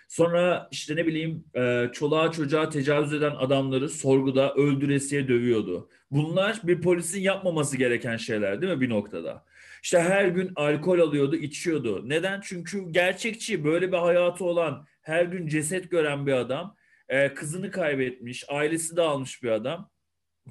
Sonra 0.07 0.67
işte 0.71 0.95
ne 0.95 1.07
bileyim 1.07 1.43
e, 1.55 1.89
çoluğa 1.93 2.31
çocuğa 2.31 2.69
tecavüz 2.69 3.13
eden 3.13 3.35
adamları 3.35 3.89
sorguda 3.89 4.53
öldüresiye 4.53 5.27
dövüyordu. 5.27 5.89
Bunlar 6.11 6.59
bir 6.63 6.81
polisin 6.81 7.21
yapmaması 7.21 7.77
gereken 7.77 8.17
şeyler 8.17 8.61
değil 8.61 8.73
mi 8.73 8.81
bir 8.81 8.89
noktada? 8.89 9.45
İşte 9.83 9.99
her 9.99 10.25
gün 10.25 10.51
alkol 10.55 10.99
alıyordu, 10.99 11.35
içiyordu. 11.35 12.09
Neden? 12.09 12.41
Çünkü 12.43 12.91
gerçekçi, 12.91 13.63
böyle 13.63 13.91
bir 13.91 13.97
hayatı 13.97 14.45
olan, 14.45 14.87
her 15.01 15.25
gün 15.25 15.47
ceset 15.47 15.91
gören 15.91 16.27
bir 16.27 16.33
adam, 16.33 16.75
e, 17.09 17.33
kızını 17.33 17.71
kaybetmiş, 17.71 18.45
ailesi 18.49 18.97
dağılmış 18.97 19.43
bir 19.43 19.49
adam 19.49 19.89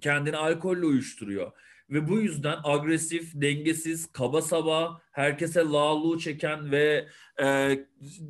kendini 0.01 0.37
alkolle 0.37 0.87
uyuşturuyor 0.87 1.53
ve 1.91 2.09
bu 2.09 2.21
yüzden 2.21 2.57
agresif, 2.65 3.31
dengesiz, 3.35 4.13
kaba 4.13 4.43
saba, 4.43 5.01
herkese 5.13 5.61
lağluğu 5.61 6.19
çeken 6.19 6.71
ve 6.71 7.09
e, 7.41 7.47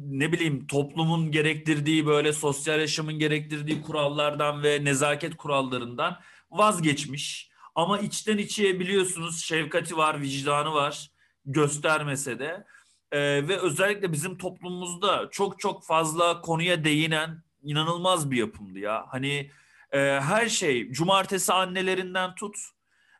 ne 0.00 0.32
bileyim 0.32 0.66
toplumun 0.66 1.30
gerektirdiği 1.30 2.06
böyle 2.06 2.32
sosyal 2.32 2.80
yaşamın 2.80 3.18
gerektirdiği 3.18 3.82
kurallardan 3.82 4.62
ve 4.62 4.84
nezaket 4.84 5.36
kurallarından 5.36 6.20
vazgeçmiş. 6.50 7.50
Ama 7.74 7.98
içten 7.98 8.38
içe 8.38 8.80
biliyorsunuz 8.80 9.44
şefkati 9.44 9.96
var, 9.96 10.20
vicdanı 10.20 10.74
var 10.74 11.10
göstermese 11.46 12.38
de. 12.38 12.64
E, 13.12 13.18
ve 13.48 13.56
özellikle 13.56 14.12
bizim 14.12 14.38
toplumumuzda 14.38 15.28
çok 15.30 15.60
çok 15.60 15.86
fazla 15.86 16.40
konuya 16.40 16.84
değinen 16.84 17.42
inanılmaz 17.62 18.30
bir 18.30 18.36
yapımdı 18.36 18.78
ya. 18.78 19.06
Hani 19.08 19.50
e, 19.92 19.98
her 20.00 20.48
şey 20.48 20.92
cumartesi 20.92 21.52
annelerinden 21.52 22.34
tut 22.34 22.56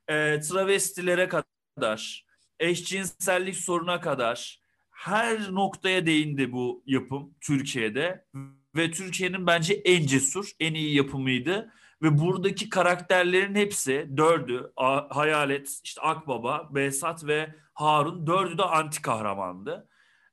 e, 0.09 0.41
travestilere 0.41 1.29
kadar, 1.29 2.27
eşcinsellik 2.61 3.57
soruna 3.57 4.01
kadar 4.01 4.61
her 4.91 5.53
noktaya 5.53 6.07
değindi 6.07 6.53
bu 6.53 6.83
yapım 6.87 7.35
Türkiye'de 7.41 8.25
ve 8.77 8.91
Türkiye'nin 8.91 9.47
bence 9.47 9.75
en 9.75 10.07
cesur, 10.07 10.51
en 10.61 10.75
iyi 10.75 10.97
yapımıydı 10.97 11.73
ve 12.03 12.19
buradaki 12.19 12.69
karakterlerin 12.69 13.55
hepsi 13.55 14.09
dördü 14.17 14.73
Hayalet, 15.11 15.81
işte 15.85 16.01
Akbaba, 16.01 16.69
Behzat 16.75 17.27
ve 17.27 17.55
Harun 17.75 18.27
dördü 18.27 18.59
de 18.59 18.63
anti 18.63 19.03
kahramandı. 19.03 19.89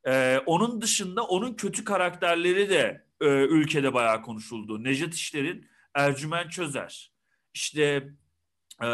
Ee, 0.07 0.41
onun 0.45 0.81
dışında 0.81 1.23
onun 1.23 1.53
kötü 1.53 1.83
karakterleri 1.83 2.69
de 2.69 3.05
e, 3.21 3.25
ülkede 3.27 3.93
bayağı 3.93 4.21
konuşuldu. 4.21 4.83
Nejat 4.83 5.13
İşler'in 5.13 5.67
Ercüment 5.93 6.51
Çözer. 6.51 7.11
İşte 7.53 8.09
ee, 8.81 8.87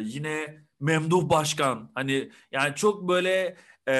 yine 0.00 0.64
Memduh 0.80 1.28
Başkan 1.28 1.90
hani 1.94 2.30
yani 2.52 2.74
çok 2.74 3.08
böyle 3.08 3.56
e, 3.88 3.94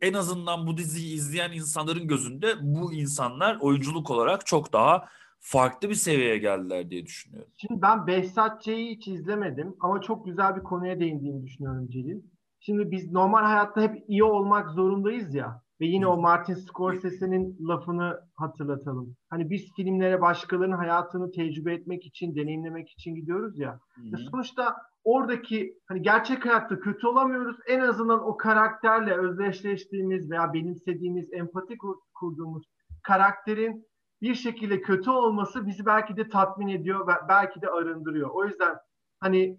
en 0.00 0.12
azından 0.12 0.66
bu 0.66 0.76
diziyi 0.76 1.14
izleyen 1.14 1.52
insanların 1.52 2.08
gözünde 2.08 2.54
bu 2.60 2.92
insanlar 2.92 3.58
oyunculuk 3.60 4.10
olarak 4.10 4.46
çok 4.46 4.72
daha 4.72 5.08
farklı 5.40 5.90
bir 5.90 5.94
seviyeye 5.94 6.38
geldiler 6.38 6.90
diye 6.90 7.06
düşünüyorum. 7.06 7.50
Şimdi 7.56 7.82
ben 7.82 8.06
Behzat 8.06 8.62
Ç'yi 8.62 8.90
hiç 8.90 9.08
izlemedim 9.08 9.76
ama 9.80 10.00
çok 10.00 10.26
güzel 10.26 10.56
bir 10.56 10.62
konuya 10.62 11.00
değindiğini 11.00 11.42
düşünüyorum 11.42 11.88
Celil. 11.90 12.20
Şimdi 12.60 12.90
biz 12.90 13.12
normal 13.12 13.42
hayatta 13.42 13.80
hep 13.80 14.04
iyi 14.08 14.24
olmak 14.24 14.70
zorundayız 14.70 15.34
ya. 15.34 15.61
Ve 15.80 15.86
yine 15.86 16.06
o 16.06 16.16
Martin 16.16 16.54
Scorsese'nin 16.54 17.56
lafını 17.68 18.20
hatırlatalım. 18.34 19.16
Hani 19.30 19.50
biz 19.50 19.74
filmlere 19.76 20.20
başkalarının 20.20 20.76
hayatını 20.76 21.30
tecrübe 21.30 21.74
etmek 21.74 22.06
için, 22.06 22.34
deneyimlemek 22.34 22.90
için 22.90 23.14
gidiyoruz 23.14 23.58
ya. 23.58 23.80
Hı 23.94 24.16
Sonuçta 24.30 24.76
oradaki 25.04 25.74
hani 25.86 26.02
gerçek 26.02 26.46
hayatta 26.46 26.80
kötü 26.80 27.06
olamıyoruz. 27.06 27.56
En 27.68 27.80
azından 27.80 28.28
o 28.28 28.36
karakterle 28.36 29.14
özdeşleştiğimiz 29.14 30.30
veya 30.30 30.52
benimsediğimiz, 30.52 31.32
empati 31.32 31.76
kurduğumuz 32.14 32.64
karakterin 33.02 33.86
bir 34.22 34.34
şekilde 34.34 34.82
kötü 34.82 35.10
olması 35.10 35.66
bizi 35.66 35.86
belki 35.86 36.16
de 36.16 36.28
tatmin 36.28 36.68
ediyor 36.68 37.06
ve 37.06 37.12
belki 37.28 37.62
de 37.62 37.68
arındırıyor. 37.68 38.30
O 38.30 38.44
yüzden 38.44 38.76
hani 39.20 39.58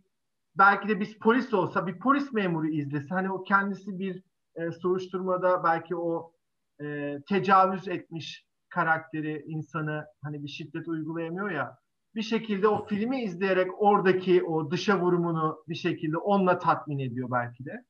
belki 0.58 0.90
de 0.90 1.00
biz 1.00 1.20
polis 1.20 1.54
olsa 1.54 1.88
bir 1.88 2.00
polis 2.00 2.34
memuru 2.34 2.68
izlese 2.68 3.16
hani 3.16 3.32
o 3.32 3.44
kendisi 3.44 4.00
bir 4.00 4.24
e, 4.56 4.72
soruşturmada 4.72 5.64
belki 5.64 5.96
o 5.96 6.34
e, 6.82 7.18
tecavüz 7.30 7.88
etmiş 7.88 8.46
karakteri 8.70 9.44
insanı 9.48 10.06
hani 10.24 10.44
bir 10.44 10.50
şiddet 10.50 10.88
uygulayamıyor 10.88 11.52
ya 11.52 11.78
bir 12.16 12.22
şekilde 12.22 12.68
o 12.68 12.86
filmi 12.86 13.24
izleyerek 13.24 13.82
oradaki 13.82 14.44
o 14.44 14.72
dışa 14.72 15.00
vurumunu 15.00 15.64
bir 15.68 15.76
şekilde 15.76 16.18
onunla 16.18 16.60
tatmin 16.60 17.00
ediyor 17.00 17.32
belki 17.32 17.66
de. 17.66 17.86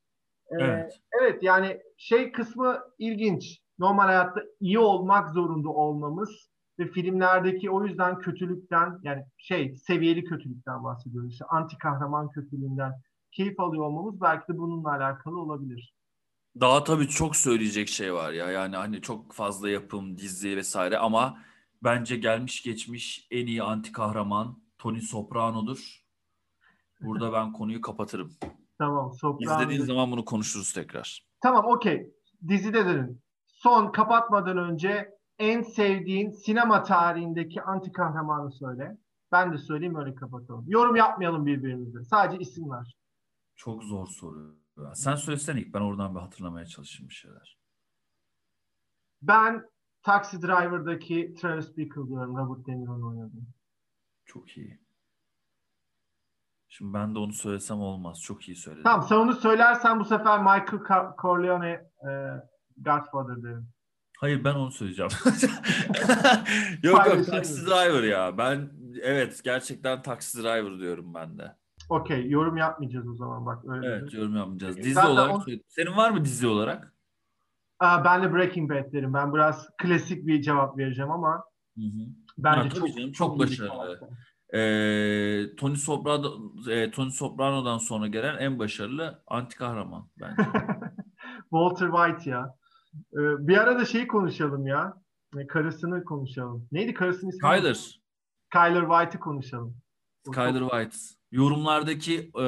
Ee, 0.50 0.64
evet. 0.64 1.00
evet 1.20 1.42
yani 1.42 1.80
şey 1.96 2.32
kısmı 2.32 2.80
ilginç. 2.98 3.60
normal 3.78 4.04
hayatta 4.04 4.40
iyi 4.60 4.78
olmak 4.78 5.30
zorunda 5.30 5.68
olmamız 5.68 6.50
ve 6.78 6.86
filmlerdeki 6.86 7.70
o 7.70 7.84
yüzden 7.84 8.18
kötülükten 8.18 8.98
yani 9.02 9.24
şey 9.38 9.76
seviyeli 9.76 10.24
kötülükten 10.24 10.84
bahsediyoruz. 10.84 11.32
İşte 11.32 11.44
anti 11.48 11.78
kahraman 11.78 12.30
kötülüğünden 12.30 12.92
keyif 13.32 13.60
alıyor 13.60 13.84
olmamız 13.84 14.20
belki 14.20 14.52
de 14.52 14.58
bununla 14.58 14.90
alakalı 14.90 15.40
olabilir. 15.40 15.94
Daha 16.60 16.84
tabii 16.84 17.08
çok 17.08 17.36
söyleyecek 17.36 17.88
şey 17.88 18.14
var 18.14 18.32
ya. 18.32 18.50
Yani 18.50 18.76
hani 18.76 19.00
çok 19.00 19.32
fazla 19.32 19.70
yapım, 19.70 20.18
dizi 20.18 20.56
vesaire 20.56 20.98
ama 20.98 21.38
bence 21.82 22.16
gelmiş 22.16 22.62
geçmiş 22.62 23.26
en 23.30 23.46
iyi 23.46 23.62
anti 23.62 23.92
kahraman 23.92 24.62
Tony 24.78 25.00
Soprano'dur. 25.00 26.04
Burada 27.00 27.32
ben 27.32 27.52
konuyu 27.52 27.80
kapatırım. 27.80 28.32
Tamam. 28.78 29.12
Soprano. 29.12 29.62
İzlediğin 29.62 29.84
zaman 29.84 30.10
bunu 30.10 30.24
konuşuruz 30.24 30.72
tekrar. 30.72 31.26
Tamam 31.40 31.64
okey. 31.66 32.14
Dizide 32.48 32.86
dönün. 32.86 33.22
Son 33.46 33.92
kapatmadan 33.92 34.58
önce 34.58 35.10
en 35.38 35.62
sevdiğin 35.62 36.30
sinema 36.30 36.82
tarihindeki 36.82 37.62
anti 37.62 37.92
kahramanı 37.92 38.52
söyle. 38.52 38.98
Ben 39.32 39.52
de 39.52 39.58
söyleyeyim 39.58 39.96
öyle 39.96 40.14
kapatalım. 40.14 40.64
Yorum 40.68 40.96
yapmayalım 40.96 41.46
birbirimize. 41.46 42.04
Sadece 42.04 42.38
isim 42.38 42.70
ver. 42.70 42.96
Çok 43.56 43.84
zor 43.84 44.06
soru. 44.06 44.63
Sen 44.94 45.14
söylesene 45.14 45.60
ilk 45.60 45.74
ben 45.74 45.80
oradan 45.80 46.14
bir 46.14 46.20
hatırlamaya 46.20 46.66
çalışayım 46.66 47.08
bir 47.08 47.14
şeyler. 47.14 47.58
Ben 49.22 49.70
Taxi 50.02 50.42
Driver'daki 50.42 51.34
Travis 51.40 51.76
Bickle 51.76 52.08
diyorum. 52.08 52.36
Robert 52.36 52.66
De 52.66 52.72
Niro'nun 52.72 53.10
oynadığı. 53.10 53.46
Çok 54.24 54.56
iyi. 54.56 54.78
Şimdi 56.68 56.94
ben 56.94 57.14
de 57.14 57.18
onu 57.18 57.32
söylesem 57.32 57.80
olmaz. 57.80 58.22
Çok 58.22 58.48
iyi 58.48 58.56
söyledin. 58.56 58.84
Tamam 58.84 59.06
sen 59.08 59.16
onu 59.16 59.32
söylersen 59.32 60.00
bu 60.00 60.04
sefer 60.04 60.38
Michael 60.38 61.14
Corleone 61.22 61.70
e, 62.08 62.10
Godfather 62.76 63.42
derim. 63.42 63.68
Hayır 64.18 64.44
ben 64.44 64.54
onu 64.54 64.70
söyleyeceğim. 64.70 65.10
yok 66.82 67.06
yok. 67.06 67.26
Taxi 67.26 67.66
Driver 67.66 68.02
ya. 68.02 68.38
Ben 68.38 68.70
evet 69.02 69.40
gerçekten 69.44 70.02
Taxi 70.02 70.42
Driver 70.42 70.78
diyorum 70.78 71.14
ben 71.14 71.38
de. 71.38 71.56
Okey 71.88 72.30
yorum 72.30 72.56
yapmayacağız 72.56 73.08
o 73.08 73.14
zaman 73.14 73.46
bak 73.46 73.64
öyle. 73.68 73.86
Evet 73.86 74.02
dedi. 74.02 74.16
yorum 74.16 74.36
yapmayacağız. 74.36 74.76
Dizi 74.76 74.92
Zaten 74.94 75.10
olarak 75.10 75.48
o- 75.48 75.50
Senin 75.68 75.96
var 75.96 76.10
mı 76.10 76.24
dizi 76.24 76.46
olarak? 76.46 76.94
Aa, 77.78 78.04
ben 78.04 78.22
de 78.22 78.32
Breaking 78.32 78.70
Bad 78.70 78.92
derim. 78.92 79.14
Ben 79.14 79.34
biraz 79.34 79.68
klasik 79.82 80.26
bir 80.26 80.42
cevap 80.42 80.78
vereceğim 80.78 81.10
ama 81.10 81.44
Hı 81.76 81.80
hı. 81.84 82.06
bence 82.38 82.68
tabii 82.68 82.80
çok, 82.80 82.96
canım, 82.98 83.12
çok 83.12 83.38
başarılı. 83.38 84.00
Ee, 84.54 85.56
Tony 85.56 85.76
Soprano 85.76 86.52
e, 86.70 86.90
Tony 86.90 87.10
Soprano'dan 87.10 87.78
sonra 87.78 88.06
gelen 88.06 88.38
en 88.38 88.58
başarılı 88.58 89.22
anti 89.26 89.56
kahraman 89.56 90.08
bence. 90.20 90.42
Walter 91.50 91.90
White 91.90 92.30
ya. 92.30 92.54
Ee, 93.12 93.48
bir 93.48 93.58
ara 93.58 93.78
da 93.80 93.84
şeyi 93.84 94.06
konuşalım 94.06 94.66
ya. 94.66 94.94
Ee, 95.38 95.46
Karısını 95.46 96.04
konuşalım. 96.04 96.68
Neydi 96.72 96.94
karısının 96.94 97.30
ismi? 97.30 97.48
Skyler. 97.48 98.00
Skyler 98.52 98.86
White'ı 98.88 99.20
konuşalım. 99.20 99.76
Skyler 100.26 100.60
White. 100.60 100.96
Yorumlardaki 101.34 102.30
e, 102.40 102.46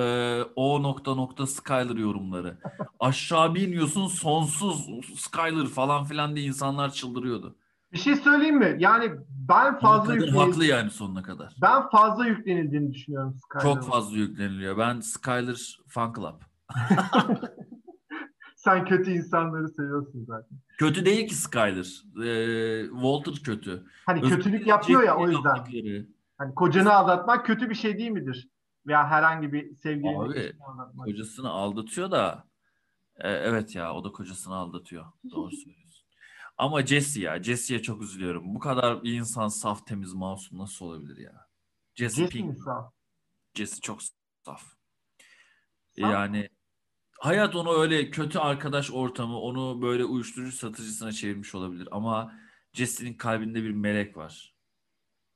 o 0.57 0.83
nokta 0.83 1.15
nokta 1.15 1.47
Skyler 1.47 1.97
yorumları. 1.97 2.59
Aşağı 3.01 3.55
bir 3.55 3.69
iniyorsun 3.69 4.07
sonsuz 4.07 4.87
Skyler 5.17 5.67
falan 5.67 6.05
filan 6.05 6.37
diye 6.37 6.47
insanlar 6.47 6.93
çıldırıyordu. 6.93 7.57
Bir 7.93 7.99
şey 7.99 8.17
söyleyeyim 8.17 8.59
mi? 8.59 8.77
Yani 8.79 9.11
ben 9.49 9.79
fazla 9.79 10.15
kadın 10.15 10.27
yüklenil- 10.27 10.39
haklı 10.39 10.65
yani 10.65 10.91
sonuna 10.91 11.23
kadar. 11.23 11.55
ben 11.63 11.89
fazla 11.91 12.27
yüklenildiğini 12.27 12.93
düşünüyorum 12.95 13.35
Skyler'a. 13.45 13.75
Çok 13.75 13.85
fazla 13.85 14.17
yükleniliyor. 14.17 14.79
Ben 14.79 15.01
Skyler 15.01 15.79
Fan 15.89 16.13
Club. 16.15 16.41
Sen 18.57 18.85
kötü 18.85 19.11
insanları 19.11 19.69
seviyorsun 19.69 20.25
zaten. 20.27 20.59
Kötü 20.79 21.05
değil 21.07 21.29
ki 21.29 21.35
Skyler. 21.35 22.03
Ee, 22.25 22.87
Walter 22.91 23.35
kötü. 23.45 23.85
Hani 24.07 24.23
Özgür 24.23 24.37
kötülük 24.37 24.67
yapıyor 24.67 25.03
ya 25.03 25.17
o 25.17 25.29
yüzden. 25.29 25.57
yaptıkları. 25.57 26.07
Hani 26.39 26.55
kocanı 26.55 26.93
aldatmak 26.93 27.47
kötü 27.47 27.71
bir 27.71 27.75
şey 27.75 27.99
değil 27.99 28.11
midir? 28.11 28.49
Veya 28.87 29.11
herhangi 29.11 29.53
bir 29.53 29.75
sevgilini 29.75 30.19
Abi, 30.19 30.57
aldatmak. 30.61 31.07
Kocasını 31.07 31.51
aldatıyor 31.51 32.11
da 32.11 32.49
e, 33.17 33.31
evet 33.31 33.75
ya 33.75 33.95
o 33.95 34.05
da 34.05 34.13
kocasını 34.13 34.55
aldatıyor. 34.55 35.05
Doğru 35.31 35.51
söylüyorsun. 35.65 36.07
Ama 36.59 36.87
Jesse 36.87 37.21
ya 37.21 37.43
Jesse'ye 37.43 37.83
çok 37.83 38.03
üzülüyorum. 38.03 38.55
Bu 38.55 38.59
kadar 38.59 39.03
bir 39.03 39.13
insan 39.13 39.49
saf 39.49 39.87
temiz 39.87 40.15
masum 40.15 40.59
nasıl 40.59 40.87
olabilir 40.87 41.17
ya? 41.17 41.47
Jesse, 41.95 42.23
Jesse 42.23 42.39
Pink. 42.39 42.59
sağ? 42.59 42.93
Jesse 43.55 43.81
çok 43.81 44.03
saf. 44.03 44.13
Saf 44.45 44.77
Yani 45.97 46.49
hayat 47.21 47.57
onu 47.57 47.73
öyle 47.73 48.11
kötü 48.11 48.39
arkadaş 48.39 48.91
ortamı 48.91 49.41
onu 49.41 49.83
böyle 49.83 50.05
uyuşturucu 50.05 50.53
satıcısına 50.53 51.13
çevirmiş 51.13 51.55
olabilir 51.55 51.89
ama 51.91 52.35
Jesse'nin 52.73 53.15
kalbinde 53.15 53.63
bir 53.63 53.71
melek 53.71 54.17
var. 54.17 54.56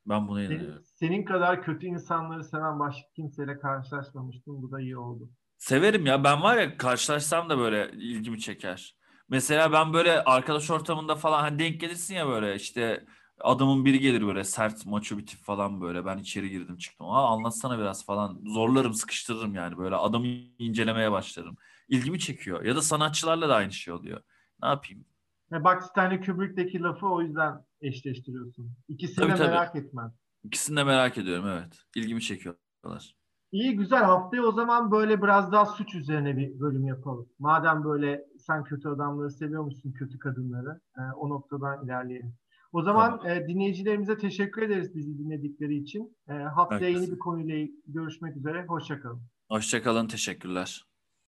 Ben 0.07 0.29
buna 0.29 0.39
Senin, 0.41 0.51
inanıyorum. 0.59 0.83
senin 0.85 1.25
kadar 1.25 1.63
kötü 1.63 1.87
insanları 1.87 2.45
seven 2.45 2.79
başka 2.81 3.09
kimseyle 3.17 3.59
karşılaşmamıştım. 3.59 4.63
Bu 4.63 4.71
da 4.71 4.81
iyi 4.81 4.97
oldu. 4.99 5.31
Severim 5.59 6.07
ya. 6.07 6.25
Ben 6.25 6.43
var 6.43 6.57
ya 6.57 6.77
karşılaşsam 6.77 7.49
da 7.51 7.59
böyle 7.59 7.91
ilgimi 7.93 8.41
çeker. 8.41 8.97
Mesela 9.29 9.73
ben 9.73 9.93
böyle 9.93 10.25
arkadaş 10.25 10.71
ortamında 10.71 11.15
falan 11.17 11.41
hani 11.41 11.59
denk 11.59 11.81
gelirsin 11.81 12.15
ya 12.15 12.29
böyle 12.29 12.55
işte 12.55 13.05
adamın 13.41 13.85
biri 13.85 13.99
gelir 14.01 14.27
böyle 14.27 14.45
sert 14.45 14.87
maço 14.87 15.19
bir 15.19 15.27
tip 15.27 15.41
falan 15.45 15.81
böyle. 15.81 16.05
Ben 16.07 16.19
içeri 16.19 16.51
girdim 16.51 16.77
çıktım. 16.77 17.07
Aa 17.11 17.29
anlatsana 17.35 17.79
biraz 17.79 18.07
falan. 18.07 18.41
Zorlarım 18.47 18.95
sıkıştırırım 18.95 19.55
yani 19.55 19.79
böyle 19.79 19.95
adamı 19.97 20.27
incelemeye 20.59 21.13
başlarım. 21.13 21.57
İlgimi 21.89 22.19
çekiyor. 22.19 22.65
Ya 22.65 22.77
da 22.77 22.83
sanatçılarla 22.83 23.49
da 23.49 23.55
aynı 23.55 23.73
şey 23.73 23.95
oluyor. 23.95 24.21
Ne 24.63 24.69
yapayım? 24.69 25.05
Ve 25.53 25.65
bak 25.65 25.83
Stanley 25.85 26.21
Kubrick'teki 26.21 26.81
lafı 26.81 27.07
o 27.07 27.23
yüzden 27.23 27.65
eşleştiriyorsun. 27.83 28.71
İkisini 28.89 29.17
Tabii, 29.17 29.33
de 29.33 29.37
tabii. 29.37 29.49
merak 29.49 29.77
etmem. 29.77 30.13
İkisini 30.45 30.77
de 30.77 30.85
merak 30.85 31.19
ediyorum 31.19 31.47
evet. 31.49 31.79
İlgimi 31.97 32.23
çekiyorlar. 32.23 33.15
İyi 33.53 33.77
güzel 33.77 34.03
haftaya 34.03 34.43
o 34.43 34.53
zaman 34.53 34.91
böyle 34.91 35.23
biraz 35.23 35.53
daha 35.53 35.67
suç 35.67 35.95
üzerine 35.95 36.37
bir 36.37 36.61
bölüm 36.61 36.87
yapalım. 36.87 37.29
Madem 37.39 37.85
böyle 37.85 38.25
sen 38.39 38.65
kötü 38.65 38.89
adamları 38.89 39.31
seviyormuşsun 39.31 39.93
kötü 39.93 40.19
kadınları 40.19 40.81
e, 40.99 41.01
o 41.17 41.29
noktadan 41.31 41.85
ilerleyelim. 41.85 42.35
O 42.73 42.83
zaman 42.83 43.19
Tamam. 43.19 43.37
e, 43.37 43.49
dinleyicilerimize 43.49 44.19
teşekkür 44.19 44.63
ederiz 44.63 44.95
bizi 44.95 45.19
dinledikleri 45.19 45.77
için. 45.77 46.17
E, 46.29 46.33
haftaya 46.33 46.81
Herkese. 46.81 47.01
yeni 47.01 47.13
bir 47.13 47.19
konuyla 47.19 47.69
görüşmek 47.87 48.37
üzere. 48.37 48.65
Hoşçakalın. 48.67 49.23
Hoşçakalın. 49.49 50.07
Teşekkürler. 50.07 50.85